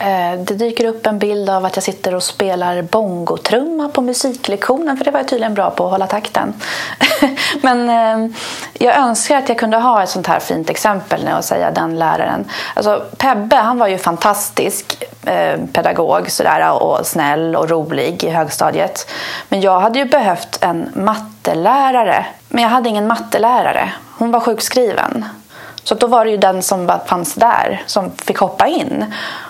Eh, 0.00 0.38
det 0.38 0.54
dyker 0.54 0.84
upp 0.84 1.06
en 1.06 1.18
bild 1.18 1.50
av 1.50 1.64
att 1.64 1.76
jag 1.76 1.82
sitter 1.82 2.14
och 2.14 2.22
spelar 2.22 2.82
bongotrumma 2.82 3.88
på 3.88 4.02
musiklektionen 4.02 4.96
för 4.96 5.04
det 5.04 5.10
var 5.10 5.20
jag 5.20 5.28
tydligen 5.28 5.54
bra 5.54 5.70
på 5.70 5.84
att 5.84 5.90
hålla 5.90 6.06
takten. 6.06 6.54
Men 7.62 7.90
eh, 7.90 8.36
jag 8.72 8.96
önskar 8.96 9.38
att 9.38 9.48
jag 9.48 9.58
kunde 9.58 9.76
ha 9.76 10.02
ett 10.02 10.08
sånt 10.08 10.26
här 10.26 10.40
fint 10.40 10.70
exempel 10.70 11.24
när 11.24 11.30
jag 11.30 11.44
säger 11.44 11.72
den 11.72 11.98
läraren. 11.98 12.44
Alltså, 12.74 13.04
Pebbe 13.16 13.56
han 13.56 13.78
var 13.78 13.86
ju 13.86 13.98
fantastisk 13.98 15.04
eh, 15.26 15.60
pedagog 15.72 16.30
sådär, 16.30 16.82
och 16.82 17.06
snäll 17.06 17.56
och 17.56 17.70
rolig 17.70 18.24
i 18.24 18.30
högstadiet. 18.30 19.10
Men 19.48 19.60
jag 19.60 19.80
hade 19.80 19.98
ju 19.98 20.04
behövt 20.04 20.58
en 20.60 20.90
mattelärare. 20.94 22.26
Men 22.48 22.62
jag 22.62 22.70
hade 22.70 22.88
ingen 22.88 23.06
mattelärare. 23.06 23.92
Hon 24.18 24.30
var 24.30 24.40
sjukskriven. 24.40 25.24
Så 25.84 25.94
då 25.94 26.06
var 26.06 26.24
det 26.24 26.30
ju 26.30 26.36
den 26.36 26.62
som 26.62 26.92
fanns 27.06 27.34
där 27.34 27.82
som 27.86 28.12
fick 28.12 28.38
hoppa 28.38 28.66
in. 28.66 29.04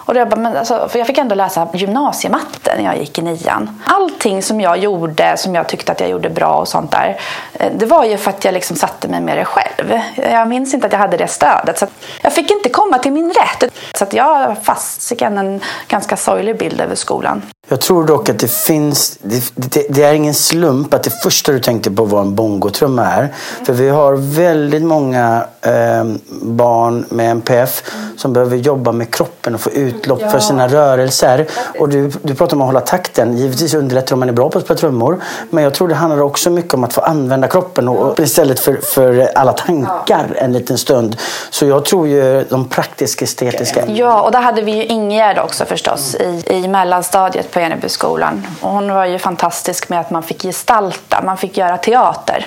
Och 0.06 0.16
jag, 0.16 0.28
bara, 0.28 0.40
men 0.40 0.56
alltså, 0.56 0.88
för 0.88 0.98
jag 0.98 1.06
fick 1.06 1.18
ändå 1.18 1.34
läsa 1.34 1.68
gymnasiematte 1.74 2.74
när 2.76 2.84
jag 2.84 2.98
gick 2.98 3.18
i 3.18 3.22
nian. 3.22 3.82
Allting 3.86 4.42
som 4.42 4.60
jag 4.60 4.78
gjorde, 4.78 5.36
som 5.36 5.54
jag 5.54 5.68
tyckte 5.68 5.92
att 5.92 6.00
jag 6.00 6.10
gjorde 6.10 6.30
bra 6.30 6.58
och 6.58 6.68
sånt 6.68 6.90
där, 6.90 7.20
eh, 7.52 7.72
det 7.76 7.86
var 7.86 8.04
ju 8.04 8.16
för 8.16 8.30
att 8.30 8.44
jag 8.44 8.54
liksom 8.54 8.76
satte 8.76 9.08
mig 9.08 9.20
med 9.20 9.36
det 9.38 9.44
själv. 9.44 10.00
Jag 10.16 10.48
minns 10.48 10.74
inte 10.74 10.86
att 10.86 10.92
jag 10.92 11.00
hade 11.00 11.16
det 11.16 11.28
stödet. 11.28 11.78
Så 11.78 11.86
jag 12.22 12.32
fick 12.32 12.50
inte 12.50 12.68
komma 12.68 12.98
till 12.98 13.12
min 13.12 13.32
rätt. 13.32 13.72
Så 13.98 14.04
att 14.04 14.12
jag 14.12 14.24
har 14.24 14.54
fasiken 14.54 15.38
en 15.38 15.60
ganska 15.88 16.16
sorglig 16.16 16.58
bild 16.58 16.80
över 16.80 16.94
skolan. 16.94 17.42
Jag 17.68 17.80
tror 17.80 18.06
dock 18.06 18.28
att 18.28 18.38
det 18.38 18.50
finns, 18.50 19.18
det, 19.22 19.52
det, 19.54 19.86
det, 19.90 20.02
är 20.02 20.12
ingen 20.12 20.34
slump 20.34 20.94
att 20.94 21.02
det 21.02 21.22
första 21.22 21.52
du 21.52 21.60
tänkte 21.60 21.90
på 21.90 22.04
var 22.04 22.20
en 22.20 22.34
bongotrumma 22.34 23.06
är. 23.06 23.34
För 23.64 23.72
vi 23.72 23.88
har 23.88 24.16
väldigt 24.16 24.82
många 24.82 25.46
eh, 25.60 26.04
barn 26.42 27.06
med 27.08 27.30
NPF 27.30 27.82
som 28.16 28.32
behöver 28.32 28.56
jobba 28.56 28.92
med 28.92 29.14
kroppen 29.14 29.54
och 29.54 29.60
få 29.60 29.70
ut 29.70 29.95
utlopp 29.96 30.20
ja. 30.22 30.30
för 30.30 30.38
sina 30.38 30.68
rörelser. 30.68 31.46
Och 31.78 31.88
du, 31.88 32.10
du 32.22 32.34
pratar 32.34 32.56
om 32.56 32.62
att 32.62 32.66
hålla 32.66 32.80
takten. 32.80 33.36
Givetvis 33.36 33.74
underlättar 33.74 34.14
om 34.14 34.20
man 34.20 34.28
är 34.28 34.32
bra 34.32 34.50
på 34.50 34.58
att 34.58 34.64
spela 34.64 34.78
trummor. 34.78 35.20
Men 35.50 35.64
jag 35.64 35.74
tror 35.74 35.88
det 35.88 35.94
handlar 35.94 36.20
också 36.20 36.50
mycket 36.50 36.74
om 36.74 36.84
att 36.84 36.92
få 36.92 37.00
använda 37.00 37.48
kroppen 37.48 37.88
och, 37.88 38.20
istället 38.20 38.60
för, 38.60 38.76
för 38.76 39.30
alla 39.34 39.52
tankar 39.52 40.26
en 40.36 40.52
liten 40.52 40.78
stund. 40.78 41.16
Så 41.50 41.66
jag 41.66 41.84
tror 41.84 42.08
ju 42.08 42.44
de 42.48 42.68
praktiska 42.68 43.24
estetiska. 43.24 43.86
Ja, 43.86 44.22
och 44.22 44.32
där 44.32 44.40
hade 44.40 44.62
vi 44.62 44.72
ju 44.72 44.84
Ingegärd 44.84 45.38
också 45.38 45.64
förstås 45.64 46.14
i, 46.14 46.42
i 46.46 46.68
mellanstadiet 46.68 47.50
på 47.50 47.60
Enebyskolan. 47.60 48.46
hon 48.60 48.94
var 48.94 49.04
ju 49.04 49.18
fantastisk 49.18 49.88
med 49.88 50.00
att 50.00 50.10
man 50.10 50.22
fick 50.22 50.42
gestalta, 50.42 51.22
man 51.24 51.36
fick 51.36 51.56
göra 51.56 51.78
teater. 51.78 52.46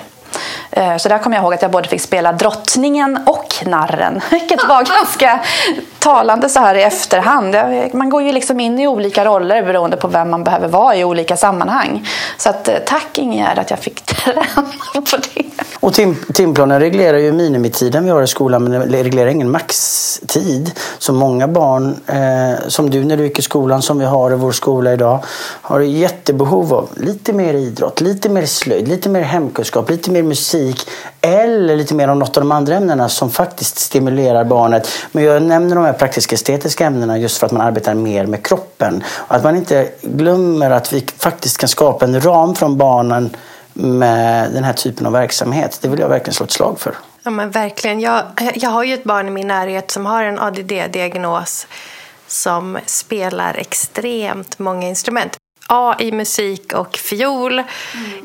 Eh, 0.70 0.96
så 0.96 1.08
där 1.08 1.18
kommer 1.18 1.36
jag 1.36 1.42
ihåg 1.42 1.54
att 1.54 1.62
jag 1.62 1.70
både 1.70 1.88
fick 1.88 2.00
spela 2.00 2.32
drottningen 2.32 3.18
och 3.26 3.54
narren, 3.66 4.20
vilket 4.30 4.68
var 4.68 4.84
ganska 4.84 5.40
talande 5.98 6.48
så 6.48 6.60
här 6.60 6.74
i 6.74 6.82
efterhand. 6.82 7.56
Man 7.92 8.10
går 8.10 8.22
ju 8.22 8.32
liksom 8.32 8.60
in 8.60 8.78
i 8.78 8.86
olika 8.86 9.24
roller 9.24 9.62
beroende 9.62 9.96
på 9.96 10.08
vem 10.08 10.30
man 10.30 10.44
behöver 10.44 10.68
vara 10.68 10.96
i 10.96 11.04
olika 11.04 11.36
sammanhang. 11.36 12.08
Så 12.36 12.50
att, 12.50 12.68
eh, 12.68 12.74
tack 12.86 13.18
Ingegärd 13.18 13.58
att 13.58 13.70
jag 13.70 13.78
fick 13.78 14.02
träna 14.06 14.66
på 14.92 15.16
det. 15.16 15.44
Och 15.80 15.94
tim 15.94 16.16
timplanen 16.34 16.80
reglerar 16.80 17.18
ju 17.18 17.32
minimitiden 17.32 18.04
vi 18.04 18.10
har 18.10 18.22
i 18.22 18.26
skolan 18.26 18.64
men 18.64 18.72
den 18.72 18.92
reglerar 18.92 19.28
ingen 19.28 19.50
maxtid. 19.50 20.72
Så 20.98 21.12
många 21.12 21.48
barn, 21.48 21.96
eh, 22.06 22.68
som 22.68 22.90
du 22.90 23.04
när 23.04 23.16
du 23.16 23.24
gick 23.24 23.38
i 23.38 23.42
skolan, 23.42 23.82
som 23.82 23.98
vi 23.98 24.04
har 24.04 24.32
i 24.32 24.34
vår 24.34 24.52
skola 24.52 24.92
idag, 24.92 25.24
har 25.62 25.80
jättebehov 25.80 26.74
av 26.74 26.88
lite 26.96 27.32
mer 27.32 27.54
idrott, 27.54 28.00
lite 28.00 28.28
mer 28.28 28.46
slöjd, 28.46 28.88
lite 28.88 29.08
mer 29.08 29.22
hemkunskap, 29.22 29.90
lite 29.90 30.10
mer 30.10 30.22
musik 30.30 30.88
eller 31.20 31.76
lite 31.76 31.94
mer 31.94 32.08
om 32.08 32.18
något 32.18 32.36
av 32.36 32.42
de 32.42 32.52
andra 32.52 32.74
ämnena 32.74 33.08
som 33.08 33.30
faktiskt 33.30 33.78
stimulerar 33.78 34.44
barnet. 34.44 34.88
Men 35.12 35.24
jag 35.24 35.42
nämner 35.42 35.76
de 35.76 35.84
här 35.84 35.92
praktiska 35.92 36.34
estetiska 36.34 36.86
ämnena 36.86 37.18
just 37.18 37.38
för 37.38 37.46
att 37.46 37.52
man 37.52 37.62
arbetar 37.62 37.94
mer 37.94 38.26
med 38.26 38.46
kroppen. 38.46 39.04
Och 39.08 39.34
att 39.34 39.44
man 39.44 39.56
inte 39.56 39.88
glömmer 40.02 40.70
att 40.70 40.92
vi 40.92 41.06
faktiskt 41.18 41.58
kan 41.58 41.68
skapa 41.68 42.04
en 42.04 42.20
ram 42.20 42.54
från 42.54 42.76
barnen 42.76 43.36
med 43.72 44.52
den 44.52 44.64
här 44.64 44.72
typen 44.72 45.06
av 45.06 45.12
verksamhet. 45.12 45.78
Det 45.82 45.88
vill 45.88 46.00
jag 46.00 46.08
verkligen 46.08 46.34
slå 46.34 46.44
ett 46.44 46.52
slag 46.52 46.80
för. 46.80 46.94
Ja 47.22 47.30
men 47.30 47.50
verkligen. 47.50 48.00
Jag, 48.00 48.22
jag 48.54 48.70
har 48.70 48.84
ju 48.84 48.94
ett 48.94 49.04
barn 49.04 49.28
i 49.28 49.30
min 49.30 49.48
närhet 49.48 49.90
som 49.90 50.06
har 50.06 50.24
en 50.24 50.38
ADD-diagnos 50.38 51.66
som 52.26 52.78
spelar 52.86 53.54
extremt 53.54 54.58
många 54.58 54.88
instrument. 54.88 55.39
A 55.72 55.94
i 55.98 56.12
musik 56.12 56.72
och 56.72 56.96
fiol, 56.96 57.52
mm. 57.52 57.66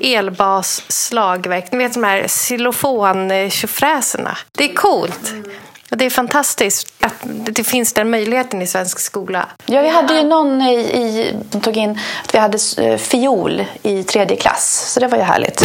elbas, 0.01 0.83
slagverk. 0.87 1.71
Ni 1.71 1.77
vet 1.77 1.93
de 1.93 2.03
här 2.03 2.27
xylofon-tjofräserna. 2.27 4.37
Det 4.57 4.71
är 4.71 4.75
coolt. 4.75 5.29
Mm. 5.29 5.51
Och 5.91 5.97
det 5.97 6.05
är 6.05 6.09
fantastiskt 6.09 6.87
att 6.99 7.13
det 7.25 7.63
finns 7.63 7.93
den 7.93 8.09
möjligheten 8.09 8.61
i 8.61 8.67
svensk 8.67 8.99
skola. 8.99 9.47
Ja, 9.65 9.81
vi 9.81 9.89
hade 9.89 10.13
ju 10.13 10.23
någon 10.23 10.61
i, 10.61 10.75
i 10.75 11.33
som 11.51 11.61
tog 11.61 11.77
in 11.77 11.99
att 12.23 12.35
vi 12.35 12.39
hade 12.39 12.57
eh, 12.77 12.97
fiol 12.97 13.65
i 13.81 14.03
tredje 14.03 14.37
klass, 14.37 14.91
så 14.93 14.99
det 14.99 15.07
var 15.07 15.17
ju 15.17 15.23
härligt. 15.23 15.61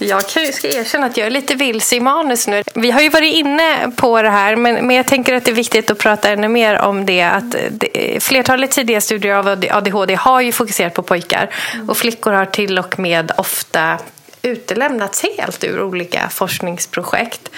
Jag 0.00 0.30
ska 0.30 0.68
erkänna 0.68 1.06
att 1.06 1.16
jag 1.16 1.26
är 1.26 1.30
lite 1.30 1.54
vilse 1.54 1.96
i 1.96 2.00
manus 2.00 2.46
nu. 2.46 2.62
Vi 2.74 2.90
har 2.90 3.00
ju 3.00 3.08
varit 3.08 3.34
inne 3.34 3.92
på 3.96 4.22
det 4.22 4.30
här, 4.30 4.56
men, 4.56 4.86
men 4.86 4.96
jag 4.96 5.06
tänker 5.06 5.34
att 5.34 5.44
det 5.44 5.50
är 5.50 5.54
viktigt 5.54 5.90
att 5.90 5.98
prata 5.98 6.30
ännu 6.30 6.48
mer 6.48 6.78
om 6.78 7.06
det. 7.06 7.22
Att 7.22 7.54
det, 7.70 8.22
flertalet 8.22 8.70
tidiga 8.70 9.00
studier 9.00 9.34
av 9.34 9.64
ADHD 9.70 10.14
har 10.14 10.40
ju 10.40 10.52
fokuserat 10.52 10.94
på 10.94 11.02
pojkar 11.02 11.50
och 11.88 11.96
flickor 11.96 12.32
har 12.32 12.46
till 12.46 12.78
och 12.78 12.98
med 12.98 13.32
ofta 13.36 13.98
utelämnats 14.42 15.24
helt 15.36 15.64
ur 15.64 15.82
olika 15.82 16.28
forskningsprojekt. 16.28 17.50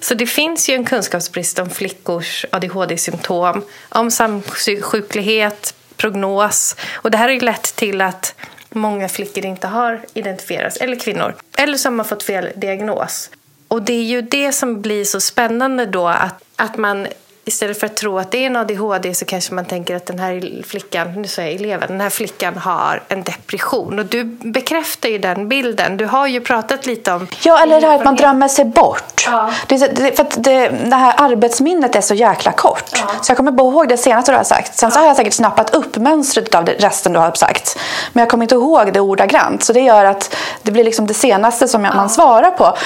Så 0.00 0.14
det 0.14 0.26
finns 0.26 0.68
ju 0.68 0.74
en 0.74 0.84
kunskapsbrist 0.84 1.58
om 1.58 1.70
flickors 1.70 2.46
ADHD-symptom, 2.52 3.62
om 3.88 4.10
samsjuklighet, 4.10 5.74
prognos. 5.96 6.76
Och 6.92 7.10
det 7.10 7.18
här 7.18 7.24
har 7.24 7.34
ju 7.34 7.40
lett 7.40 7.76
till 7.76 8.00
att 8.00 8.34
många 8.70 9.08
flickor 9.08 9.44
inte 9.44 9.66
har 9.66 10.00
identifierats, 10.14 10.76
eller 10.76 10.96
kvinnor, 10.96 11.34
eller 11.56 11.78
som 11.78 11.98
har 11.98 12.04
fått 12.04 12.22
fel 12.22 12.48
diagnos. 12.56 13.30
Och 13.68 13.82
det 13.82 13.92
är 13.92 14.02
ju 14.02 14.22
det 14.22 14.52
som 14.52 14.82
blir 14.82 15.04
så 15.04 15.20
spännande 15.20 15.86
då, 15.86 16.08
att, 16.08 16.42
att 16.56 16.76
man 16.76 17.06
istället 17.50 17.80
för 17.80 17.86
att 17.86 17.96
tro 17.96 18.18
att 18.18 18.30
det 18.30 18.38
är 18.38 18.46
en 18.46 18.56
ADHD 18.56 19.14
så 19.14 19.24
kanske 19.24 19.54
man 19.54 19.64
tänker 19.64 19.96
att 19.96 20.06
den 20.06 20.18
här 20.18 20.62
flickan, 20.66 21.12
nu 21.22 21.28
säger 21.28 21.50
jag 21.50 21.60
eleven, 21.60 21.88
den 21.88 22.00
här 22.00 22.10
flickan 22.10 22.56
har 22.56 23.02
en 23.08 23.22
depression. 23.22 23.98
Och 23.98 24.06
du 24.06 24.24
bekräftar 24.24 25.08
ju 25.08 25.18
den 25.18 25.48
bilden. 25.48 25.96
Du 25.96 26.06
har 26.06 26.26
ju 26.26 26.40
pratat 26.40 26.86
lite 26.86 27.12
om... 27.12 27.26
Ja, 27.44 27.62
eller 27.62 27.80
det 27.80 27.86
här 27.86 27.94
att 27.94 28.04
man 28.04 28.16
drömmer 28.16 28.48
sig 28.48 28.64
bort. 28.64 29.26
Ja. 29.26 29.50
Det, 29.66 29.76
det, 29.76 30.16
för 30.16 30.24
att 30.24 30.44
det, 30.44 30.68
det, 30.68 30.96
här 30.96 31.14
arbetsminnet 31.16 31.96
är 31.96 32.00
så 32.00 32.14
jäkla 32.14 32.52
kort. 32.52 32.90
Ja. 32.92 33.10
Så 33.22 33.30
jag 33.30 33.36
kommer 33.36 33.52
bara 33.52 33.68
ihåg 33.68 33.88
det 33.88 33.96
senaste 33.96 34.32
du 34.32 34.36
har 34.36 34.44
sagt. 34.44 34.78
Sen 34.78 34.90
så 34.90 34.98
har 34.98 35.06
jag 35.06 35.16
säkert 35.16 35.34
snappat 35.34 35.74
upp 35.74 35.96
mönstret 35.96 36.54
av 36.54 36.66
resten 36.66 37.12
du 37.12 37.18
har 37.18 37.32
sagt. 37.32 37.78
Men 38.12 38.20
jag 38.20 38.28
kommer 38.30 38.44
inte 38.44 38.54
ihåg 38.54 38.92
det 38.92 39.00
ordagrant. 39.00 39.62
Så 39.62 39.72
det 39.72 39.80
gör 39.80 40.04
att 40.04 40.36
det 40.62 40.70
blir 40.70 40.84
liksom 40.84 41.06
det 41.06 41.14
senaste 41.14 41.68
som 41.68 41.84
jag, 41.84 41.92
ja. 41.92 41.96
man 41.96 42.10
svarar 42.10 42.50
på. 42.50 42.76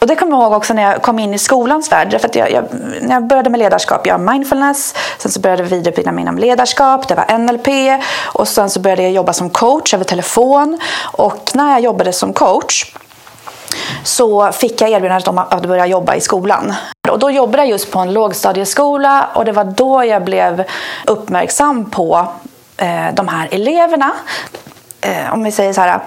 Och 0.00 0.06
det 0.06 0.16
kommer 0.16 0.32
jag 0.32 0.42
ihåg 0.42 0.52
också 0.52 0.74
när 0.74 0.82
jag 0.82 1.02
kom 1.02 1.18
in 1.18 1.34
i 1.34 1.38
skolans 1.38 1.92
värld. 1.92 2.20
För 2.20 2.28
att 2.28 2.34
jag, 2.34 2.50
jag, 2.50 2.64
när 3.00 3.14
jag 3.14 3.26
började 3.26 3.50
med 3.50 3.58
ledarskap, 3.58 4.06
jag 4.06 4.20
mindfulness, 4.20 4.94
sen 5.18 5.30
så 5.30 5.40
började 5.40 5.62
jag 5.62 5.70
vidareutbilda 5.70 6.12
mig 6.12 6.22
inom 6.22 6.38
ledarskap, 6.38 7.08
det 7.08 7.14
var 7.14 7.38
NLP 7.38 7.68
och 8.22 8.48
sen 8.48 8.70
så 8.70 8.80
började 8.80 9.02
jag 9.02 9.12
jobba 9.12 9.32
som 9.32 9.50
coach 9.50 9.94
över 9.94 10.04
telefon. 10.04 10.80
Och 11.12 11.50
när 11.54 11.70
jag 11.70 11.80
jobbade 11.80 12.12
som 12.12 12.32
coach 12.32 12.94
så 14.04 14.52
fick 14.52 14.80
jag 14.80 14.90
erbjudandet 14.90 15.28
om 15.28 15.38
att 15.38 15.66
börja 15.66 15.86
jobba 15.86 16.14
i 16.14 16.20
skolan. 16.20 16.74
Och 17.10 17.18
då 17.18 17.30
jobbade 17.30 17.58
jag 17.58 17.68
just 17.68 17.90
på 17.90 17.98
en 17.98 18.12
lågstadieskola 18.12 19.28
och 19.34 19.44
det 19.44 19.52
var 19.52 19.64
då 19.64 20.04
jag 20.04 20.24
blev 20.24 20.64
uppmärksam 21.06 21.90
på 21.90 22.26
eh, 22.76 23.14
de 23.14 23.28
här 23.28 23.48
eleverna. 23.50 24.12
Eh, 25.04 25.32
om 25.32 25.44
vi 25.44 25.52
säger 25.52 25.72
så 25.72 25.80
här, 25.80 26.00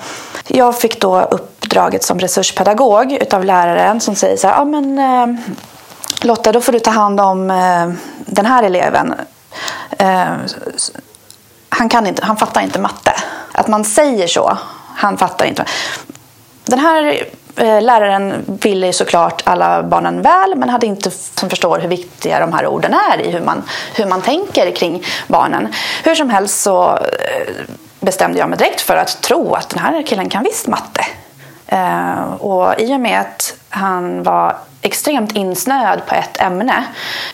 jag 0.48 0.80
fick 0.80 1.02
då 1.02 1.22
uppdraget 1.22 2.04
som 2.04 2.20
resurspedagog 2.20 3.12
utav 3.12 3.46
läraren 3.46 4.02
som 4.02 4.16
säger 4.16 4.38
så 4.38 4.48
här, 4.48 4.56
ja 4.56 4.66
men 4.66 5.00
eh, 5.00 5.40
Lotta, 6.22 6.52
då 6.52 6.62
får 6.62 6.72
du 6.72 6.80
ta 6.80 6.92
hand 6.92 7.20
om 7.20 7.52
eh, 7.52 7.92
den 8.26 8.46
här 8.46 8.64
eleven. 8.64 9.14
Eh, 9.98 10.28
han, 11.70 11.90
kan 11.90 12.08
inte, 12.08 12.26
han 12.26 12.38
fattar 12.38 12.62
inte 12.62 12.80
matte. 12.80 13.14
Att 13.52 13.68
man 13.68 13.86
säger 13.86 14.28
så. 14.28 14.58
Han 14.96 15.18
fattar 15.18 15.46
inte. 15.46 15.66
Den 16.66 16.80
här 16.80 17.24
eh, 17.56 17.82
läraren 17.82 18.46
ville 18.48 18.94
såklart 18.94 19.42
alla 19.46 19.84
barnen 19.84 20.22
väl 20.22 20.56
men 20.56 20.70
hade 20.70 20.88
inte 20.88 21.12
som 21.12 21.50
förstår 21.50 21.80
hur 21.80 21.90
viktiga 21.90 22.40
de 22.40 22.54
här 22.54 22.68
orden 22.68 22.94
är 22.94 23.22
i 23.22 23.32
hur 23.32 23.42
man, 23.42 23.64
hur 23.96 24.06
man 24.06 24.22
tänker 24.22 24.72
kring 24.72 25.04
barnen. 25.28 25.74
Hur 26.04 26.16
som 26.16 26.30
helst 26.30 26.62
så 26.62 26.96
eh, 26.96 27.76
bestämde 28.00 28.40
jag 28.40 28.50
mig 28.50 28.58
direkt 28.58 28.82
för 28.82 28.96
att 28.96 29.22
tro 29.22 29.54
att 29.54 29.70
den 29.70 29.80
här 29.80 30.04
killen 30.04 30.30
kan 30.30 30.44
visst 30.44 30.68
matte. 30.68 31.06
Eh, 31.68 32.34
och 32.34 32.80
i 32.80 32.96
och 32.96 33.00
med 33.00 33.22
att 33.22 33.56
han 33.70 34.24
var 34.24 34.58
extremt 34.82 35.32
insnöad 35.36 36.06
på 36.06 36.16
ett 36.16 36.42
ämne. 36.42 36.84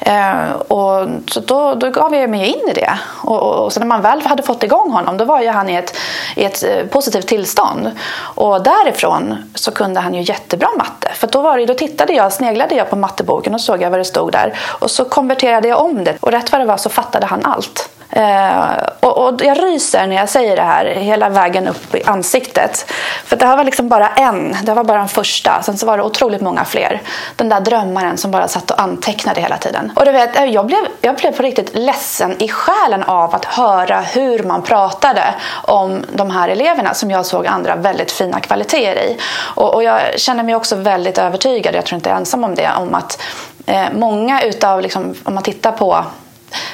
Eh, 0.01 0.51
och 0.51 1.07
så 1.27 1.39
då, 1.39 1.75
då 1.75 1.89
gav 1.89 2.15
jag 2.15 2.29
mig 2.29 2.47
in 2.47 2.69
i 2.69 2.73
det. 2.73 2.99
Och, 3.23 3.41
och, 3.41 3.65
och, 3.65 3.73
sen 3.73 3.81
när 3.81 3.87
man 3.87 4.01
väl 4.01 4.21
hade 4.21 4.43
fått 4.43 4.63
igång 4.63 4.91
honom 4.91 5.17
då 5.17 5.25
var 5.25 5.41
ju 5.41 5.49
han 5.49 5.69
i 5.69 5.75
ett, 5.75 5.97
i 6.35 6.43
ett 6.43 6.63
eh, 6.63 6.85
positivt 6.85 7.27
tillstånd. 7.27 7.91
Och 8.35 8.63
därifrån 8.63 9.51
så 9.55 9.71
kunde 9.71 9.99
han 9.99 10.13
ju 10.13 10.21
jättebra 10.21 10.69
matte. 10.77 11.11
För 11.13 11.27
då, 11.27 11.41
var 11.41 11.57
det, 11.57 11.65
då 11.65 11.73
tittade 11.73 12.13
jag, 12.13 12.33
sneglade 12.33 12.75
jag 12.75 12.89
på 12.89 12.95
matteboken 12.95 13.53
och 13.53 13.61
såg 13.61 13.81
jag 13.81 13.89
vad 13.89 13.99
det 13.99 14.05
stod 14.05 14.31
där. 14.31 14.59
Och 14.79 14.91
så 14.91 15.05
konverterade 15.05 15.67
jag 15.67 15.81
om 15.81 16.03
det 16.03 16.17
och 16.19 16.31
rätt 16.31 16.51
vad 16.51 16.61
det 16.61 16.65
var 16.65 16.77
så 16.77 16.89
fattade 16.89 17.25
han 17.25 17.45
allt. 17.45 17.89
Eh, 18.15 18.83
och, 18.99 19.17
och, 19.17 19.41
jag 19.43 19.63
ryser 19.63 20.07
när 20.07 20.15
jag 20.15 20.29
säger 20.29 20.55
det 20.55 20.61
här 20.61 20.85
hela 20.85 21.29
vägen 21.29 21.67
upp 21.67 21.95
i 21.95 22.03
ansiktet. 22.03 22.91
För 23.25 23.35
det 23.35 23.45
här 23.45 23.57
var 23.57 23.63
liksom 23.63 23.89
bara 23.89 24.09
en, 24.09 24.57
det 24.63 24.73
var 24.73 24.83
bara 24.83 24.97
den 24.97 25.07
första. 25.07 25.63
Sen 25.63 25.77
så 25.77 25.85
var 25.85 25.97
det 25.97 26.03
otroligt 26.03 26.41
många 26.41 26.65
fler. 26.65 27.01
Den 27.35 27.49
där 27.49 27.59
drömmaren 27.59 28.17
som 28.17 28.31
bara 28.31 28.47
satt 28.47 28.71
och 28.71 28.81
antecknade 28.81 29.41
hela 29.41 29.57
tiden. 29.57 29.91
Och 29.95 30.05
du 30.05 30.11
vet, 30.11 30.37
eh, 30.37 30.45
jag 30.45 30.65
blev, 30.65 30.79
jag 31.01 31.15
blev 31.15 31.31
på 31.31 31.43
riktigt 31.43 31.75
ledsen 31.75 32.41
i 32.41 32.49
själen 32.49 33.03
av 33.03 33.35
att 33.35 33.45
höra 33.45 34.01
hur 34.01 34.43
man 34.43 34.61
pratade 34.61 35.23
om 35.63 36.05
de 36.13 36.31
här 36.31 36.49
eleverna 36.49 36.93
som 36.93 37.11
jag 37.11 37.25
såg 37.25 37.47
andra 37.47 37.75
väldigt 37.75 38.11
fina 38.11 38.39
kvaliteter 38.39 39.01
i. 39.01 39.17
Och, 39.55 39.73
och 39.73 39.83
jag 39.83 40.19
känner 40.19 40.43
mig 40.43 40.55
också 40.55 40.75
väldigt 40.75 41.17
övertygad, 41.17 41.75
jag 41.75 41.85
tror 41.85 41.95
inte 41.95 42.09
jag 42.09 42.15
är 42.15 42.19
ensam 42.19 42.43
om 42.43 42.55
det, 42.55 42.69
om 42.77 42.95
att 42.95 43.21
eh, 43.65 43.85
många 43.93 44.41
utav, 44.41 44.81
liksom, 44.81 45.15
om 45.23 45.33
man 45.33 45.43
tittar 45.43 45.71
på 45.71 46.05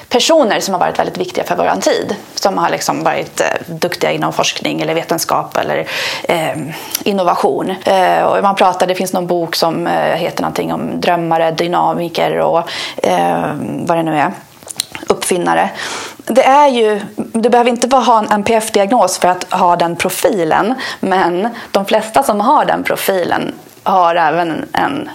personer 0.09 0.59
som 0.59 0.73
har 0.73 0.79
varit 0.79 0.99
väldigt 0.99 1.17
viktiga 1.17 1.43
för 1.43 1.55
vår 1.55 1.81
tid. 1.81 2.15
Som 2.35 2.57
har 2.57 2.69
liksom 2.69 3.03
varit 3.03 3.41
eh, 3.41 3.47
duktiga 3.67 4.11
inom 4.11 4.33
forskning 4.33 4.81
eller 4.81 4.93
vetenskap 4.93 5.57
eller 5.57 5.87
eh, 6.23 6.57
innovation. 7.03 7.75
Eh, 7.83 8.23
och 8.23 8.43
man 8.43 8.55
pratar, 8.55 8.87
det 8.87 8.95
finns 8.95 9.13
någon 9.13 9.27
bok 9.27 9.55
som 9.55 9.87
eh, 9.87 10.15
heter 10.15 10.41
någonting 10.41 10.73
om 10.73 11.01
drömmare, 11.01 11.51
dynamiker 11.51 12.39
och 12.39 12.69
eh, 13.03 13.53
vad 13.85 13.97
det 13.97 14.03
nu 14.03 14.17
är 14.17 14.31
uppfinnare. 15.07 15.69
Det 16.17 16.43
är 16.43 16.67
ju, 16.67 17.01
du 17.15 17.49
behöver 17.49 17.69
inte 17.69 17.87
bara 17.87 18.01
ha 18.01 18.19
en 18.19 18.27
NPF-diagnos 18.31 19.17
för 19.17 19.27
att 19.27 19.53
ha 19.53 19.75
den 19.75 19.95
profilen 19.95 20.73
men 20.99 21.49
de 21.71 21.85
flesta 21.85 22.23
som 22.23 22.41
har 22.41 22.65
den 22.65 22.83
profilen 22.83 23.53
har 23.83 24.15
även 24.15 24.65
en 24.73 25.09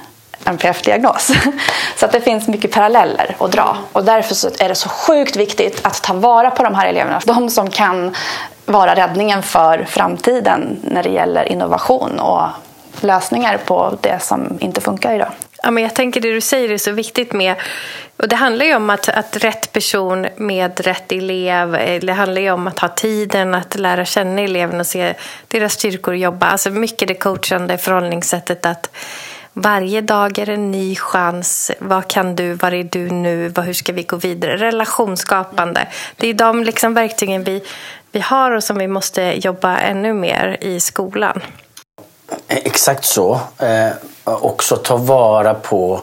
NPF-diagnos. 0.45 1.33
Så 1.97 2.07
att 2.07 2.13
det 2.13 2.21
finns 2.21 2.49
mycket 2.49 2.73
paralleller 2.73 3.37
att 3.39 3.53
dra. 3.53 3.77
Och 3.93 4.05
därför 4.05 4.63
är 4.63 4.69
det 4.69 4.75
så 4.75 4.89
sjukt 4.89 5.37
viktigt 5.37 5.87
att 5.87 6.03
ta 6.03 6.15
vara 6.15 6.51
på 6.51 6.63
de 6.63 6.75
här 6.75 6.89
eleverna. 6.89 7.21
De 7.25 7.51
som 7.51 7.71
kan 7.71 8.15
vara 8.67 8.95
räddningen 8.95 9.43
för 9.43 9.85
framtiden 9.85 10.81
när 10.83 11.03
det 11.03 11.09
gäller 11.09 11.53
innovation 11.53 12.21
och 12.21 12.49
lösningar 13.01 13.59
på 13.65 13.99
det 14.01 14.19
som 14.23 14.59
inte 14.61 14.81
funkar 14.81 15.15
idag. 15.15 15.31
Ja, 15.63 15.71
men 15.71 15.83
jag 15.83 15.95
tänker 15.95 16.21
det 16.21 16.33
du 16.33 16.41
säger 16.41 16.71
är 16.71 16.79
så 16.79 16.93
viktigt 16.93 17.33
med 17.33 17.55
och 18.17 18.29
det 18.29 18.37
handlar 18.37 18.67
ju 18.67 18.75
om 18.75 18.91
att, 18.91 19.09
att 19.09 19.37
rätt 19.37 19.73
person 19.73 20.27
med 20.37 20.81
rätt 20.81 21.13
elev. 21.13 21.71
Det 22.03 22.13
handlar 22.13 22.43
ju 22.43 22.51
om 22.51 22.67
att 22.67 22.79
ha 22.79 22.89
tiden 22.89 23.55
att 23.55 23.75
lära 23.75 24.05
känna 24.05 24.41
eleven 24.41 24.81
och 24.81 24.87
se 24.87 25.15
deras 25.49 25.73
styrkor 25.73 26.13
och 26.15 26.19
jobba. 26.19 26.47
Alltså 26.47 26.71
mycket 26.71 27.09
det 27.09 27.15
coachande 27.15 27.79
förhållningssättet 27.79 28.67
att 28.67 28.91
varje 29.55 30.01
dag 30.01 30.39
är 30.39 30.49
en 30.49 30.71
ny 30.71 30.97
chans. 30.97 31.71
Vad 31.79 32.09
kan 32.09 32.37
du? 32.37 32.53
Var 32.53 32.75
är 32.75 32.85
du 32.85 33.11
nu? 33.11 33.53
Hur 33.57 33.73
ska 33.73 33.93
vi 33.93 34.03
gå 34.03 34.17
vidare? 34.17 34.57
Relationsskapande. 34.57 35.89
Det 36.17 36.29
är 36.29 36.35
de 36.35 36.65
liksom 36.65 36.95
verktygen 36.95 37.45
vi, 37.45 37.63
vi 38.13 38.21
har 38.21 38.51
och 38.51 38.65
som 38.65 38.79
vi 38.79 38.89
måste 38.89 39.23
jobba 39.23 39.77
ännu 39.79 40.13
mer 40.13 40.57
i 40.61 40.81
skolan. 40.81 41.41
Exakt 42.49 43.05
så. 43.05 43.41
Eh, 43.59 43.91
också 44.25 44.77
ta 44.77 44.97
vara 44.97 45.55
på 45.55 46.03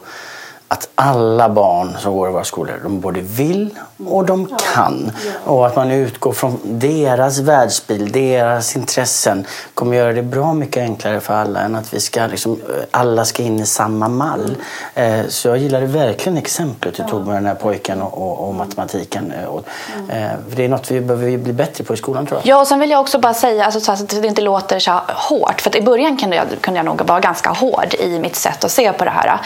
att 0.71 0.89
alla 0.95 1.49
barn 1.49 1.97
som 1.99 2.13
går 2.13 2.29
i 2.29 2.31
våra 2.31 2.43
skolor, 2.43 2.79
de 2.83 2.99
både 2.99 3.21
vill 3.21 3.69
och 4.07 4.25
de 4.25 4.57
kan. 4.73 5.11
Och 5.45 5.67
att 5.67 5.75
man 5.75 5.91
utgår 5.91 6.33
från 6.33 6.59
deras 6.63 7.39
världsbild, 7.39 8.13
deras 8.13 8.75
intressen 8.75 9.45
kommer 9.73 9.97
göra 9.97 10.13
det 10.13 10.21
bra 10.21 10.53
mycket 10.53 10.81
enklare 10.83 11.19
för 11.19 11.33
alla 11.33 11.59
än 11.59 11.75
att 11.75 11.93
vi 11.93 11.99
ska 11.99 12.27
liksom, 12.27 12.59
alla 12.91 13.25
ska 13.25 13.43
in 13.43 13.59
i 13.59 13.65
samma 13.65 14.07
mall. 14.07 14.55
Eh, 14.95 15.19
så 15.27 15.47
jag 15.47 15.57
gillade 15.57 15.85
verkligen 15.85 16.37
exemplet 16.37 16.95
du 16.95 17.03
tog 17.03 17.27
med 17.27 17.35
den 17.35 17.45
här 17.45 17.55
pojken 17.55 18.01
och, 18.01 18.17
och, 18.17 18.47
och 18.47 18.55
matematiken. 18.55 19.31
Eh, 19.31 19.45
och, 19.45 19.65
eh, 20.09 20.31
det 20.55 20.65
är 20.65 20.69
något 20.69 20.91
vi 20.91 21.01
behöver 21.01 21.37
bli 21.37 21.53
bättre 21.53 21.83
på 21.83 21.93
i 21.93 21.97
skolan 21.97 22.25
tror 22.25 22.39
jag. 22.39 22.47
Ja, 22.47 22.61
och 22.61 22.67
sen 22.67 22.79
vill 22.79 22.89
jag 22.89 23.01
också 23.01 23.19
bara 23.19 23.33
säga 23.33 23.65
alltså, 23.65 23.79
så 23.79 23.91
att 23.91 24.09
det 24.09 24.27
inte 24.27 24.41
låter 24.41 24.79
så 24.79 24.99
hårt. 25.07 25.61
För 25.61 25.77
i 25.77 25.81
början 25.81 26.17
kunde 26.17 26.35
jag, 26.35 26.45
kunde 26.61 26.77
jag 26.77 26.85
nog 26.85 27.01
vara 27.07 27.19
ganska 27.19 27.49
hård 27.49 27.93
i 27.99 28.19
mitt 28.19 28.35
sätt 28.35 28.63
att 28.63 28.71
se 28.71 28.93
på 28.93 29.05
det 29.05 29.11
här. 29.11 29.39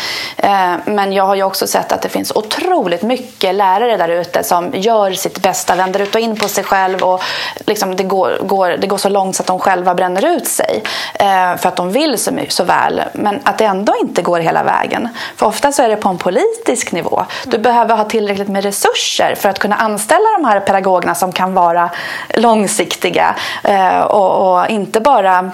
Men 0.86 1.15
jag 1.16 1.26
har 1.26 1.36
ju 1.36 1.44
också 1.44 1.68
sett 1.68 1.92
att 1.92 2.02
det 2.02 2.10
finns 2.10 2.32
otroligt 2.32 3.02
mycket 3.02 3.56
lärare 3.56 3.98
där 3.98 4.10
ute 4.10 4.44
som 4.44 4.72
gör 4.74 5.12
sitt 5.12 5.42
bästa, 5.42 5.76
vänder 5.76 6.00
ut 6.00 6.16
och 6.16 6.22
in 6.22 6.36
på 6.36 6.48
sig 6.48 6.64
själv 6.64 7.04
och 7.04 7.22
liksom 7.66 7.96
det, 7.96 8.04
går, 8.04 8.40
går, 8.42 8.70
det 8.70 8.88
går 8.88 8.98
så 8.98 9.10
långt 9.10 9.36
så 9.36 9.44
att 9.44 9.48
de 9.48 9.60
själva 9.60 9.96
bränner 9.96 10.26
ut 10.26 10.48
sig 10.48 10.84
eh, 11.14 11.56
för 11.58 11.68
att 11.68 11.76
de 11.76 11.92
vill 11.92 12.18
så, 12.18 12.32
så 12.50 12.64
väl. 12.64 13.02
Men 13.14 13.40
att 13.44 13.58
det 13.58 13.66
ändå 13.66 13.94
inte 14.02 14.22
går 14.22 14.40
hela 14.40 14.64
vägen. 14.64 15.10
För 15.36 15.46
ofta 15.46 15.72
så 15.72 15.84
är 15.84 15.90
det 15.90 15.96
på 15.96 16.10
en 16.10 16.18
politisk 16.18 16.92
nivå. 16.92 17.26
Du 17.46 17.58
behöver 17.58 17.96
ha 17.96 18.04
tillräckligt 18.04 18.48
med 18.48 18.64
resurser 18.64 19.36
för 19.36 19.50
att 19.50 19.60
kunna 19.60 19.76
anställa 19.76 20.26
de 20.38 20.46
här 20.46 20.60
pedagogerna 20.60 21.16
som 21.16 21.32
kan 21.32 21.54
vara 21.54 21.90
långsiktiga 22.34 23.36
eh, 23.64 24.00
och, 24.00 24.60
och 24.60 24.70
inte 24.70 25.02
bara 25.02 25.52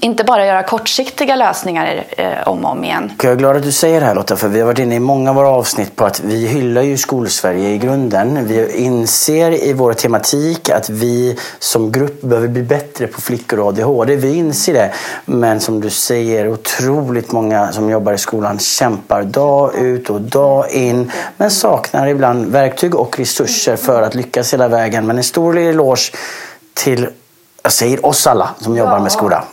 inte 0.00 0.24
bara 0.24 0.46
göra 0.46 0.62
kortsiktiga 0.62 1.36
lösningar 1.36 2.04
eh, 2.10 2.48
om 2.48 2.64
och 2.64 2.70
om 2.70 2.84
igen. 2.84 3.12
Jag 3.22 3.32
är 3.32 3.36
glad 3.36 3.56
att 3.56 3.62
du 3.62 3.72
säger 3.72 4.00
det 4.00 4.06
här 4.06 4.14
Lotta, 4.14 4.36
för 4.36 4.48
vi 4.48 4.60
har 4.60 4.66
varit 4.66 4.78
inne 4.78 4.94
i 4.94 5.00
många 5.00 5.30
av 5.30 5.36
våra 5.36 5.48
avsnitt 5.48 5.96
på 5.96 6.04
att 6.04 6.20
vi 6.20 6.46
hyllar 6.46 6.82
ju 6.82 6.96
Skolsverige 6.96 7.68
i 7.68 7.78
grunden. 7.78 8.46
Vi 8.46 8.76
inser 8.76 9.64
i 9.64 9.72
vår 9.72 9.92
tematik 9.92 10.70
att 10.70 10.90
vi 10.90 11.38
som 11.58 11.92
grupp 11.92 12.20
behöver 12.20 12.48
bli 12.48 12.62
bättre 12.62 13.06
på 13.06 13.20
flickor 13.20 13.60
och 13.60 13.68
ADHD. 13.68 14.16
Vi 14.16 14.34
inser 14.34 14.72
det. 14.72 14.92
Men 15.24 15.60
som 15.60 15.80
du 15.80 15.90
säger, 15.90 16.48
otroligt 16.48 17.32
många 17.32 17.72
som 17.72 17.90
jobbar 17.90 18.12
i 18.12 18.18
skolan 18.18 18.58
kämpar 18.58 19.22
dag 19.22 19.74
ut 19.74 20.10
och 20.10 20.20
dag 20.20 20.70
in 20.70 21.12
men 21.36 21.50
saknar 21.50 22.06
ibland 22.06 22.46
verktyg 22.46 22.94
och 22.94 23.18
resurser 23.18 23.76
för 23.76 24.02
att 24.02 24.14
lyckas 24.14 24.52
hela 24.52 24.68
vägen. 24.68 25.06
Men 25.06 25.16
en 25.16 25.24
stor 25.24 25.58
eloge 25.58 26.12
till 26.74 27.08
jag 27.62 27.72
säger 27.72 28.06
oss 28.06 28.26
alla 28.26 28.50
som 28.60 28.76
jobbar 28.76 28.98
med 28.98 29.12
skola. 29.12 29.44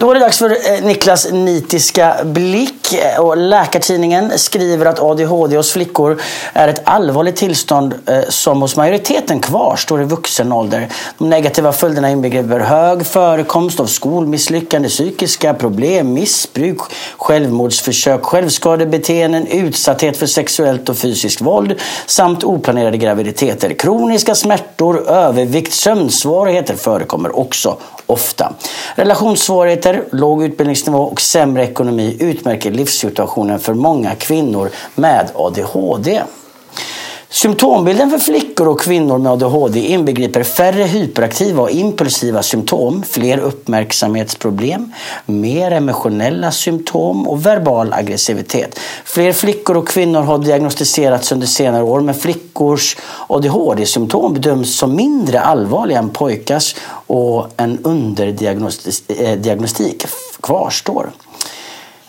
Då 0.00 0.10
är 0.10 0.14
det 0.14 0.20
dags 0.20 0.38
för 0.38 0.50
eh, 0.50 0.82
Niklas 0.82 1.32
nitiska 1.32 2.16
blick. 2.24 2.79
Eh, 2.92 3.20
och 3.20 3.36
Läkartidningen 3.36 4.38
skriver 4.38 4.86
att 4.86 5.00
ADHD 5.00 5.56
hos 5.56 5.72
flickor 5.72 6.20
är 6.52 6.68
ett 6.68 6.82
allvarligt 6.84 7.36
tillstånd 7.36 7.94
eh, 8.06 8.20
som 8.28 8.62
hos 8.62 8.76
majoriteten 8.76 9.40
kvarstår 9.40 10.02
i 10.02 10.04
vuxen 10.04 10.52
ålder. 10.52 10.88
De 11.18 11.28
negativa 11.28 11.72
följderna 11.72 12.10
inbegriper 12.10 12.60
hög 12.60 13.06
förekomst 13.06 13.80
av 13.80 13.86
skolmisslyckande, 13.86 14.88
psykiska 14.88 15.54
problem, 15.54 16.12
missbruk, 16.12 16.78
självmordsförsök, 17.16 18.22
självskadebeteenden, 18.22 19.46
utsatthet 19.46 20.16
för 20.16 20.26
sexuellt 20.26 20.88
och 20.88 20.96
fysiskt 20.96 21.40
våld 21.40 21.80
samt 22.06 22.44
oplanerade 22.44 22.96
graviditeter. 22.96 23.74
Kroniska 23.74 24.34
smärtor, 24.34 25.10
övervikt, 25.10 25.72
sömnsvårigheter 25.72 26.74
förekommer 26.74 27.38
också 27.38 27.76
ofta. 28.06 28.52
Relationssvårigheter, 28.94 30.04
låg 30.12 30.44
utbildningsnivå 30.44 31.02
och 31.02 31.20
sämre 31.20 31.64
ekonomi 31.64 32.16
utmärker 32.20 32.70
livssituationen 32.80 33.58
för 33.58 33.74
många 33.74 34.14
kvinnor 34.14 34.70
med 34.94 35.30
ADHD. 35.34 36.22
Symptombilden 37.32 38.10
för 38.10 38.18
flickor 38.18 38.68
och 38.68 38.80
kvinnor 38.80 39.18
med 39.18 39.32
ADHD 39.32 39.80
inbegriper 39.80 40.42
färre 40.42 40.84
hyperaktiva 40.84 41.62
och 41.62 41.70
impulsiva 41.70 42.42
symptom, 42.42 43.02
fler 43.02 43.38
uppmärksamhetsproblem, 43.38 44.92
mer 45.26 45.70
emotionella 45.70 46.50
symptom 46.50 47.28
och 47.28 47.46
verbal 47.46 47.92
aggressivitet. 47.92 48.78
Fler 49.04 49.32
flickor 49.32 49.76
och 49.76 49.88
kvinnor 49.88 50.22
har 50.22 50.38
diagnostiserats 50.38 51.32
under 51.32 51.46
senare 51.46 51.82
år 51.82 52.00
men 52.00 52.14
flickors 52.14 52.96
ADHD-symptom 53.26 54.34
bedöms 54.34 54.78
som 54.78 54.96
mindre 54.96 55.40
allvarliga 55.40 55.98
än 55.98 56.10
pojkars 56.10 56.76
och 57.06 57.46
en 57.56 57.78
underdiagnostik 57.84 60.04
eh, 60.04 60.10
kvarstår. 60.40 61.10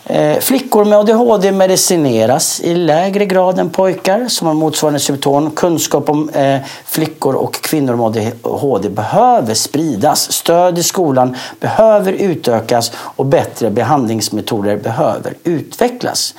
Eh, 0.04 0.38
flickor 0.38 0.84
med 0.84 0.98
ADHD 0.98 1.52
medicineras 1.52 2.60
i 2.60 2.74
lägre 2.74 3.26
grad 3.26 3.58
än 3.58 3.70
pojkar 3.70 4.28
som 4.28 4.46
har 4.46 4.54
motsvarande 4.54 5.00
symptom. 5.00 5.50
Kunskap 5.50 6.08
om 6.08 6.28
eh, 6.28 6.58
flickor 6.84 7.34
och 7.34 7.54
kvinnor 7.54 7.96
med 7.96 8.06
ADHD 8.06 8.88
behöver 8.88 9.54
spridas. 9.54 10.32
Stöd 10.32 10.78
i 10.78 10.82
skolan 10.82 11.36
behöver 11.60 12.12
utökas 12.12 12.92
och 12.96 13.26
bättre 13.26 13.70
behandlingsmetoder 13.70 14.76
behöver 14.76 15.34
utvecklas. 15.44 16.34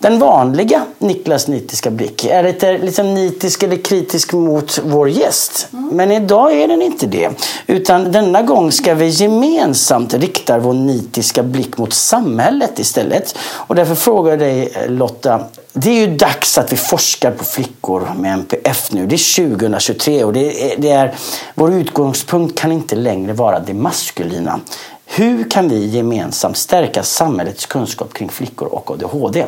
Den 0.00 0.18
vanliga 0.18 0.86
Niklas 0.98 1.48
nitiska 1.48 1.90
blick 1.90 2.24
är 2.24 2.42
lite 2.42 2.78
liksom 2.78 3.14
nitisk 3.14 3.62
eller 3.62 3.76
kritisk 3.76 4.32
mot 4.32 4.78
vår 4.84 5.08
gäst. 5.08 5.68
Mm. 5.72 5.88
Men 5.96 6.12
idag 6.12 6.60
är 6.60 6.68
den 6.68 6.82
inte 6.82 7.06
det. 7.06 7.30
Utan 7.66 8.12
denna 8.12 8.42
gång 8.42 8.72
ska 8.72 8.94
vi 8.94 9.08
gemensamt 9.08 10.14
rikta 10.14 10.58
vår 10.58 10.72
nitiska 10.72 11.42
blick 11.42 11.78
mot 11.78 11.92
samhället 11.92 12.78
istället. 12.78 13.38
Och 13.38 13.74
därför 13.74 13.94
frågar 13.94 14.30
jag 14.30 14.38
dig 14.38 14.72
Lotta. 14.88 15.44
Det 15.72 15.90
är 15.90 16.08
ju 16.08 16.16
dags 16.16 16.58
att 16.58 16.72
vi 16.72 16.76
forskar 16.76 17.30
på 17.30 17.44
flickor 17.44 18.12
med 18.16 18.32
MPF 18.32 18.92
nu. 18.92 19.06
Det 19.06 19.14
är 19.14 19.48
2023 19.48 20.24
och 20.24 20.32
det 20.32 20.72
är, 20.72 20.76
det 20.78 20.90
är, 20.90 21.14
vår 21.54 21.72
utgångspunkt 21.72 22.58
kan 22.58 22.72
inte 22.72 22.96
längre 22.96 23.32
vara 23.32 23.60
det 23.60 23.74
maskulina. 23.74 24.60
Hur 25.06 25.50
kan 25.50 25.68
vi 25.68 25.86
gemensamt 25.86 26.56
stärka 26.56 27.02
samhällets 27.02 27.66
kunskap 27.66 28.12
kring 28.12 28.28
flickor 28.28 28.68
och 28.68 28.90
ADHD? 28.90 29.44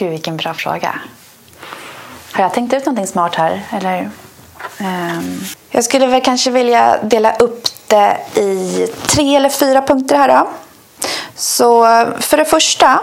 Gud, 0.00 0.10
vilken 0.10 0.36
bra 0.36 0.54
fråga. 0.54 1.00
Har 2.32 2.42
jag 2.42 2.54
tänkt 2.54 2.74
ut 2.74 2.86
någonting 2.86 3.06
smart 3.06 3.34
här? 3.34 3.62
Eller? 3.70 4.10
Um, 4.80 5.40
jag 5.70 5.84
skulle 5.84 6.06
väl 6.06 6.20
kanske 6.20 6.50
vilja 6.50 6.98
dela 7.02 7.36
upp 7.36 7.68
det 7.86 8.16
i 8.34 8.86
tre 9.06 9.36
eller 9.36 9.48
fyra 9.48 9.82
punkter 9.82 10.16
här. 10.16 10.28
Då. 10.28 10.48
Så 11.34 11.84
för 12.18 12.36
det 12.36 12.44
första 12.44 13.00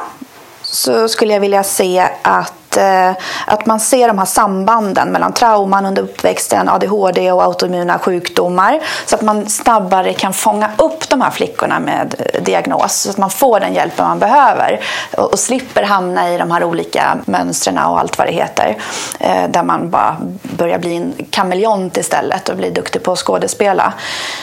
så 0.62 1.10
skulle 1.10 1.34
jag 1.34 1.40
vilja 1.40 1.64
se 1.64 2.10
att 2.22 2.67
att, 2.78 3.18
att 3.46 3.66
man 3.66 3.80
ser 3.80 4.08
de 4.08 4.18
här 4.18 4.26
sambanden 4.26 5.12
mellan 5.12 5.34
trauman 5.34 5.86
under 5.86 6.02
uppväxten, 6.02 6.70
ADHD 6.70 7.32
och 7.32 7.44
autoimmuna 7.44 8.00
sjukdomar 8.00 8.80
så 9.06 9.16
att 9.16 9.22
man 9.22 9.50
snabbare 9.50 10.14
kan 10.14 10.34
fånga 10.34 10.70
upp 10.78 11.10
de 11.10 11.22
här 11.22 11.32
flickorna 11.32 11.80
med 11.80 12.16
eh, 12.34 12.44
diagnos 12.44 12.94
så 12.94 13.10
att 13.10 13.18
man 13.18 13.30
får 13.30 13.60
den 13.60 13.74
hjälpen 13.74 14.06
man 14.06 14.20
behöver 14.20 14.80
och, 15.18 15.32
och 15.32 15.40
slipper 15.40 15.84
hamna 15.84 16.30
i 16.30 16.38
de 16.38 16.52
här 16.52 16.64
olika 16.64 17.18
mönstren 17.26 17.78
och 17.78 18.00
allt 18.00 18.18
vad 18.18 18.28
det 18.28 18.34
heter 18.34 18.78
eh, 19.20 19.50
där 19.50 19.64
man 19.64 19.90
bara 19.90 20.18
börjar 20.42 20.80
bli 20.80 20.96
en 20.96 21.14
kameleont 21.30 21.98
istället 21.98 22.50
och 22.50 22.58
blir 22.58 22.72
duktig 22.72 23.04
på 23.04 23.12
att 23.12 23.20
skådespela. 23.20 23.94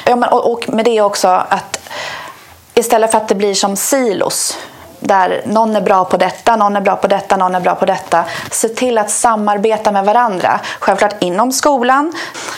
Ja, 0.07 0.17
men, 0.17 0.29
och, 0.29 0.53
och 0.53 0.69
med 0.69 0.85
det 0.85 1.01
också 1.01 1.29
att 1.29 1.91
istället 2.75 3.11
för 3.11 3.19
att 3.19 3.29
det 3.29 3.35
blir 3.35 3.55
som 3.55 3.77
silos 3.77 4.59
där 5.07 5.43
någon 5.45 5.77
är 5.77 5.81
bra 5.81 6.05
på 6.05 6.17
detta, 6.17 6.57
någon 6.57 6.77
är 6.77 6.81
bra 6.81 6.97
på 6.97 7.07
detta, 7.07 7.37
någon 7.37 7.55
är 7.55 7.61
bra 7.61 7.75
på 7.75 7.85
detta. 7.87 8.25
Se 8.51 8.69
till 8.69 8.99
att 8.99 9.11
samarbeta 9.11 9.93
med 9.93 10.05
varandra. 10.05 10.61
Självklart 10.79 11.15
inom 11.23 11.53
skolan. 11.53 12.13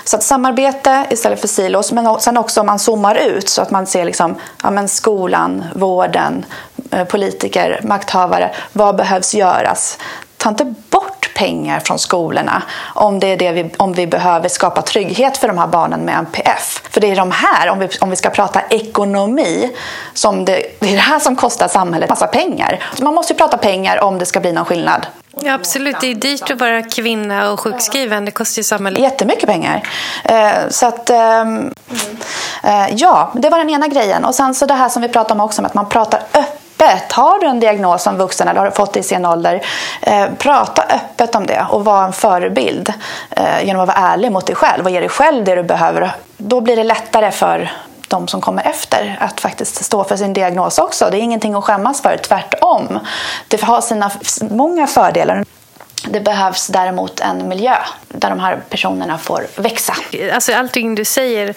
Så 0.05 0.17
att 0.17 0.23
samarbete 0.23 1.07
istället 1.11 1.41
för 1.41 1.49
silos. 1.49 1.93
Men 1.93 2.21
sen 2.21 2.37
också 2.37 2.61
om 2.61 2.67
man 2.67 2.79
zoomar 2.79 3.15
ut 3.15 3.49
så 3.49 3.63
att 3.63 3.71
man 3.71 3.87
ser 3.87 4.05
liksom, 4.05 4.35
ja, 4.63 4.71
men 4.71 4.89
skolan, 4.89 5.65
vården, 5.75 6.45
eh, 6.91 7.05
politiker, 7.05 7.81
makthavare. 7.85 8.51
Vad 8.73 8.97
behövs 8.97 9.35
göras? 9.35 9.99
Ta 10.37 10.49
inte 10.49 10.75
bort 10.91 11.06
pengar 11.37 11.81
från 11.81 11.99
skolorna 11.99 12.63
om, 12.95 13.21
det 13.21 13.27
är 13.27 13.37
det 13.37 13.53
vi, 13.53 13.71
om 13.77 13.93
vi 13.93 14.07
behöver 14.07 14.49
skapa 14.49 14.83
trygghet 14.83 15.37
för 15.37 15.49
de 15.49 15.59
här 15.59 15.67
barnen 15.67 16.01
med 16.01 16.19
NPF. 16.19 16.83
För 16.91 17.01
det 17.01 17.11
är 17.11 17.17
de 17.17 17.31
här, 17.31 17.69
om 17.69 17.79
vi, 17.79 17.89
om 18.01 18.11
vi 18.11 18.17
ska 18.17 18.31
prata 18.31 18.61
ekonomi, 18.71 19.73
som 20.15 20.45
det, 20.45 20.63
det 20.79 20.89
är 20.89 20.93
det 20.93 20.99
här 20.99 21.19
som 21.19 21.37
kostar 21.37 21.69
samhället 21.69 22.09
massa 22.09 22.27
pengar. 22.27 22.85
Så 22.95 23.05
man 23.05 23.15
måste 23.15 23.33
ju 23.33 23.37
prata 23.37 23.57
pengar 23.57 24.05
om 24.05 24.19
det 24.19 24.27
ska 24.27 24.41
bli 24.41 24.53
någon 24.53 24.65
skillnad. 24.65 25.07
Ja, 25.41 25.55
absolut. 25.55 25.97
Det 26.01 26.07
är 26.07 26.15
dyrt 26.15 26.51
att 26.51 26.61
vara 26.61 26.83
kvinna 26.83 27.53
och 27.53 27.61
sjukskriven. 27.61 28.25
Det 28.25 28.31
kostar 28.31 28.61
ju 28.61 28.65
samhället. 28.65 29.01
Jättemycket 29.01 29.47
pengar. 29.47 29.89
Eh, 30.25 30.69
så 30.71 30.87
att, 30.87 31.11
ehm, 31.11 31.75
eh, 32.63 32.89
ja, 32.95 33.33
det 33.35 33.51
var 33.51 33.59
den 33.59 33.71
ena 33.71 33.89
grejen. 33.89 34.25
Och 34.25 34.35
sen 34.35 34.55
så 34.55 34.67
det 34.67 34.75
här 34.75 34.89
som 34.89 35.03
vi 35.03 35.09
pratade 35.09 35.41
om 35.41 35.47
också, 35.47 35.63
att 35.63 35.75
man 35.75 35.89
pratar 35.89 36.21
öppet 36.35 36.56
öppet. 36.87 37.13
Har 37.13 37.39
du 37.39 37.47
en 37.47 37.61
diagnos 37.61 38.03
som 38.03 38.17
vuxen 38.17 38.49
eller 38.49 38.61
har 38.61 38.67
du 38.67 38.73
fått 38.73 38.93
det 38.93 39.01
i 39.01 39.03
sen 39.03 39.27
ålder, 39.27 39.63
eh, 40.01 40.27
prata 40.39 40.83
öppet 40.83 41.35
om 41.35 41.47
det 41.47 41.67
och 41.71 41.85
var 41.85 42.05
en 42.05 42.13
förebild 42.13 42.93
eh, 43.31 43.65
genom 43.65 43.83
att 43.83 43.89
vara 43.89 43.99
ärlig 43.99 44.33
mot 44.33 44.47
dig 44.47 44.57
själv 44.57 44.85
och 44.85 44.91
ge 44.91 45.01
dig 45.01 45.09
själv 45.09 45.45
det 45.45 45.55
du 45.55 45.63
behöver. 45.63 46.15
Då 46.37 46.61
blir 46.61 46.77
det 46.77 46.85
lättare 46.85 47.31
för 47.31 47.73
de 48.09 48.29
som 48.29 48.41
kommer 48.41 48.67
efter 48.67 49.17
att 49.21 49.41
faktiskt 49.41 49.85
stå 49.85 50.05
för 50.05 50.17
sin 50.17 50.33
diagnos 50.33 50.79
också. 50.79 51.09
Det 51.11 51.17
är 51.17 51.21
ingenting 51.21 51.55
att 51.55 51.65
skämmas 51.65 52.03
för, 52.03 52.17
tvärtom. 52.17 52.99
Det 53.49 53.63
har 53.63 53.81
sina 53.81 54.11
många 54.51 54.87
fördelar. 54.87 55.45
Det 56.09 56.21
behövs 56.21 56.67
däremot 56.67 57.21
en 57.21 57.49
miljö 57.49 57.77
där 58.09 58.31
de 58.31 58.41
här 58.41 58.63
personerna 58.71 59.19
får 59.19 59.47
växa. 59.57 59.95
Alltså 60.33 60.55
allting 60.55 60.95
du 60.95 61.05
säger 61.05 61.55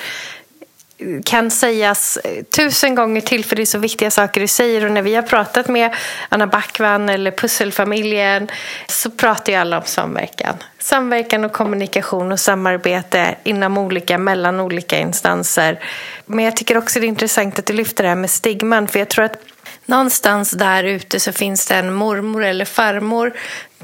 kan 1.26 1.52
sägas 1.52 2.18
eh, 2.18 2.44
tusen 2.44 2.96
gånger 2.96 3.22
till 3.22 3.46
för 3.46 3.56
det 3.56 3.62
är 3.62 3.66
så 3.66 3.78
viktiga 3.78 4.12
saker 4.12 4.42
du 4.42 4.48
säger. 4.48 4.86
Och 4.86 4.92
när 4.92 5.02
vi 5.02 5.16
har 5.16 5.22
pratat 5.22 5.68
med 5.68 5.96
Anna 6.30 6.48
Backman 6.48 7.10
eller 7.10 7.32
Pusselfamiljen 7.32 8.48
så 8.88 9.12
pratar 9.12 9.54
ju 9.54 9.60
alla 9.60 9.78
om 9.78 9.86
samverkan. 9.86 10.56
Samverkan 10.80 11.46
och 11.46 11.52
kommunikation 11.52 12.32
och 12.32 12.40
samarbete 12.40 13.36
inom 13.44 13.78
olika, 13.78 14.18
mellan 14.18 14.60
olika 14.60 15.00
instanser. 15.00 15.80
Men 16.26 16.46
jag 16.46 16.56
tycker 16.56 16.78
också 16.78 17.00
det 17.00 17.06
är 17.06 17.08
intressant 17.08 17.60
att 17.60 17.66
du 17.66 17.74
lyfter 17.74 18.04
det 18.04 18.10
här 18.10 18.16
med 18.16 18.30
stigman 18.30 18.88
för 18.88 19.00
jag 19.00 19.10
tror 19.10 19.26
att 19.26 19.38
Någonstans 19.86 20.52
där 20.52 20.84
ute 20.84 21.20
så 21.20 21.32
finns 21.32 21.68
det 21.68 21.76
en 21.76 21.94
mormor 21.94 22.44
eller 22.44 22.66
farmor 22.66 23.34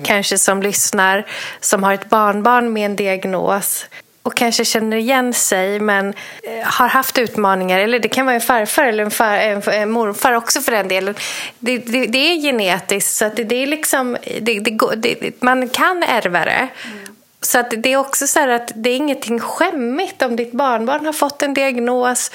kanske 0.03 0.37
som 0.37 0.61
lyssnar 0.61 1.25
som 1.59 1.83
har 1.83 1.93
ett 1.93 2.09
barnbarn 2.09 2.73
med 2.73 2.85
en 2.85 2.95
diagnos 2.95 3.85
och 4.25 4.35
kanske 4.35 4.65
känner 4.65 4.97
igen 4.97 5.33
sig 5.33 5.79
men 5.79 6.13
eh, 6.43 6.63
har 6.63 6.87
haft 6.87 7.17
utmaningar. 7.17 7.79
Eller 7.79 7.99
det 7.99 8.09
kan 8.09 8.25
vara 8.25 8.35
en 8.35 8.41
farfar 8.41 8.85
eller 8.85 9.03
en, 9.03 9.11
far, 9.11 9.37
en 9.71 9.91
morfar 9.91 10.33
också 10.33 10.61
för 10.61 10.71
den 10.71 10.87
delen. 10.87 11.15
Det, 11.59 11.77
det, 11.77 12.05
det 12.05 12.17
är 12.17 12.41
genetiskt 12.41 13.15
så 13.15 13.25
att 13.25 13.35
det, 13.35 13.43
det 13.43 13.55
är 13.55 13.67
liksom, 13.67 14.17
det, 14.41 15.41
man 15.41 15.69
kan 15.69 16.03
ärva 16.03 16.45
det. 16.45 16.51
Mm. 16.51 17.15
Så 17.41 17.59
att 17.59 17.73
det 17.77 17.93
är 17.93 17.97
också 17.97 18.27
så 18.27 18.49
att 18.49 18.71
det 18.75 18.89
är 18.89 18.95
ingenting 18.95 19.39
skämmigt 19.39 20.21
om 20.21 20.35
ditt 20.35 20.51
barnbarn 20.51 21.05
har 21.05 21.13
fått 21.13 21.41
en 21.41 21.53
diagnos. 21.53 22.31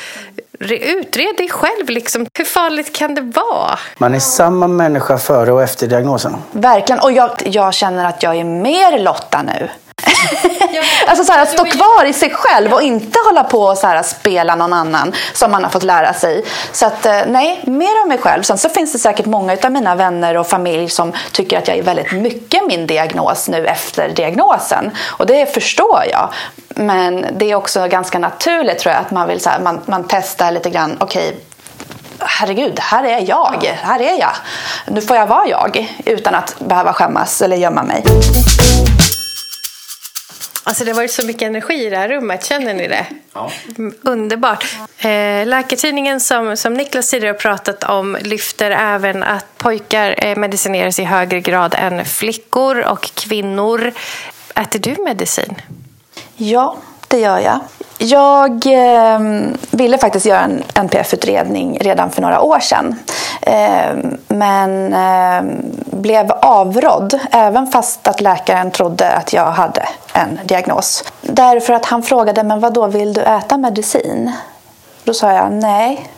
Utred 0.71 1.37
dig 1.37 1.49
själv. 1.49 1.89
Liksom. 1.89 2.27
Hur 2.39 2.45
farligt 2.45 2.97
kan 2.97 3.15
det 3.15 3.23
vara? 3.23 3.79
Man 3.99 4.15
är 4.15 4.19
samma 4.19 4.69
människa 4.69 5.19
före 5.19 5.53
och 5.53 5.63
efter 5.63 5.87
diagnosen. 5.87 6.37
Verkligen. 6.53 7.01
Och 7.01 7.13
jag, 7.13 7.31
jag 7.45 7.75
känner 7.75 8.05
att 8.05 8.23
jag 8.23 8.37
är 8.37 8.45
mer 8.45 8.99
Lotta 8.99 9.43
nu 9.43 9.69
alltså 11.07 11.25
så 11.25 11.33
här, 11.33 11.43
att 11.43 11.51
stå 11.51 11.65
kvar 11.65 12.05
i 12.05 12.13
sig 12.13 12.31
själv 12.31 12.73
och 12.73 12.83
inte 12.83 13.19
hålla 13.27 13.45
på 13.45 13.63
och 13.63 13.79
så 13.79 13.87
här, 13.87 14.03
spela 14.03 14.55
någon 14.55 14.73
annan 14.73 15.13
som 15.33 15.51
man 15.51 15.65
har 15.65 15.71
fått 15.71 15.83
lära 15.83 16.15
sig. 16.15 16.45
Så 16.73 16.87
att 16.87 17.07
eh, 17.07 17.21
nej, 17.27 17.61
mer 17.67 18.01
av 18.03 18.09
mig 18.09 18.19
själv. 18.19 18.43
Sen 18.43 18.59
så 18.59 18.69
finns 18.69 18.93
det 18.93 18.99
säkert 18.99 19.27
många 19.27 19.57
av 19.63 19.73
mina 19.73 19.95
vänner 19.95 20.37
och 20.37 20.47
familj 20.47 20.89
som 20.89 21.13
tycker 21.33 21.59
att 21.59 21.69
jag 21.69 21.79
är 21.79 21.83
väldigt 21.83 22.13
mycket 22.13 22.67
min 22.67 22.87
diagnos 22.87 23.49
nu 23.49 23.67
efter 23.67 24.09
diagnosen. 24.09 24.91
Och 25.07 25.27
det 25.27 25.55
förstår 25.55 26.05
jag. 26.11 26.29
Men 26.69 27.27
det 27.33 27.51
är 27.51 27.55
också 27.55 27.89
ganska 27.89 28.19
naturligt 28.19 28.79
tror 28.79 28.95
jag 28.95 29.01
att 29.01 29.11
man 29.11 29.29
vill 29.29 29.41
så 29.41 29.51
här, 29.51 29.61
man, 29.61 29.81
man 29.87 30.05
testar 30.09 30.53
lite 30.53 30.71
grann. 30.71 30.97
Okej, 31.01 31.29
okay, 31.29 31.41
herregud, 32.21 32.79
här 32.81 33.05
är 33.05 33.29
jag, 33.29 33.77
här 33.83 34.01
är 34.01 34.21
jag. 34.21 34.33
Nu 34.87 35.01
får 35.01 35.17
jag 35.17 35.27
vara 35.27 35.47
jag 35.47 35.89
utan 36.05 36.35
att 36.35 36.59
behöva 36.59 36.93
skämmas 36.93 37.43
eller 37.43 37.57
gömma 37.57 37.83
mig. 37.83 38.05
Alltså 40.65 40.85
det 40.85 40.91
har 40.91 40.97
varit 40.97 41.13
så 41.13 41.27
mycket 41.27 41.43
energi 41.43 41.87
i 41.87 41.91
det 41.91 41.97
här 41.97 42.09
rummet, 42.09 42.45
känner 42.45 42.75
ni 42.75 42.89
det? 42.89 43.07
Ja. 43.33 43.51
Underbart. 44.03 44.77
Eh, 44.99 45.47
Läkartidningen 45.47 46.21
som, 46.21 46.57
som 46.57 46.75
Niklas 46.75 47.11
tidigare 47.11 47.33
har 47.33 47.39
pratat 47.39 47.85
om 47.85 48.19
lyfter 48.21 48.71
även 48.71 49.23
att 49.23 49.59
pojkar 49.59 50.25
eh, 50.25 50.37
medicineras 50.37 50.99
i 50.99 51.05
högre 51.05 51.41
grad 51.41 51.75
än 51.79 52.05
flickor 52.05 52.81
och 52.81 53.03
kvinnor. 53.15 53.93
Äter 54.55 54.79
du 54.79 55.03
medicin? 55.05 55.55
Ja, 56.37 56.77
det 57.11 57.19
gör 57.19 57.39
jag. 57.39 57.61
Jag 57.99 58.67
eh, 58.67 59.21
ville 59.71 59.99
faktiskt 59.99 60.27
göra 60.27 60.41
en 60.41 60.63
NPF-utredning 60.75 61.79
redan 61.81 62.11
för 62.11 62.23
några 62.23 62.41
år 62.41 62.61
sedan. 62.61 62.99
Eh, 63.43 63.97
men 64.29 64.93
eh, 64.93 65.53
blev 65.85 66.33
avrådd, 66.33 67.19
även 67.31 67.67
fast 67.67 68.09
att 68.09 68.21
läkaren 68.21 68.71
trodde 68.71 69.13
att 69.13 69.33
jag 69.33 69.51
hade 69.51 69.89
en 70.13 70.41
diagnos. 70.45 71.05
Därför 71.23 71.73
att 71.73 71.87
han 71.87 72.03
frågade, 72.03 72.43
men 72.43 72.61
vad 72.61 72.75
då 72.75 72.87
vill 72.87 73.13
du 73.13 73.21
äta 73.21 73.57
medicin? 73.57 74.33
Då 75.05 75.15
sa 75.15 75.33
jag 75.33 75.53
nej, 75.53 76.09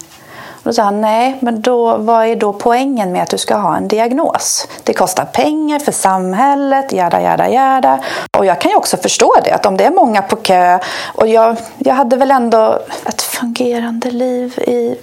då 0.62 0.72
sa 0.72 0.82
han, 0.82 1.00
nej, 1.00 1.38
men 1.40 1.60
då, 1.60 1.96
vad 1.96 2.26
är 2.26 2.36
då 2.36 2.52
poängen 2.52 3.12
med 3.12 3.22
att 3.22 3.30
du 3.30 3.38
ska 3.38 3.54
ha 3.54 3.76
en 3.76 3.88
diagnos? 3.88 4.68
Det 4.84 4.92
kostar 4.94 5.24
pengar 5.24 5.78
för 5.78 5.92
samhället, 5.92 6.92
jada, 6.92 7.20
jada, 7.20 7.48
jada. 7.48 7.98
Och 8.38 8.46
jag 8.46 8.60
kan 8.60 8.70
ju 8.70 8.76
också 8.76 8.96
förstå 8.96 9.36
det, 9.44 9.50
att 9.50 9.66
om 9.66 9.76
det 9.76 9.84
är 9.84 9.90
många 9.90 10.22
på 10.22 10.36
kö 10.36 10.78
och 11.14 11.28
jag, 11.28 11.56
jag 11.78 11.94
hade 11.94 12.16
väl 12.16 12.30
ändå 12.30 12.78
ett 13.06 13.22
fungerande 13.22 14.10
liv 14.10 14.58
i, 14.58 14.96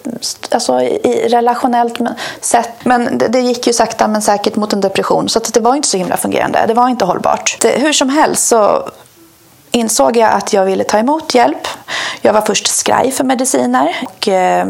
alltså 0.51 0.82
i 0.82 1.28
relationellt 1.30 1.99
sätt. 2.41 2.72
Men 2.84 3.18
det, 3.18 3.28
det 3.28 3.39
gick 3.39 3.68
ju 3.68 3.74
sakta 3.74 4.07
men 4.07 4.22
säkert 4.22 4.55
mot 4.55 4.74
en 4.74 4.82
depression, 4.82 5.30
så 5.30 5.39
det 5.39 5.60
var 5.60 5.76
inte 5.76 5.88
så 5.88 5.97
himla 5.97 6.18
fungerande. 6.18 6.66
Det 6.68 6.74
var 6.74 6.89
inte 6.89 7.05
hållbart. 7.05 7.57
Det, 7.62 7.70
hur 7.70 7.93
som 7.93 8.10
helst 8.10 8.47
så 8.47 8.89
insåg 9.72 10.17
jag 10.17 10.34
att 10.34 10.53
jag 10.53 10.65
ville 10.65 10.84
ta 10.84 10.97
emot 10.97 11.36
hjälp. 11.36 11.67
Jag 12.22 12.34
var 12.34 12.41
först 12.41 12.67
skraj 12.67 13.11
för 13.11 13.24
mediciner 13.24 13.95
och 14.03 14.28
eh, 14.28 14.67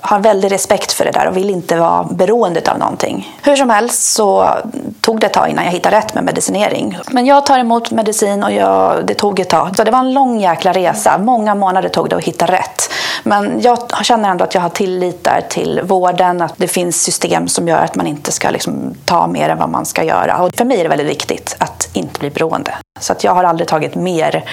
har 0.00 0.18
väldigt 0.18 0.52
respekt 0.52 0.92
för 0.92 1.04
det 1.04 1.10
där 1.10 1.28
och 1.28 1.36
vill 1.36 1.50
inte 1.50 1.76
vara 1.76 2.04
beroende 2.04 2.62
av 2.70 2.78
någonting. 2.78 3.38
Hur 3.42 3.56
som 3.56 3.70
helst 3.70 4.12
så 4.12 4.48
tog 5.00 5.20
det 5.20 5.26
ett 5.26 5.32
tag 5.32 5.48
innan 5.48 5.64
jag 5.64 5.72
hittade 5.72 5.96
rätt 5.96 6.14
med 6.14 6.24
medicinering. 6.24 6.98
Men 7.10 7.26
jag 7.26 7.46
tar 7.46 7.58
emot 7.58 7.90
medicin 7.90 8.44
och 8.44 8.52
jag, 8.52 9.06
det 9.06 9.14
tog 9.14 9.40
ett 9.40 9.48
tag. 9.48 9.76
Så 9.76 9.84
det 9.84 9.90
var 9.90 9.98
en 9.98 10.12
lång 10.12 10.40
jäkla 10.40 10.72
resa. 10.72 11.18
Många 11.18 11.54
månader 11.54 11.88
tog 11.88 12.08
det 12.08 12.16
att 12.16 12.24
hitta 12.24 12.46
rätt. 12.46 12.90
Men 13.22 13.60
jag 13.60 13.78
känner 14.02 14.30
ändå 14.30 14.44
att 14.44 14.54
jag 14.54 14.62
har 14.62 14.68
tillit 14.68 15.24
där 15.24 15.40
till 15.48 15.80
vården, 15.84 16.42
att 16.42 16.54
det 16.56 16.68
finns 16.68 17.02
system 17.02 17.48
som 17.48 17.68
gör 17.68 17.84
att 17.84 17.94
man 17.94 18.06
inte 18.06 18.32
ska 18.32 18.50
liksom 18.50 18.94
ta 19.04 19.26
mer 19.26 19.48
än 19.48 19.58
vad 19.58 19.68
man 19.68 19.86
ska 19.86 20.04
göra. 20.04 20.42
Och 20.42 20.54
för 20.54 20.64
mig 20.64 20.78
är 20.78 20.82
det 20.82 20.88
väldigt 20.88 21.10
viktigt 21.10 21.56
att 21.58 21.88
inte 21.92 22.20
bli 22.20 22.30
beroende. 22.30 22.74
Så 23.00 23.12
att 23.12 23.24
jag 23.24 23.34
har 23.34 23.44
aldrig 23.44 23.68
tagit 23.68 23.94
mer 23.94 24.44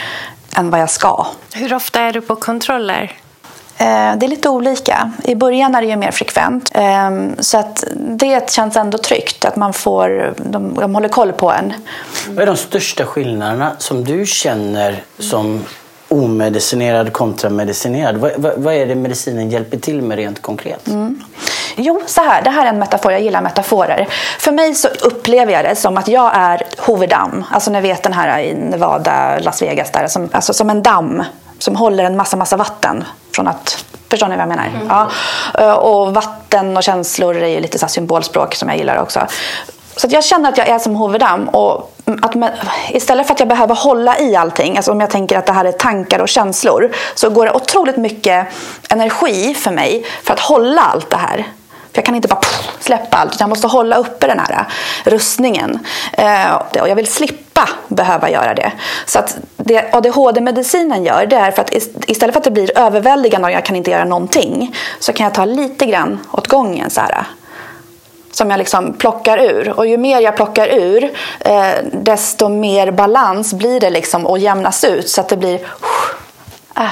än 0.56 0.70
vad 0.70 0.80
jag 0.80 0.90
ska. 0.90 1.28
Hur 1.54 1.74
ofta 1.74 2.00
är 2.00 2.14
du 2.14 2.22
på 2.22 2.36
kontroller? 2.36 3.12
Eh, 3.80 4.18
det 4.18 4.26
är 4.26 4.28
lite 4.28 4.50
olika. 4.50 5.12
I 5.24 5.36
början 5.36 5.76
är 5.76 5.82
det 5.82 5.88
ju 5.88 5.96
mer 5.96 6.12
frekvent. 6.12 6.72
Ehm, 6.74 7.36
så 7.40 7.58
att 7.58 7.84
det 7.96 8.52
känns 8.52 8.78
ändå 8.78 8.98
tryggt 8.98 9.46
att 9.46 9.56
man 9.56 9.74
får, 9.74 10.34
de, 10.38 10.74
de 10.74 10.96
håller 10.96 11.10
koll 11.10 11.32
på 11.32 11.52
en. 11.52 11.74
Vad 12.28 12.42
är 12.42 12.46
de 12.46 12.58
största 12.58 13.06
skillnaderna 13.06 13.72
som 13.78 14.04
du 14.04 14.26
känner 14.26 15.04
som 15.20 15.66
omedicinerad 16.08 17.14
kontra 17.14 17.50
medicinerad? 17.50 18.18
Vad, 18.18 18.32
vad, 18.38 18.54
vad, 18.58 18.74
är 18.74 18.86
det 18.86 18.96
medicinen 18.96 19.50
hjälper 19.50 19.78
till 19.78 20.02
med 20.02 20.18
rent 20.18 20.42
konkret? 20.42 20.88
Mm. 20.88 21.24
Jo, 21.76 22.02
så 22.06 22.22
här. 22.22 22.42
Det 22.42 22.50
här 22.50 22.66
är 22.66 22.70
en 22.70 22.80
metafor. 22.80 23.12
Jag 23.12 23.22
gillar 23.22 23.42
metaforer. 23.42 24.08
För 24.40 24.52
mig 24.52 24.76
så 24.76 24.88
upplever 24.88 25.54
jag 25.54 25.66
det 25.66 25.76
som 25.76 25.98
att 25.98 26.08
jag 26.08 26.32
är 26.34 26.64
Hoover 26.78 27.08
Dam. 27.08 27.46
Alltså 27.52 27.72
ni 27.72 27.82
vet 27.82 28.04
den 28.04 28.14
här 28.14 28.40
i 28.40 28.54
Nevada, 28.54 29.40
Las 29.40 29.62
Vegas 29.62 29.92
där. 29.92 30.08
Som, 30.08 30.30
alltså 30.32 30.54
som 30.54 30.70
en 30.70 30.84
damm 30.84 31.24
som 31.60 31.76
håller 31.76 32.04
en 32.04 32.18
massa, 32.18 32.38
massa 32.38 32.58
vatten 32.58 33.04
från 33.32 33.48
att 33.48 33.86
Förstår 34.10 34.28
ni 34.28 34.36
vad 34.36 34.42
jag 34.42 34.50
menar? 34.50 34.68
Mm. 34.68 34.88
Ja. 34.90 35.10
Eh, 35.60 35.74
och 35.74 36.14
vatten 36.14 36.78
och 36.78 36.84
känslor 36.84 37.36
är 37.36 37.48
ju 37.48 37.60
lite 37.60 37.80
så 37.80 37.88
symbolspråk 37.88 38.56
som 38.56 38.70
jag 38.70 38.78
gillar 38.78 39.02
också. 39.02 39.28
Så 39.96 40.08
jag 40.10 40.24
känner 40.24 40.50
att 40.50 40.58
jag 40.58 40.68
är 40.68 40.80
som 40.80 40.96
Hoverdam. 40.96 41.50
Och 41.50 41.97
att 42.22 42.36
man, 42.36 42.50
istället 42.90 43.28
för 43.28 43.34
att 43.34 43.40
jag 43.40 43.50
behöver 43.50 43.76
hålla 43.76 44.20
i 44.20 44.36
allting, 44.36 44.78
alltså 44.78 44.92
om 44.92 45.00
jag 45.00 45.10
tänker 45.10 45.38
att 45.38 45.46
det 45.46 45.54
här 45.54 45.66
är 45.66 45.72
tankar 45.72 46.20
och 46.20 46.30
känslor, 46.30 46.92
så 47.16 47.30
går 47.30 47.46
det 47.46 47.52
otroligt 47.52 47.98
mycket 47.98 48.48
energi 48.90 49.54
för 49.54 49.72
mig 49.72 50.06
för 50.24 50.34
att 50.34 50.40
hålla 50.40 50.82
allt 50.82 51.10
det 51.10 51.18
här. 51.18 51.38
För 51.92 52.02
jag 52.02 52.06
kan 52.06 52.16
inte 52.16 52.28
bara 52.28 52.42
släppa 52.80 53.18
allt, 53.18 53.34
utan 53.34 53.46
jag 53.46 53.50
måste 53.50 53.68
hålla 53.68 53.98
uppe 53.98 54.28
den 54.28 54.40
här 54.40 54.52
äh, 54.52 55.10
rustningen. 55.10 55.80
Eh, 56.14 56.54
och 56.82 56.90
jag 56.90 56.96
vill 56.96 57.08
slippa 57.08 57.70
behöva 57.88 58.30
göra 58.30 58.54
det. 58.54 58.72
Så 59.06 59.20
att 59.20 59.38
det 59.58 59.94
ADHD-medicinen 59.96 61.04
gör, 61.04 61.26
det 61.26 61.36
är 61.36 61.52
för 61.52 61.62
att 61.62 61.74
istället 62.08 62.34
för 62.34 62.40
att 62.40 62.44
det 62.44 62.52
blir 62.52 62.78
överväldigande 62.78 63.48
och 63.48 63.54
jag 63.54 63.66
kan 63.66 63.76
inte 63.76 63.92
göra 63.92 64.06
någonting, 64.06 64.76
så 65.00 65.14
kan 65.14 65.24
jag 65.24 65.34
ta 65.34 65.46
lite 65.46 65.86
grann 65.86 66.20
åt 66.32 66.48
gången. 66.48 66.90
Så 66.90 67.02
här 67.02 67.26
som 68.38 68.52
jag 68.52 68.58
liksom 68.58 68.94
plockar 68.94 69.38
ur. 69.38 69.80
Och 69.80 69.88
ju 69.88 69.98
mer 69.98 70.22
jag 70.22 70.36
plockar 70.36 70.68
ur, 70.68 71.04
eh, 71.40 71.70
desto 71.92 72.50
mer 72.50 72.92
balans 72.92 73.54
blir 73.54 73.80
det 73.80 73.90
liksom 73.90 74.26
och 74.26 74.40
jämnas 74.40 74.84
ut 74.84 75.10
så 75.10 75.22
att 75.22 75.30
det 75.30 75.38
blir... 75.38 75.60
Uh, 76.80 76.92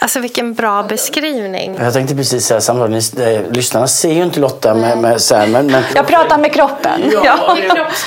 Alltså 0.00 0.20
vilken 0.20 0.54
bra 0.54 0.82
beskrivning. 0.82 1.76
Jag 1.80 1.92
tänkte 1.92 2.14
precis 2.14 2.46
säga 2.46 2.60
samma 2.60 3.00
sak. 3.00 3.20
Eh, 3.20 3.50
lyssnarna 3.50 3.88
ser 3.88 4.12
ju 4.12 4.22
inte 4.22 4.40
Lotta 4.40 4.74
med, 4.74 4.98
med 4.98 5.20
så 5.20 5.34
här, 5.34 5.46
men, 5.46 5.66
men... 5.66 5.82
Jag 5.94 6.06
pratar 6.06 6.38
med 6.38 6.52
kroppen. 6.52 7.12
Ja. 7.12 7.56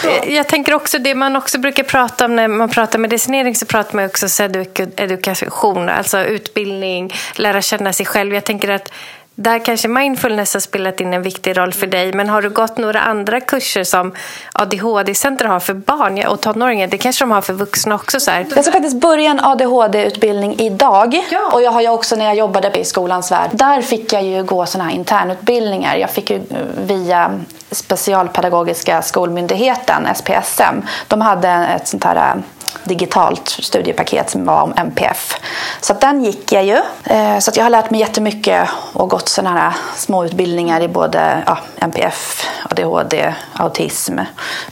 ja. 0.03 0.19
Jag 0.27 0.47
tänker 0.47 0.73
också 0.73 0.99
det 0.99 1.15
man 1.15 1.35
också 1.35 1.59
brukar 1.59 1.83
prata 1.83 2.25
om 2.25 2.35
när 2.35 2.47
man 2.47 2.69
pratar 2.69 2.99
medicinering 2.99 3.55
så 3.55 3.65
pratar 3.65 3.95
man 3.95 4.05
också 4.05 4.27
om 4.43 4.65
edukation, 4.95 5.89
alltså 5.89 6.23
utbildning, 6.23 7.13
lära 7.35 7.61
känna 7.61 7.93
sig 7.93 8.05
själv. 8.05 8.33
Jag 8.33 8.43
tänker 8.43 8.71
att 8.71 8.91
där 9.35 9.59
kanske 9.59 9.87
mindfulness 9.87 10.53
har 10.53 10.61
spelat 10.61 10.99
in 10.99 11.13
en 11.13 11.21
viktig 11.21 11.57
roll 11.57 11.73
för 11.73 11.87
dig. 11.87 12.13
Men 12.13 12.29
har 12.29 12.41
du 12.41 12.49
gått 12.49 12.77
några 12.77 13.01
andra 13.01 13.39
kurser 13.39 13.83
som 13.83 14.11
ADHD-center 14.53 15.45
har 15.45 15.59
för 15.59 15.73
barn 15.73 16.25
och 16.27 16.41
tonåringar? 16.41 16.87
Det 16.87 16.97
kanske 16.97 17.23
de 17.23 17.31
har 17.31 17.41
för 17.41 17.53
vuxna 17.53 17.95
också? 17.95 18.19
Så 18.19 18.31
här. 18.31 18.47
Jag 18.55 18.65
ska 18.65 18.71
faktiskt 18.71 19.01
börja 19.01 19.31
en 19.31 19.39
ADHD-utbildning 19.39 20.59
idag. 20.59 21.21
Ja. 21.31 21.51
Och 21.53 21.61
jag 21.61 21.71
har 21.71 21.81
ju 21.81 21.89
också 21.89 22.15
när 22.15 22.25
jag 22.25 22.35
jobbade 22.35 22.79
i 22.79 22.85
skolans 22.85 23.31
värld. 23.31 23.49
Där 23.53 23.81
fick 23.81 24.13
jag 24.13 24.23
ju 24.23 24.43
gå 24.43 24.65
sådana 24.65 24.89
här 24.89 24.95
internutbildningar. 24.95 25.95
Jag 25.95 26.09
fick 26.09 26.29
ju 26.29 26.41
via 26.85 27.39
Specialpedagogiska 27.71 29.01
skolmyndigheten, 29.01 30.07
SPSM. 30.15 30.81
De 31.07 31.21
hade 31.21 31.49
ett 31.49 31.87
sånt 31.87 32.03
här 32.03 32.41
digitalt 32.83 33.49
studiepaket 33.49 34.29
som 34.29 34.45
var 34.45 34.61
om 34.61 34.73
MPF. 34.77 35.37
Så 35.81 35.93
den 35.93 36.23
gick 36.23 36.51
jag 36.51 36.65
ju. 36.65 36.77
Eh, 37.03 37.39
så 37.39 37.51
jag 37.55 37.63
har 37.63 37.69
lärt 37.69 37.91
mig 37.91 37.99
jättemycket 37.99 38.69
och 38.93 39.09
gått 39.09 39.29
sådana 39.29 39.59
här 39.59 39.73
små 39.95 40.25
utbildningar 40.25 40.81
i 40.81 40.87
både 40.87 41.43
ja, 41.45 41.57
MPF, 41.79 42.47
ADHD, 42.69 43.33
autism. 43.53 44.19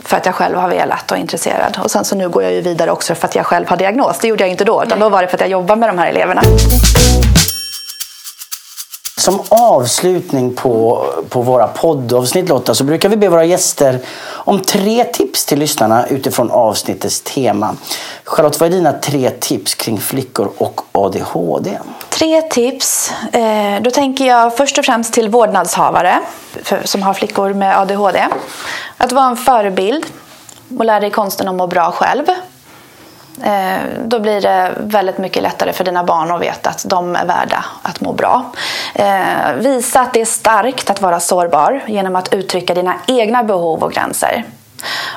För 0.04 0.18
att 0.18 0.26
jag 0.26 0.36
själv 0.36 0.58
har 0.58 0.70
velat 0.70 1.12
och 1.12 1.18
är 1.18 1.22
intresserad. 1.22 1.80
Och 1.84 1.92
sen 1.92 2.06
så 2.06 2.16
nu 2.16 2.30
går 2.30 2.44
jag 2.44 2.54
ju 2.54 2.62
vidare 2.62 2.92
också 2.92 3.16
för 3.16 3.28
att 3.28 3.36
jag 3.36 3.46
själv 3.46 3.70
har 3.70 3.78
diagnos. 3.78 4.20
Det 4.20 4.28
gjorde 4.28 4.44
jag 4.44 4.52
inte 4.52 4.66
då, 4.66 4.84
utan 4.84 5.00
då 5.00 5.10
var 5.10 5.22
det 5.22 5.28
för 5.28 5.36
att 5.36 5.42
jag 5.42 5.50
jobbar 5.50 5.76
med 5.76 5.90
de 5.90 5.98
här 5.98 6.08
eleverna. 6.08 6.42
Som 9.20 9.40
avslutning 9.50 10.56
på, 10.56 11.06
på 11.30 11.42
våra 11.42 11.68
poddavsnitt 11.68 12.50
Lotta 12.50 12.76
så 12.76 12.84
brukar 12.84 13.10
vi 13.10 13.18
be 13.18 13.30
våra 13.30 13.46
gäster 13.46 14.00
om 14.30 14.60
tre 14.60 15.04
tips 15.04 15.46
till 15.46 15.60
lyssnarna 15.60 16.08
utifrån 16.08 16.52
avsnittets 16.52 17.22
tema. 17.22 17.76
Charlotte, 18.24 18.60
vad 18.60 18.70
är 18.70 18.74
dina 18.74 18.94
tre 18.94 19.30
tips 19.30 19.76
kring 19.76 20.00
flickor 20.00 20.52
och 20.58 20.82
ADHD? 20.92 21.80
Tre 22.10 22.42
tips. 22.42 23.12
Eh, 23.32 23.82
då 23.82 23.92
tänker 23.92 24.26
jag 24.26 24.58
först 24.58 24.78
och 24.78 24.86
främst 24.86 25.14
till 25.14 25.30
vårdnadshavare 25.30 26.20
som 26.84 27.04
har 27.04 27.14
flickor 27.14 27.54
med 27.54 27.80
ADHD. 27.80 28.28
Att 28.98 29.12
vara 29.12 29.26
en 29.26 29.38
förebild 29.38 30.06
och 30.78 30.86
lära 30.86 31.00
dig 31.00 31.12
konsten 31.12 31.48
att 31.48 31.56
må 31.56 31.68
bra 31.68 31.92
själv. 31.92 32.26
Eh, 33.44 33.80
då 34.06 34.20
blir 34.20 34.42
det 34.42 34.72
väldigt 34.78 35.18
mycket 35.18 35.44
lättare 35.44 35.74
för 35.74 35.84
dina 35.84 36.04
barn 36.04 36.32
att 36.32 36.42
veta 36.42 36.70
att 36.70 36.86
de 36.90 37.16
är 37.16 37.26
värda 37.26 37.66
att 37.82 38.02
må 38.02 38.14
bra. 38.14 38.46
Eh, 38.94 39.54
visa 39.56 40.02
att 40.02 40.14
det 40.14 40.22
är 40.22 40.26
starkt 40.26 40.90
att 40.90 41.02
vara 41.02 41.20
sårbar 41.20 41.82
genom 41.88 42.16
att 42.16 42.34
uttrycka 42.34 42.74
dina 42.74 42.94
egna 43.08 43.44
behov 43.44 43.84
och 43.84 43.92
gränser. 43.92 44.46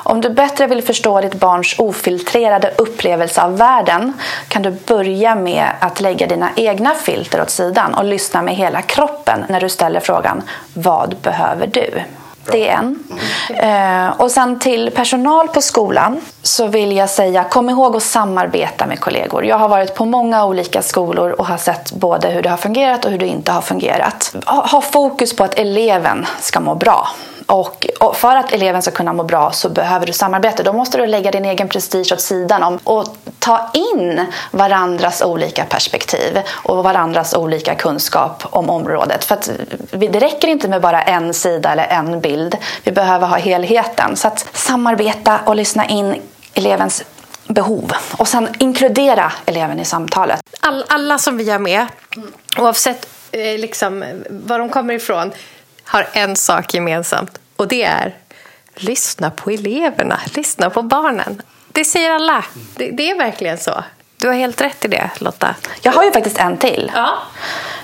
Om 0.03 0.21
du 0.21 0.29
bättre 0.29 0.67
vill 0.67 0.83
förstå 0.83 1.21
ditt 1.21 1.35
barns 1.35 1.75
ofiltrerade 1.79 2.73
upplevelse 2.77 3.41
av 3.41 3.57
världen 3.57 4.13
kan 4.47 4.61
du 4.61 4.71
börja 4.71 5.35
med 5.35 5.65
att 5.79 6.01
lägga 6.01 6.27
dina 6.27 6.49
egna 6.55 6.93
filter 6.95 7.41
åt 7.41 7.49
sidan 7.49 7.93
och 7.93 8.05
lyssna 8.05 8.41
med 8.41 8.55
hela 8.55 8.81
kroppen 8.81 9.45
när 9.49 9.61
du 9.61 9.69
ställer 9.69 9.99
frågan 9.99 10.41
Vad 10.73 11.15
behöver 11.21 11.67
du? 11.67 12.03
Det 12.51 12.69
är 12.69 12.77
en. 12.77 13.03
Mm. 13.49 14.11
och 14.17 14.31
sen 14.31 14.59
till 14.59 14.91
personal 14.91 15.47
på 15.47 15.61
skolan 15.61 16.21
så 16.41 16.67
vill 16.67 16.95
jag 16.95 17.09
säga 17.09 17.43
kom 17.43 17.69
ihåg 17.69 17.95
att 17.95 18.03
samarbeta 18.03 18.85
med 18.85 18.99
kollegor. 18.99 19.45
Jag 19.45 19.57
har 19.57 19.69
varit 19.69 19.95
på 19.95 20.05
många 20.05 20.45
olika 20.45 20.81
skolor 20.81 21.31
och 21.31 21.47
har 21.47 21.57
sett 21.57 21.91
både 21.91 22.29
hur 22.29 22.41
det 22.41 22.49
har 22.49 22.57
fungerat 22.57 23.05
och 23.05 23.11
hur 23.11 23.19
det 23.19 23.27
inte 23.27 23.51
har 23.51 23.61
fungerat. 23.61 24.35
Ha 24.45 24.81
fokus 24.81 25.35
på 25.35 25.43
att 25.43 25.59
eleven 25.59 26.25
ska 26.39 26.59
må 26.59 26.75
bra. 26.75 27.07
Och, 27.45 27.87
och, 27.99 28.15
för 28.15 28.35
att 28.35 28.51
eleven 28.51 28.81
ska 28.81 28.91
kunna 28.91 29.13
må 29.13 29.23
bra 29.23 29.51
så 29.51 29.69
behöver 29.69 30.05
du 30.05 30.13
samarbete. 30.13 30.63
Då 30.63 30.73
måste 30.73 30.97
du 30.97 31.05
lägga 31.05 31.31
din 31.31 31.45
egen 31.45 31.69
prestige 31.69 32.13
åt 32.13 32.21
sidan 32.21 32.63
om 32.63 32.79
och 32.83 33.17
ta 33.39 33.69
in 33.73 34.25
varandras 34.51 35.21
olika 35.21 35.65
perspektiv 35.65 36.41
och 36.49 36.83
varandras 36.83 37.33
olika 37.33 37.75
kunskap 37.75 38.43
om 38.49 38.69
området. 38.69 39.23
För 39.23 39.35
att 39.35 39.49
det 39.91 40.19
räcker 40.19 40.47
inte 40.47 40.67
med 40.67 40.81
bara 40.81 41.01
en 41.01 41.33
sida 41.33 41.71
eller 41.71 41.87
en 41.87 42.21
bild. 42.21 42.57
Vi 42.83 42.91
behöver 42.91 43.27
ha 43.27 43.37
helheten. 43.37 44.15
Så 44.15 44.27
att 44.27 44.47
samarbeta 44.53 45.39
och 45.45 45.55
lyssna 45.55 45.85
in 45.85 46.21
elevens 46.53 47.03
behov 47.47 47.93
och 48.17 48.27
sen 48.27 48.47
inkludera 48.59 49.31
eleven 49.45 49.79
i 49.79 49.85
samtalet. 49.85 50.41
All, 50.59 50.85
alla 50.87 51.17
som 51.17 51.37
vi 51.37 51.49
har 51.49 51.59
med, 51.59 51.85
oavsett 52.57 53.07
eh, 53.31 53.59
liksom, 53.59 54.05
var 54.29 54.59
de 54.59 54.69
kommer 54.69 54.93
ifrån, 54.93 55.31
har 55.93 56.07
en 56.13 56.35
sak 56.35 56.73
gemensamt 56.73 57.39
och 57.55 57.67
det 57.67 57.83
är 57.83 58.15
lyssna 58.75 59.31
på 59.31 59.49
eleverna, 59.49 60.19
lyssna 60.33 60.69
på 60.69 60.81
barnen. 60.81 61.41
Det 61.71 61.85
säger 61.85 62.11
alla. 62.11 62.45
Det, 62.75 62.91
det, 62.91 63.09
är 63.09 63.17
verkligen 63.17 63.57
så. 63.57 63.83
Du 64.17 64.27
har 64.27 64.33
helt 64.33 64.61
rätt 64.61 64.85
i 64.85 64.87
det, 64.87 65.09
Lotta. 65.17 65.55
Jag 65.81 65.91
har 65.91 66.03
ju 66.03 66.11
faktiskt 66.11 66.37
en 66.37 66.57
till. 66.57 66.91
Ja. 66.95 67.17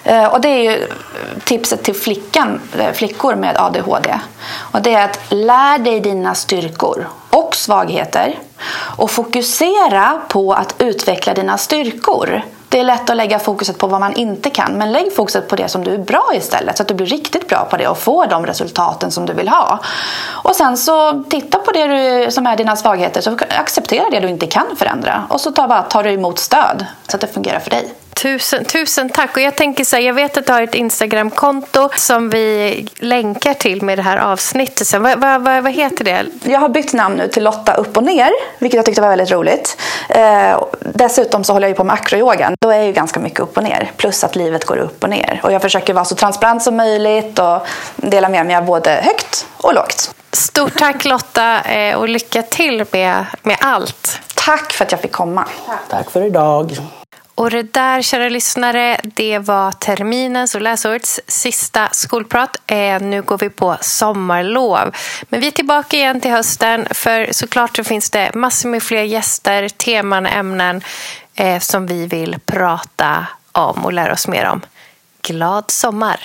Eh, 0.03 0.25
och 0.25 0.41
det 0.41 0.49
är 0.49 0.71
ju 0.71 0.87
tipset 1.43 1.83
till 1.83 1.95
flickan, 1.95 2.61
eh, 2.77 2.93
flickor 2.93 3.35
med 3.35 3.57
ADHD. 3.57 4.19
Och 4.71 4.81
det 4.81 4.93
är 4.93 5.05
att 5.05 5.19
lär 5.29 5.79
dig 5.79 5.99
dina 5.99 6.35
styrkor 6.35 7.07
och 7.29 7.55
svagheter 7.55 8.39
och 8.97 9.11
fokusera 9.11 10.21
på 10.29 10.53
att 10.53 10.75
utveckla 10.77 11.33
dina 11.33 11.57
styrkor. 11.57 12.41
Det 12.69 12.79
är 12.79 12.83
lätt 12.83 13.09
att 13.09 13.17
lägga 13.17 13.39
fokuset 13.39 13.77
på 13.77 13.87
vad 13.87 13.99
man 13.99 14.13
inte 14.13 14.49
kan, 14.49 14.73
men 14.73 14.91
lägg 14.91 15.15
fokuset 15.15 15.47
på 15.47 15.55
det 15.55 15.69
som 15.69 15.83
du 15.83 15.93
är 15.93 15.97
bra 15.97 16.31
istället 16.33 16.77
så 16.77 16.83
att 16.83 16.87
du 16.87 16.93
blir 16.93 17.07
riktigt 17.07 17.47
bra 17.47 17.67
på 17.69 17.77
det 17.77 17.87
och 17.87 17.97
får 17.97 18.27
de 18.27 18.45
resultaten 18.45 19.11
som 19.11 19.25
du 19.25 19.33
vill 19.33 19.49
ha. 19.49 19.79
Och 20.43 20.55
sen 20.55 20.77
så 20.77 21.23
titta 21.29 21.59
på 21.59 21.71
det 21.71 21.87
du, 21.87 22.31
som 22.31 22.47
är 22.47 22.57
dina 22.57 22.75
svagheter, 22.75 23.21
så 23.21 23.37
acceptera 23.49 24.09
det 24.09 24.19
du 24.19 24.29
inte 24.29 24.47
kan 24.47 24.75
förändra 24.75 25.23
och 25.29 25.41
så 25.41 25.51
tar 25.51 26.03
du 26.03 26.11
emot 26.11 26.39
stöd 26.39 26.85
så 27.07 27.17
att 27.17 27.21
det 27.21 27.27
fungerar 27.27 27.59
för 27.59 27.69
dig. 27.69 27.93
Tusen, 28.21 28.65
tusen 28.65 29.09
tack. 29.09 29.35
Och 29.35 29.41
jag 29.41 29.55
tänker 29.55 29.83
så 29.83 29.95
här, 29.95 30.03
jag 30.03 30.13
vet 30.13 30.37
att 30.37 30.45
du 30.45 30.53
har 30.53 30.61
ett 30.61 30.75
Instagramkonto 30.75 31.89
som 31.95 32.29
vi 32.29 32.87
länkar 32.97 33.53
till 33.53 33.81
med 33.81 33.97
det 33.97 34.01
här 34.01 34.17
avsnittet. 34.17 34.87
Så 34.87 34.99
vad, 34.99 35.19
vad, 35.19 35.43
vad, 35.43 35.71
heter 35.71 36.05
det? 36.05 36.25
Jag 36.43 36.59
har 36.59 36.69
bytt 36.69 36.93
namn 36.93 37.15
nu 37.15 37.27
till 37.27 37.43
Lotta 37.43 37.73
upp 37.73 37.97
och 37.97 38.03
ner, 38.03 38.31
vilket 38.59 38.75
jag 38.75 38.85
tyckte 38.85 39.01
var 39.01 39.09
väldigt 39.09 39.31
roligt. 39.31 39.77
Eh, 40.09 40.63
dessutom 40.79 41.43
så 41.43 41.53
håller 41.53 41.67
jag 41.67 41.69
ju 41.69 41.75
på 41.75 41.83
med 41.83 41.93
akroyogan. 41.93 42.55
Då 42.61 42.69
är 42.69 42.83
ju 42.83 42.91
ganska 42.91 43.19
mycket 43.19 43.39
upp 43.39 43.57
och 43.57 43.63
ner. 43.63 43.91
Plus 43.97 44.23
att 44.23 44.35
livet 44.35 44.65
går 44.65 44.77
upp 44.77 45.03
och 45.03 45.09
ner. 45.09 45.39
Och 45.43 45.51
jag 45.51 45.61
försöker 45.61 45.93
vara 45.93 46.05
så 46.05 46.15
transparent 46.15 46.63
som 46.63 46.75
möjligt 46.77 47.39
och 47.39 47.67
dela 47.95 48.29
med 48.29 48.45
mig 48.45 48.55
av 48.55 48.65
både 48.65 48.91
högt 48.91 49.47
och 49.57 49.73
lågt. 49.73 50.15
Stort 50.31 50.77
tack 50.77 51.05
Lotta 51.05 51.61
eh, 51.61 51.95
och 51.95 52.09
lycka 52.09 52.41
till 52.41 52.85
med, 52.91 53.25
med 53.43 53.57
allt. 53.61 54.19
Tack 54.35 54.73
för 54.73 54.85
att 54.85 54.91
jag 54.91 55.01
fick 55.01 55.11
komma. 55.11 55.47
Tack 55.89 56.11
för 56.11 56.25
idag. 56.25 56.77
Och 57.39 57.49
det 57.49 57.73
där, 57.73 58.01
kära 58.01 58.29
lyssnare, 58.29 58.97
det 59.03 59.39
var 59.39 59.71
terminens 59.71 60.55
och 60.55 60.61
läsårets 60.61 61.19
sista 61.27 61.89
skolprat. 61.91 62.61
Eh, 62.67 63.01
nu 63.01 63.21
går 63.21 63.37
vi 63.37 63.49
på 63.49 63.77
sommarlov. 63.81 64.95
Men 65.29 65.41
vi 65.41 65.47
är 65.47 65.51
tillbaka 65.51 65.97
igen 65.97 66.21
till 66.21 66.31
hösten, 66.31 66.87
för 66.91 67.29
såklart 67.31 67.75
så 67.75 67.83
finns 67.83 68.09
det 68.09 68.35
massor 68.35 68.69
med 68.69 68.83
fler 68.83 69.03
gäster, 69.03 69.69
teman, 69.69 70.25
ämnen 70.25 70.81
eh, 71.35 71.59
som 71.59 71.85
vi 71.85 72.07
vill 72.07 72.37
prata 72.45 73.27
om 73.51 73.85
och 73.85 73.93
lära 73.93 74.13
oss 74.13 74.27
mer 74.27 74.45
om. 74.45 74.61
Glad 75.21 75.71
sommar! 75.71 76.19